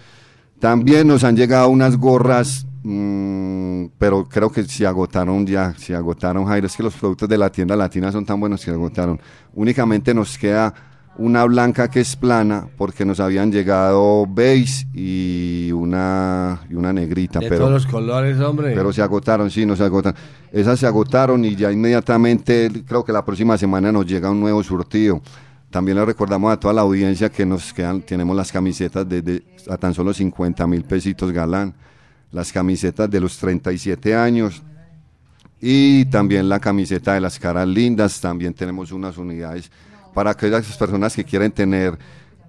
También 0.59 1.07
nos 1.07 1.25
han 1.25 1.37
llegado 1.37 1.69
unas 1.69 1.97
gorras, 1.97 2.67
mm, 2.83 3.87
pero 3.99 4.25
creo 4.25 4.51
que 4.51 4.65
se 4.65 4.87
agotaron 4.87 5.47
ya, 5.47 5.75
se 5.77 5.95
agotaron, 5.95 6.47
Jairo. 6.47 6.67
Es 6.67 6.77
que 6.77 6.83
los 6.83 6.95
productos 6.95 7.29
de 7.29 7.37
la 7.37 7.51
tienda 7.51 7.77
latina 7.77 8.11
son 8.11 8.25
tan 8.25 8.41
buenos 8.41 8.61
que 8.61 8.67
se 8.67 8.77
agotaron. 8.77 9.21
Únicamente 9.55 10.15
nos 10.15 10.39
queda 10.39 10.73
una 11.17 11.45
blanca 11.45 11.89
que 11.89 12.01
es 12.01 12.17
plana, 12.17 12.67
porque 12.77 13.05
nos 13.05 13.21
habían 13.21 13.53
llegado 13.53 14.27
beige 14.27 14.87
y 14.93 15.71
una, 15.73 16.61
y 16.69 16.75
una 16.75 16.93
negrita. 16.93 17.39
De 17.39 17.49
pero, 17.49 17.61
todos 17.61 17.73
los 17.73 17.87
colores, 17.87 18.41
hombre. 18.41 18.73
pero 18.75 18.93
se 18.93 19.03
agotaron, 19.03 19.51
sí, 19.51 19.65
no 19.65 19.77
se 19.77 19.85
agotaron. 19.85 20.19
Esas 20.51 20.81
se 20.81 20.87
agotaron 20.87 21.45
y 21.45 21.55
ya 21.55 21.71
inmediatamente, 21.71 22.71
creo 22.87 23.05
que 23.05 23.13
la 23.13 23.25
próxima 23.25 23.57
semana 23.57 23.93
nos 23.93 24.07
llega 24.07 24.31
un 24.31 24.41
nuevo 24.41 24.63
surtido. 24.63 25.21
También 25.75 25.99
le 25.99 26.05
recordamos 26.05 26.53
a 26.53 26.57
toda 26.57 26.73
la 26.73 26.83
audiencia 26.83 27.31
que 27.31 27.45
nos 27.45 27.73
quedan, 27.75 28.01
tenemos 28.03 28.37
las 28.37 28.53
camisetas 28.53 29.09
de, 29.09 29.23
de- 29.23 29.43
a 29.69 29.77
tan 29.77 29.93
solo 29.93 30.15
50 30.15 30.65
mil 30.69 30.85
pesitos 30.85 31.33
galán, 31.33 31.75
las 32.31 32.53
camisetas 32.53 33.11
de 33.11 33.19
los 33.19 33.37
37 33.39 34.15
años 34.15 34.63
y 35.61 36.05
también 36.05 36.49
la 36.49 36.61
camiseta 36.61 37.15
de 37.15 37.21
las 37.21 37.41
caras 37.41 37.67
lindas. 37.67 38.21
También 38.21 38.55
tenemos 38.55 38.93
unas 38.93 39.19
unidades 39.19 39.69
para 40.15 40.31
aquellas 40.31 40.65
personas 40.77 41.17
que 41.17 41.25
quieren 41.25 41.51
tener 41.51 41.99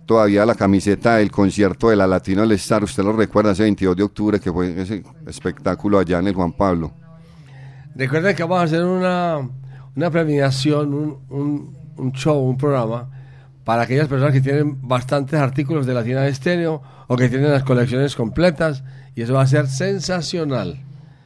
todavía 0.05 0.45
la 0.45 0.53
camiseta 0.53 1.15
del 1.15 1.31
concierto 1.31 1.89
de 1.89 1.95
la 1.95 2.05
Latino 2.05 2.41
del 2.43 2.51
Star. 2.51 2.83
Usted 2.83 3.01
lo 3.03 3.13
recuerda, 3.13 3.53
ese 3.53 3.63
22 3.63 3.95
de 3.97 4.03
octubre 4.03 4.39
que 4.39 4.51
fue 4.53 4.79
ese 4.79 5.03
espectáculo 5.25 5.97
allá 5.97 6.19
en 6.19 6.27
el 6.27 6.35
Juan 6.35 6.53
Pablo. 6.53 6.91
Recuerden 7.95 8.35
que 8.35 8.43
vamos 8.43 8.59
a 8.59 8.63
hacer 8.65 8.83
una, 8.83 9.39
una 9.95 10.11
premiación, 10.11 10.93
un- 10.93 11.75
un 11.97 12.11
show, 12.11 12.37
un 12.47 12.55
programa 12.57 13.09
para 13.65 13.81
aquellas 13.81 14.07
personas 14.07 14.31
que 14.33 14.39
tienen 14.41 14.77
bastantes 14.87 15.37
artículos 15.39 15.85
de 15.85 15.93
Latina 15.93 16.25
Estéreo 16.27 16.81
o 17.07 17.17
que 17.17 17.27
tienen 17.27 17.51
las 17.51 17.63
colecciones 17.63 18.15
completas 18.15 18.83
y 19.15 19.23
eso 19.23 19.33
va 19.33 19.41
a 19.41 19.47
ser 19.47 19.67
sensacional. 19.67 20.79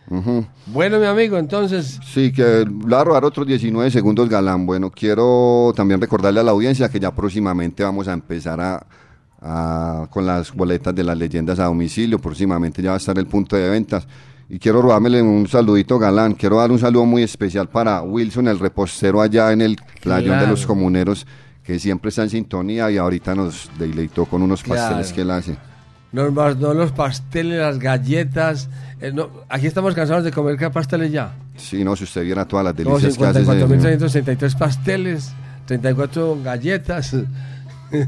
Ujú. 0.09 0.43
Bueno, 0.67 0.97
mi 0.99 1.05
amigo, 1.05 1.37
entonces, 1.37 1.99
Sí, 2.03 2.31
que 2.31 2.41
le 2.65 2.65
voy 2.65 2.93
a 2.95 3.03
robar 3.03 3.23
otros 3.25 3.45
19 3.45 3.91
segundos, 3.91 4.27
Galán. 4.27 4.65
Bueno, 4.65 4.89
quiero 4.89 5.71
también 5.75 6.01
recordarle 6.01 6.39
a 6.39 6.43
la 6.43 6.49
audiencia 6.51 6.89
que 6.89 6.99
ya 6.99 7.13
próximamente 7.13 7.83
vamos 7.83 8.07
a 8.07 8.13
empezar 8.13 8.59
a, 8.59 8.87
a- 9.41 10.07
con 10.09 10.25
las 10.25 10.51
boletas 10.53 10.95
de 10.95 11.03
las 11.03 11.17
leyendas 11.17 11.59
a 11.59 11.65
domicilio. 11.65 12.17
Próximamente 12.19 12.81
ya 12.81 12.89
va 12.89 12.95
a 12.95 12.97
estar 12.97 13.17
el 13.19 13.27
punto 13.27 13.55
de 13.55 13.69
ventas. 13.69 14.07
Y 14.49 14.57
quiero 14.57 14.81
robármele 14.81 15.21
un 15.21 15.47
saludito, 15.47 15.99
Galán. 15.99 16.33
Quiero 16.33 16.57
dar 16.57 16.71
un 16.71 16.79
saludo 16.79 17.05
muy 17.05 17.21
especial 17.21 17.69
para 17.69 18.01
Wilson, 18.01 18.47
el 18.47 18.57
repostero 18.57 19.21
allá 19.21 19.51
en 19.51 19.61
el 19.61 19.77
playón 20.01 20.31
de 20.31 20.37
Claro. 20.37 20.47
los 20.51 20.65
comuneros, 20.65 21.27
que 21.69 21.77
siempre 21.77 22.09
está 22.09 22.23
en 22.23 22.31
sintonía 22.31 22.89
y 22.89 22.97
ahorita 22.97 23.35
nos 23.35 23.69
deleitó 23.77 24.25
con 24.25 24.41
unos 24.41 24.63
Claro. 24.63 24.81
pasteles 24.81 25.13
que 25.13 25.21
él 25.21 25.29
hace. 25.29 25.55
nos 26.11 26.57
no 26.57 26.73
los 26.73 26.91
pasteles, 26.91 27.59
las 27.59 27.77
galletas. 27.77 28.69
eh, 28.99 29.11
no, 29.13 29.29
aquí 29.47 29.67
estamos 29.67 29.93
cansados 29.93 30.23
de 30.23 30.31
comer 30.31 30.57
¿qué 30.57 30.67
pasteles 30.71 31.11
ya. 31.11 31.31
Sí, 31.57 31.83
no, 31.83 31.95
si 31.95 32.05
usted 32.05 32.23
viera 32.23 32.43
todas 32.45 32.65
las 32.65 32.73
Como 32.73 32.97
delicias 32.97 33.15
que 33.19 33.23
hace 33.23 33.41
ese 33.41 33.51
señor. 33.51 33.69
54.363 33.99 34.57
pasteles, 34.57 35.31
34 35.67 36.39
galletas. 36.43 37.15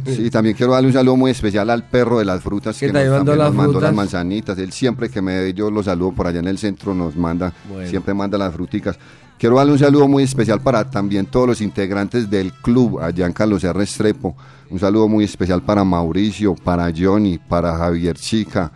Sí, 0.06 0.30
también 0.30 0.56
quiero 0.56 0.74
darle 0.74 0.90
un 0.90 0.94
saludo 0.94 1.16
muy 1.16 1.32
especial 1.32 1.68
al 1.72 1.84
perro 1.84 2.20
de 2.20 2.26
las 2.26 2.44
frutas 2.44 2.78
¿Qué 2.78 2.86
que 2.86 2.94
nos, 2.94 3.02
también 3.04 3.38
las 3.40 3.48
nos 3.48 3.56
mandó 3.56 3.72
frutas. 3.72 3.90
las 3.90 3.96
manzanitas. 3.96 4.58
Él 4.60 4.72
siempre 4.72 5.10
que 5.10 5.24
me 5.24 5.52
yo 5.56 5.72
lo 5.72 5.82
saludo 5.82 6.12
por 6.12 6.28
allá 6.28 6.38
en 6.38 6.48
el 6.48 6.60
centro, 6.60 6.94
nos 6.94 7.16
manda, 7.16 7.52
Bueno. 7.68 7.90
siempre 7.90 8.14
manda 8.14 8.38
las 8.38 8.54
fruticas. 8.54 9.00
Quiero 9.42 9.56
darle 9.56 9.72
un 9.72 9.80
saludo 9.80 10.08
muy 10.08 10.22
especial 10.22 10.62
para 10.62 10.88
también 10.88 11.26
todos 11.26 11.48
los 11.48 11.62
integrantes 11.62 12.30
del 12.30 12.54
club 12.54 13.00
allá 13.00 13.26
en 13.26 13.34
Carlos 13.34 13.64
R. 13.64 13.86
Un 14.70 14.80
saludo 14.80 15.08
muy 15.08 15.26
especial 15.26 15.64
para 15.64 15.84
Mauricio, 15.84 16.54
para 16.54 16.94
Johnny, 16.96 17.40
para 17.40 17.76
Javier 17.76 18.16
Chica, 18.20 18.72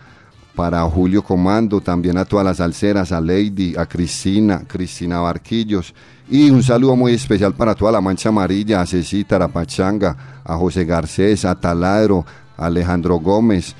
para 0.56 0.82
Julio 0.86 1.22
Comando, 1.22 1.82
también 1.82 2.18
a 2.18 2.26
todas 2.26 2.44
las 2.44 2.58
salseras, 2.58 3.12
a 3.12 3.22
Lady, 3.22 3.76
a 3.78 3.86
Cristina, 3.86 4.64
Cristina 4.68 5.20
Barquillos. 5.20 5.94
Y 6.32 6.50
un 6.50 6.64
saludo 6.64 6.96
muy 6.96 7.14
especial 7.14 7.54
para 7.54 7.76
toda 7.76 7.92
la 7.92 8.02
Mancha 8.02 8.30
Amarilla, 8.30 8.82
a 8.82 8.88
Cecita, 8.88 9.36
a 9.36 9.48
Pachanga, 9.48 10.42
a 10.44 10.58
José 10.58 10.84
Garcés, 10.84 11.46
a 11.46 11.54
Taladro, 11.54 12.26
a 12.58 12.66
Alejandro 12.66 13.18
Gómez. 13.20 13.76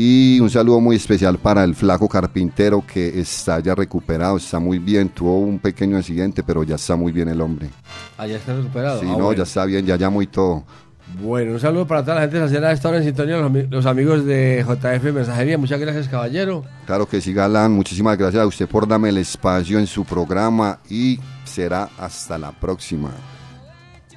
Y 0.00 0.38
un 0.38 0.48
saludo 0.48 0.78
muy 0.78 0.94
especial 0.94 1.38
para 1.38 1.64
el 1.64 1.74
flaco 1.74 2.08
carpintero 2.08 2.84
que 2.86 3.18
está 3.18 3.58
ya 3.58 3.74
recuperado, 3.74 4.36
está 4.36 4.60
muy 4.60 4.78
bien, 4.78 5.08
tuvo 5.08 5.40
un 5.40 5.58
pequeño 5.58 5.96
accidente, 5.96 6.44
pero 6.44 6.62
ya 6.62 6.76
está 6.76 6.94
muy 6.94 7.10
bien 7.10 7.26
el 7.26 7.40
hombre. 7.40 7.68
Allá 8.16 8.36
está 8.36 8.54
recuperado. 8.54 9.00
Sí, 9.00 9.06
Ah, 9.08 9.16
no, 9.18 9.24
bueno. 9.24 9.32
ya 9.38 9.42
está 9.42 9.64
bien, 9.64 9.84
ya 9.84 9.96
llamó 9.96 10.22
y 10.22 10.28
todo. 10.28 10.62
Bueno, 11.20 11.50
un 11.54 11.58
saludo 11.58 11.84
para 11.84 12.02
toda 12.02 12.14
la 12.14 12.20
gente 12.20 12.38
de 12.38 12.60
la 12.60 12.70
esta 12.70 12.90
hora 12.90 12.98
en 12.98 13.04
sintonía, 13.04 13.38
los, 13.38 13.50
los 13.70 13.86
amigos 13.86 14.24
de 14.24 14.64
JF 14.64 15.02
Mensajería. 15.12 15.58
Muchas 15.58 15.80
gracias, 15.80 16.06
caballero. 16.06 16.62
Claro 16.86 17.06
que 17.08 17.20
sí, 17.20 17.32
Galán. 17.32 17.72
Muchísimas 17.72 18.16
gracias 18.16 18.40
a 18.40 18.46
usted 18.46 18.68
por 18.68 18.86
darme 18.86 19.08
el 19.08 19.18
espacio 19.18 19.80
en 19.80 19.88
su 19.88 20.04
programa 20.04 20.78
y 20.88 21.18
será 21.44 21.88
hasta 21.98 22.38
la 22.38 22.52
próxima. 22.52 23.10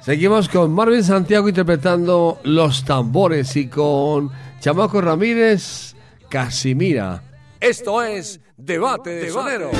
Seguimos 0.04 0.48
con 0.48 0.72
Marvin 0.72 1.04
Santiago 1.04 1.48
interpretando 1.48 2.40
Los 2.42 2.84
Tambores 2.84 3.54
y 3.54 3.68
con 3.68 4.32
Chamaco 4.58 5.00
Ramírez, 5.00 5.94
Casimira. 6.28 7.22
Esto 7.60 8.02
es 8.02 8.40
Debate 8.56 9.10
de 9.10 9.30
Sonero. 9.30 9.70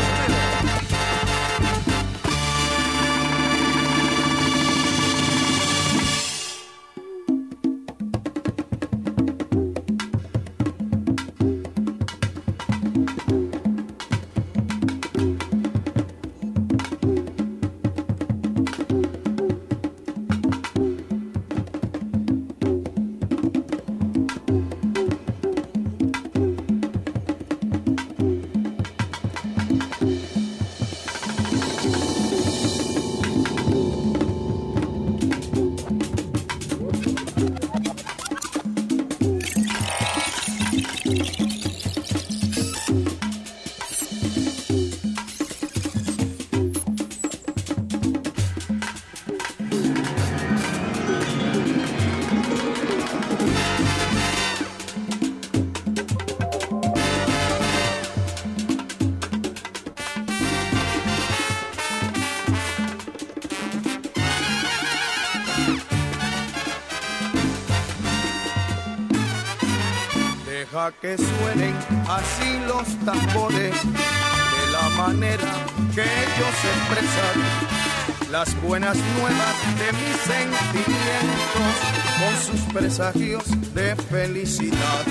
Que 71.03 71.19
suenen 71.19 71.75
así 72.09 72.61
los 72.69 72.87
tambores 73.05 73.75
de 73.83 74.71
la 74.71 74.89
manera 74.91 75.53
que 75.93 76.01
ellos 76.01 76.57
expresan 76.75 78.31
las 78.31 78.63
buenas 78.63 78.97
nuevas 79.19 79.55
de 79.81 79.93
mis 79.99 80.17
sentimientos 80.33 81.75
con 82.21 82.35
sus 82.47 82.73
presagios 82.73 83.75
de 83.75 83.97
felicidad. 83.97 85.05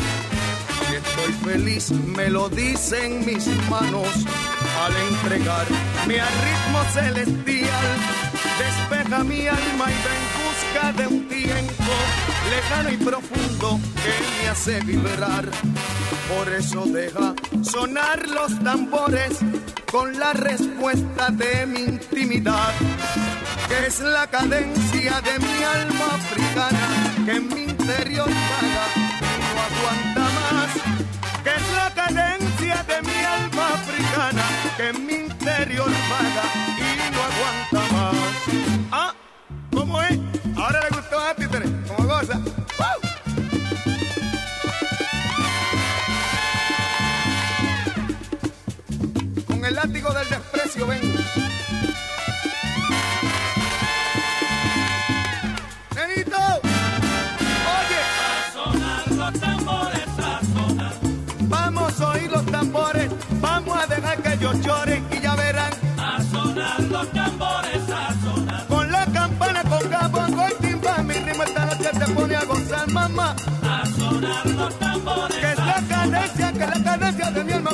Que 0.90 0.98
estoy 0.98 1.34
feliz 1.52 1.92
me 1.92 2.30
lo 2.30 2.48
dicen 2.48 3.26
mis 3.26 3.46
manos 3.70 4.08
al 4.84 4.96
entregarme 5.10 6.22
al 6.22 6.34
ritmo 6.46 6.84
celestial. 6.94 7.98
Despeja 8.58 9.24
mi 9.26 9.46
alma 9.46 9.92
y 9.92 9.98
va 10.06 10.12
en 10.22 10.26
busca 10.40 10.94
de 10.94 11.08
un 11.08 11.21
lejano 12.52 12.92
y 12.92 12.98
profundo 12.98 13.80
que 14.04 14.14
me 14.44 14.50
hace 14.50 14.80
vibrar. 14.82 15.46
Por 16.30 16.50
eso 16.50 16.86
deja 16.86 17.34
sonar 17.64 18.28
los 18.28 18.60
tambores 18.60 19.40
con 19.92 20.18
la 20.20 20.34
respuesta 20.34 21.30
de 21.30 21.66
mi 21.66 21.82
intimidad, 21.82 22.74
que 23.70 23.88
es 23.88 24.00
la 24.02 24.28
cadencia 24.28 25.22
de 25.22 25.40
mi 25.40 25.64
alma 25.64 26.08
africana 26.20 26.86
que 27.26 27.32
en 27.38 27.48
mi 27.54 27.64
interior 27.64 28.30
vaga 28.52 28.86
y 28.96 29.34
no 29.56 29.62
aguanta 29.70 30.24
más. 30.40 30.72
Que 31.44 31.52
es 31.60 31.68
la 31.82 31.90
cadencia 32.04 32.84
de 32.92 33.02
mi 33.08 33.20
alma 33.40 33.66
africana 33.80 34.44
que 34.78 34.90
en 34.90 35.06
mi 35.06 35.14
interior 35.14 35.92
vaga 36.14 36.46
y 36.78 37.14
no 37.14 37.20
aguanta 37.30 37.81
látigo 49.84 50.14
del 50.14 50.30
desprecio 50.30 50.86
vengo. 50.86 51.18
Nenito, 55.96 56.38
oye. 57.78 58.02
A 58.22 58.54
sonar 58.54 59.12
los 59.12 59.40
tambores, 59.40 60.10
a 60.20 60.42
sonar. 60.54 60.94
Vamos 61.42 62.00
a 62.00 62.08
oír 62.10 62.32
los 62.32 62.46
tambores, 62.46 63.10
vamos 63.42 63.78
a 63.78 63.88
dejar 63.88 64.22
que 64.22 64.34
ellos 64.34 64.62
lloren 64.62 65.08
y 65.12 65.20
ya 65.20 65.36
verán. 65.36 65.74
A 65.98 66.22
sonar 66.32 66.80
los 66.82 67.12
tambores, 67.12 67.82
a 67.90 68.14
sonar. 68.24 68.68
Con 68.68 68.92
la 68.92 69.06
campana, 69.08 69.64
con 69.64 69.90
cabongo 69.90 70.46
y 70.48 70.62
timba, 70.62 70.98
mi 71.00 71.14
ritmo 71.16 71.44
esta 71.44 71.66
noche 71.66 71.90
te 71.92 72.08
pone 72.14 72.36
a 72.36 72.46
gozar, 72.46 72.88
mamá. 72.92 73.36
A 73.64 73.84
sonar 73.98 74.46
los 74.46 74.78
tambores. 74.78 75.38
Que 75.38 75.52
es 75.52 75.58
la 75.58 75.82
cadencia, 75.90 76.52
que 76.54 76.64
es 76.64 76.70
la 76.70 76.84
cadencia 76.84 77.32
de 77.32 77.44
mi 77.44 77.52
alma 77.54 77.72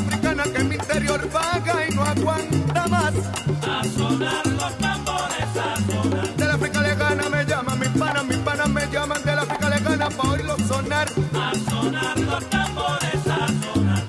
para 10.09 10.29
oírlo 10.29 10.57
sonar. 10.67 11.07
A 11.33 11.53
sonar 11.69 12.19
los 12.19 12.49
tambores, 12.49 13.27
a 13.27 13.47
sonar. 13.47 14.03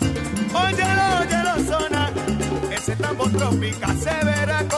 Óyelo, 0.55 1.05
óyelo 1.21 1.55
sonar. 1.67 2.13
Ese 2.71 2.97
tambor 2.97 3.31
tropical 3.33 3.97
severaco. 3.97 4.77
A 4.77 4.78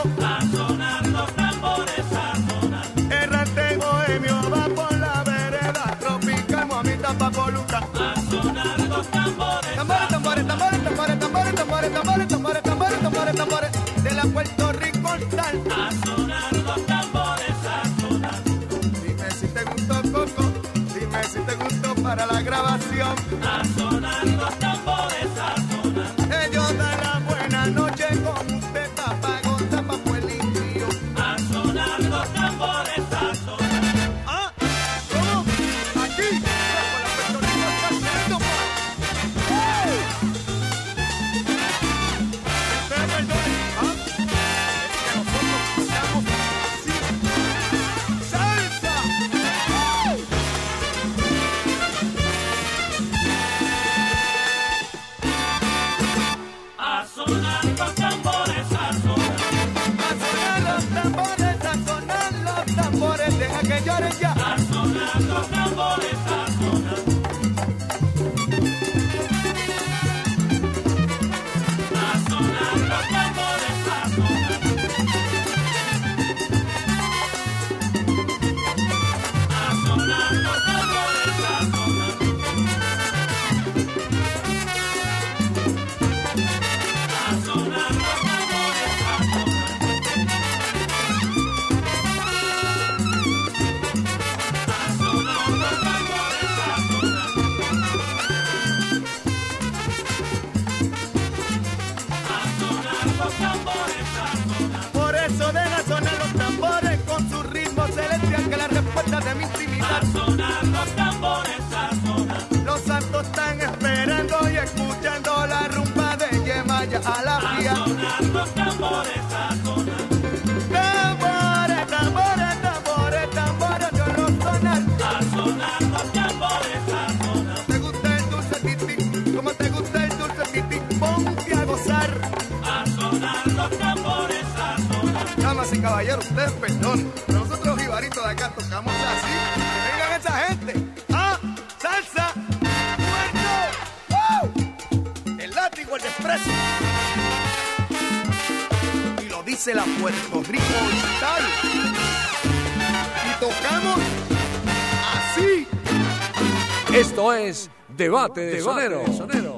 Debate, 158.01 158.41
Debate. 158.49 158.55
De 158.55 159.13
sonero. 159.13 159.50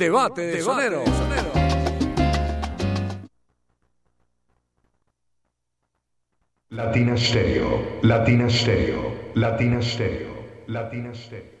Debate 0.00 0.40
de 0.46 0.62
Sonero. 0.62 1.04
Latina 6.70 7.18
Stereo, 7.18 7.98
Latina 8.00 8.48
Stereo, 8.48 9.32
Latina 9.34 9.82
Stereo, 9.82 10.32
Latina 10.68 11.12
Stereo. 11.12 11.60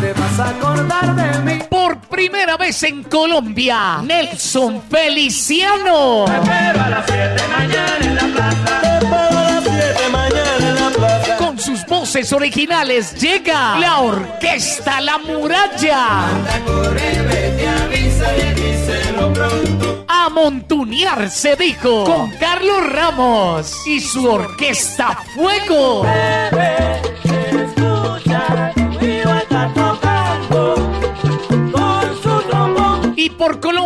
Te 0.00 0.12
vas 0.12 0.38
a 0.38 0.48
acordar 0.50 1.14
de 1.16 1.38
mí. 1.40 1.62
Por 1.70 1.98
primera 2.00 2.56
vez 2.56 2.82
en 2.82 3.02
Colombia, 3.04 4.02
Nelson 4.02 4.82
Feliciano. 4.90 6.26
Pero 6.26 6.82
a 6.82 6.90
las 6.90 7.06
7 7.06 7.42
mañana 7.50 7.98
en 8.00 8.14
la 8.14 8.22
plaza. 8.34 8.80
Te 8.80 8.86
espero 8.98 9.38
a 9.38 9.42
las 9.42 9.64
7 9.64 10.08
mañana 10.12 10.68
en 10.68 10.74
la 10.74 10.90
plaza. 10.90 11.36
Con 11.38 11.58
sus 11.58 11.86
voces 11.86 12.32
originales 12.32 13.14
llega 13.20 13.78
la 13.78 14.00
Orquesta 14.00 15.00
La 15.00 15.18
Muralla. 15.18 16.28
Corre, 16.66 17.22
vete, 17.22 17.68
avisa 17.68 18.36
y 18.36 18.54
díselo 18.54 19.32
pronto. 19.32 20.04
A 20.08 20.28
montunear 20.28 21.30
se 21.30 21.56
dijo 21.56 22.04
con 22.04 22.30
Carlos 22.32 22.86
Ramos 22.90 23.72
y 23.86 24.00
su 24.00 24.28
Orquesta 24.28 25.18
Fuego. 25.34 26.04
Escucha, 26.04 27.15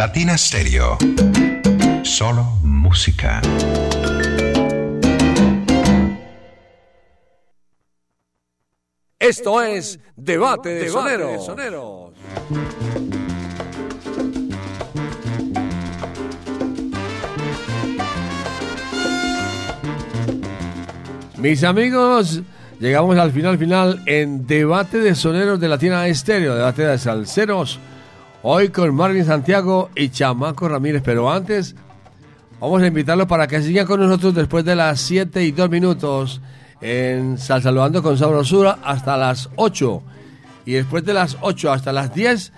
Latina 0.00 0.38
Stereo. 0.38 0.96
Solo 2.04 2.42
música. 2.62 3.42
Esto 9.18 9.60
es 9.60 10.00
Debate 10.16 10.70
de 10.70 10.88
Soneros. 10.88 12.14
Mis 21.36 21.62
amigos, 21.62 22.40
llegamos 22.80 23.18
al 23.18 23.32
final 23.32 23.58
final 23.58 24.02
en 24.06 24.46
Debate 24.46 25.00
de 25.00 25.14
Soneros 25.14 25.60
de 25.60 25.68
Latina 25.68 26.08
Estéreo, 26.08 26.54
Debate 26.54 26.86
de 26.86 26.96
Salceros. 26.96 27.78
Hoy 28.42 28.70
con 28.70 28.94
Marvin 28.94 29.26
Santiago 29.26 29.90
y 29.94 30.08
Chamaco 30.08 30.66
Ramírez. 30.66 31.02
Pero 31.04 31.30
antes, 31.30 31.74
vamos 32.58 32.80
a 32.80 32.86
invitarlos 32.86 33.26
para 33.26 33.46
que 33.46 33.60
sigan 33.60 33.86
con 33.86 34.00
nosotros 34.00 34.34
después 34.34 34.64
de 34.64 34.74
las 34.74 34.98
7 35.02 35.44
y 35.44 35.50
2 35.50 35.68
minutos 35.68 36.40
en 36.80 37.36
Salsaludando 37.36 38.02
con 38.02 38.16
Sabrosura 38.16 38.78
hasta 38.82 39.18
las 39.18 39.50
8. 39.56 40.02
Y 40.64 40.72
después 40.72 41.04
de 41.04 41.12
las 41.12 41.36
8 41.42 41.70
hasta 41.70 41.92
las 41.92 42.14
10 42.14 42.52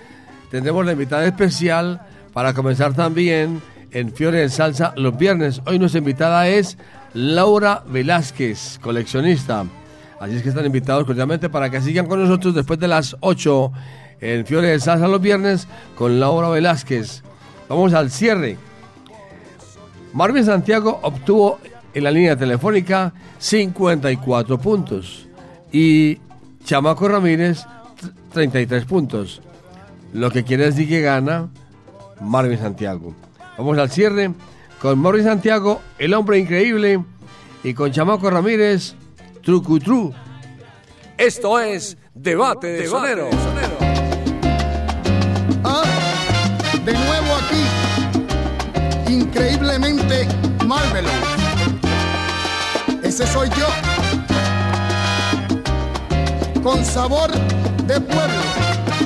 tendremos 0.53 0.87
la 0.87 0.93
invitada 0.93 1.27
especial 1.27 2.01
para 2.33 2.55
comenzar 2.55 2.95
también 2.95 3.61
en 3.91 4.13
Fiore 4.13 4.45
en 4.45 4.51
Salsa 4.51 4.95
los 4.97 5.19
viernes. 5.19 5.63
Hoy 5.67 5.81
nuestra 5.81 5.99
invitada 5.99 6.47
es 6.47 6.79
Laura 7.13 7.83
Velázquez, 7.89 8.79
coleccionista. 8.81 9.65
Así 10.21 10.37
es 10.37 10.43
que 10.45 10.51
están 10.51 10.65
invitados 10.65 11.05
cordialmente 11.05 11.51
para 11.51 11.69
que 11.71 11.81
sigan 11.81 12.07
con 12.07 12.23
nosotros 12.23 12.55
después 12.55 12.79
de 12.79 12.87
las 12.87 13.17
8 13.19 13.73
en 14.23 14.47
Fiore 14.47 14.69
de 14.69 14.81
Salsa 14.81 15.07
los 15.09 15.21
viernes 15.21 15.69
con 15.97 16.19
Laura 16.19 16.49
Velázquez. 16.49 17.23
Vamos 17.69 17.93
al 17.93 18.11
cierre. 18.11 18.57
Marvin 20.15 20.45
Santiago 20.45 20.99
obtuvo 21.03 21.59
en 21.93 22.05
la 22.05 22.11
línea 22.11 22.37
telefónica 22.37 23.13
54 23.39 24.59
puntos 24.59 25.27
y 25.73 26.19
Chamaco 26.65 27.09
Ramírez 27.09 27.65
t- 28.01 28.09
33 28.33 28.85
puntos. 28.85 29.43
Lo 30.13 30.31
que 30.31 30.45
quiere 30.45 30.67
decir 30.67 30.89
que 30.89 31.01
gana 31.01 31.49
Marvin 32.21 32.59
Santiago. 32.59 33.15
Vamos 33.59 33.77
al 33.79 33.91
cierre 33.91 34.33
con 34.81 34.99
Marvin 34.99 35.25
Santiago, 35.25 35.81
el 35.99 36.13
hombre 36.15 36.39
increíble, 36.39 37.03
y 37.65 37.75
con 37.75 37.91
Chamaco 37.93 38.29
Ramírez, 38.31 38.95
Trucutru. 39.43 40.13
Esto 41.17 41.59
es 41.61 41.97
Debate 42.15 42.67
de 42.69 42.87
Soneros. 42.89 43.29
Ah, 43.33 43.82
Ese 53.03 53.27
soy 53.27 53.51
yo, 53.51 53.67
con 56.63 56.83
sabor 56.83 57.31
de 57.87 58.01
pueblo, 58.01 58.43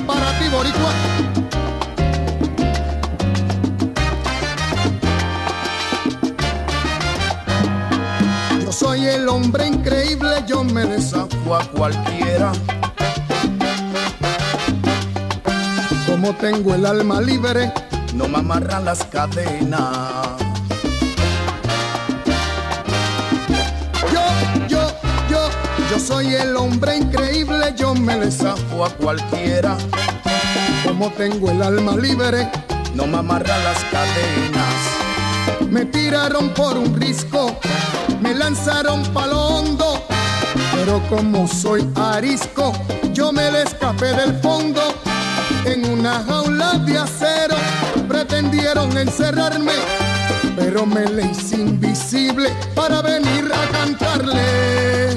para 0.05 0.39
ti, 0.39 0.45
Boricua. 0.49 0.91
Yo 8.63 8.71
soy 8.71 9.05
el 9.05 9.27
hombre 9.27 9.67
increíble, 9.67 10.45
yo 10.47 10.63
me 10.63 10.85
desafío 10.85 11.55
a 11.55 11.65
cualquiera. 11.65 12.53
Como 16.05 16.33
tengo 16.35 16.75
el 16.75 16.85
alma 16.85 17.19
libre, 17.19 17.73
no 18.13 18.29
me 18.29 18.37
amarran 18.37 18.85
las 18.85 19.03
cadenas. 19.03 20.46
Soy 25.99 26.33
el 26.35 26.55
hombre 26.55 26.97
increíble, 26.97 27.73
yo 27.75 27.93
me 27.95 28.17
desafío 28.17 28.85
a 28.85 28.89
cualquiera. 28.89 29.77
Como 30.85 31.09
tengo 31.11 31.49
el 31.49 31.61
alma 31.61 31.95
libre, 31.95 32.49
no 32.93 33.07
me 33.07 33.17
amarran 33.17 33.63
las 33.63 33.83
cadenas. 33.85 35.69
Me 35.69 35.85
tiraron 35.85 36.49
por 36.49 36.77
un 36.77 36.99
risco, 36.99 37.57
me 38.21 38.33
lanzaron 38.33 39.03
palo 39.13 39.39
hondo, 39.39 40.05
pero 40.73 41.01
como 41.09 41.47
soy 41.47 41.87
arisco, 41.95 42.73
yo 43.13 43.31
me 43.31 43.51
le 43.51 43.63
escapé 43.63 44.07
del 44.13 44.39
fondo. 44.39 44.81
En 45.65 45.85
una 45.85 46.23
jaula 46.23 46.73
de 46.79 46.97
acero 46.97 47.55
pretendieron 48.07 48.97
encerrarme, 48.97 49.73
pero 50.55 50.85
me 50.85 51.05
le 51.05 51.31
hice 51.31 51.55
invisible 51.57 52.49
para 52.75 53.01
venir 53.01 53.51
a 53.53 53.71
cantarle. 53.71 55.16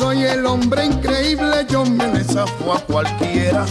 Soy 0.00 0.22
el 0.22 0.46
hombre 0.46 0.86
increíble, 0.86 1.66
yo 1.68 1.84
me 1.84 2.06
desafío 2.08 2.72
a 2.72 2.80
cualquiera. 2.80 3.66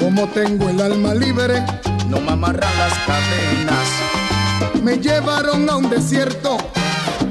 Como 0.00 0.26
tengo 0.26 0.68
el 0.68 0.80
alma 0.80 1.14
libre, 1.14 1.64
no 2.08 2.20
me 2.20 2.32
amarran 2.32 2.76
las 2.78 2.94
cadenas. 3.06 4.82
Me 4.82 4.98
llevaron 4.98 5.70
a 5.70 5.76
un 5.76 5.88
desierto 5.90 6.56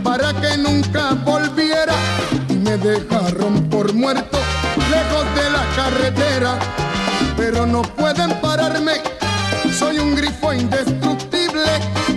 para 0.01 0.33
que 0.39 0.57
nunca 0.57 1.15
volviera. 1.25 1.95
dejaron 2.81 3.67
por 3.69 3.93
muerto, 3.93 4.39
lejos 4.89 5.25
de 5.35 5.49
la 5.51 5.65
carretera, 5.75 6.59
pero 7.35 7.65
no 7.65 7.81
pueden 7.81 8.31
pararme. 8.39 8.93
Soy 9.77 9.99
un 9.99 10.15
grifo 10.15 10.53
indestructible 10.53 11.67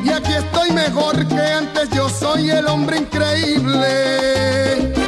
y 0.05 0.11
aquí 0.11 0.35
estoy 0.35 0.71
mejor 0.71 1.27
que 1.27 1.41
antes. 1.41 1.94
Soy 2.25 2.49
el 2.49 2.67
hombre 2.69 2.97
increíble. 2.97 5.04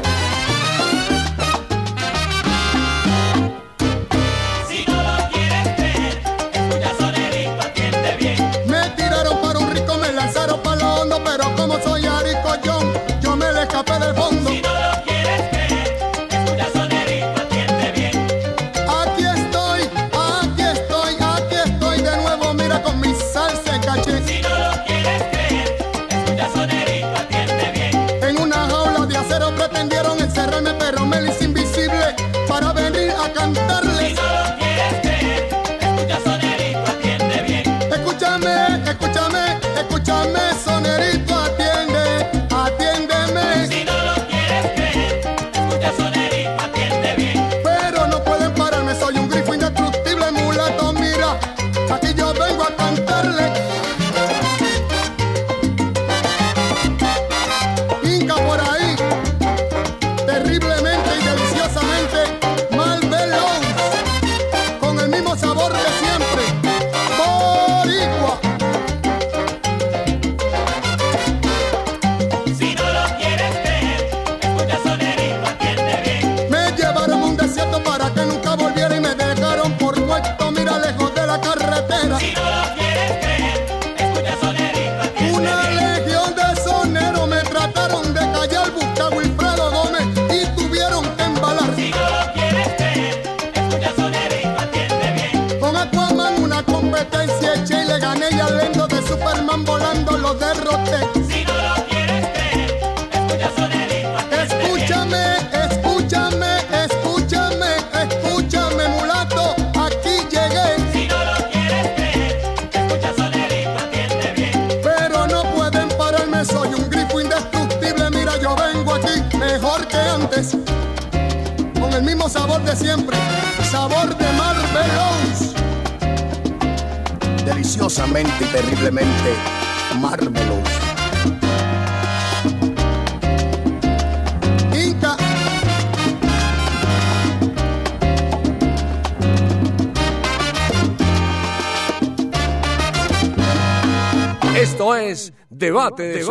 Debate 145.91 146.03
de 146.03 146.23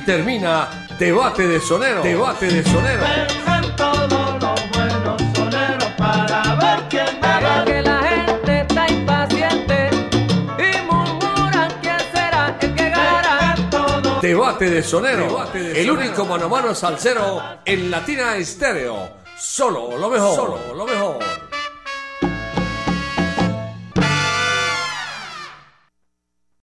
Aquí 0.00 0.06
termina 0.06 0.86
Debate 0.98 1.46
de 1.46 1.60
Sonero. 1.60 2.02
Debate 2.02 2.46
de 2.46 2.64
Sonero. 2.64 3.02
Vengan 3.02 3.76
todos 3.76 4.42
los 4.42 4.70
buenos 4.70 5.22
soneros 5.34 5.84
para 5.98 6.54
ver 6.54 6.88
quién 6.88 7.20
gana. 7.20 7.64
que 7.66 7.82
la 7.82 8.02
gente 8.02 8.60
está 8.60 8.90
impaciente 8.90 9.90
y 10.58 10.82
murmuran 10.86 11.70
quién 11.82 11.98
será 12.14 12.56
el 12.60 12.74
que 12.74 12.88
gana. 12.88 13.56
Debate 14.22 14.70
de 14.70 14.82
Sonero. 14.82 15.44
el 15.54 15.90
único 15.90 16.24
mano 16.24 16.46
a 16.46 16.48
mano 16.48 16.74
salsero 16.74 17.42
en 17.66 17.90
Latina 17.90 18.36
Estéreo. 18.36 19.20
Solo 19.38 19.98
lo 19.98 20.08
mejor. 20.08 20.34
Solo 20.34 20.50
lo 20.52 20.56
mejor. 20.58 20.69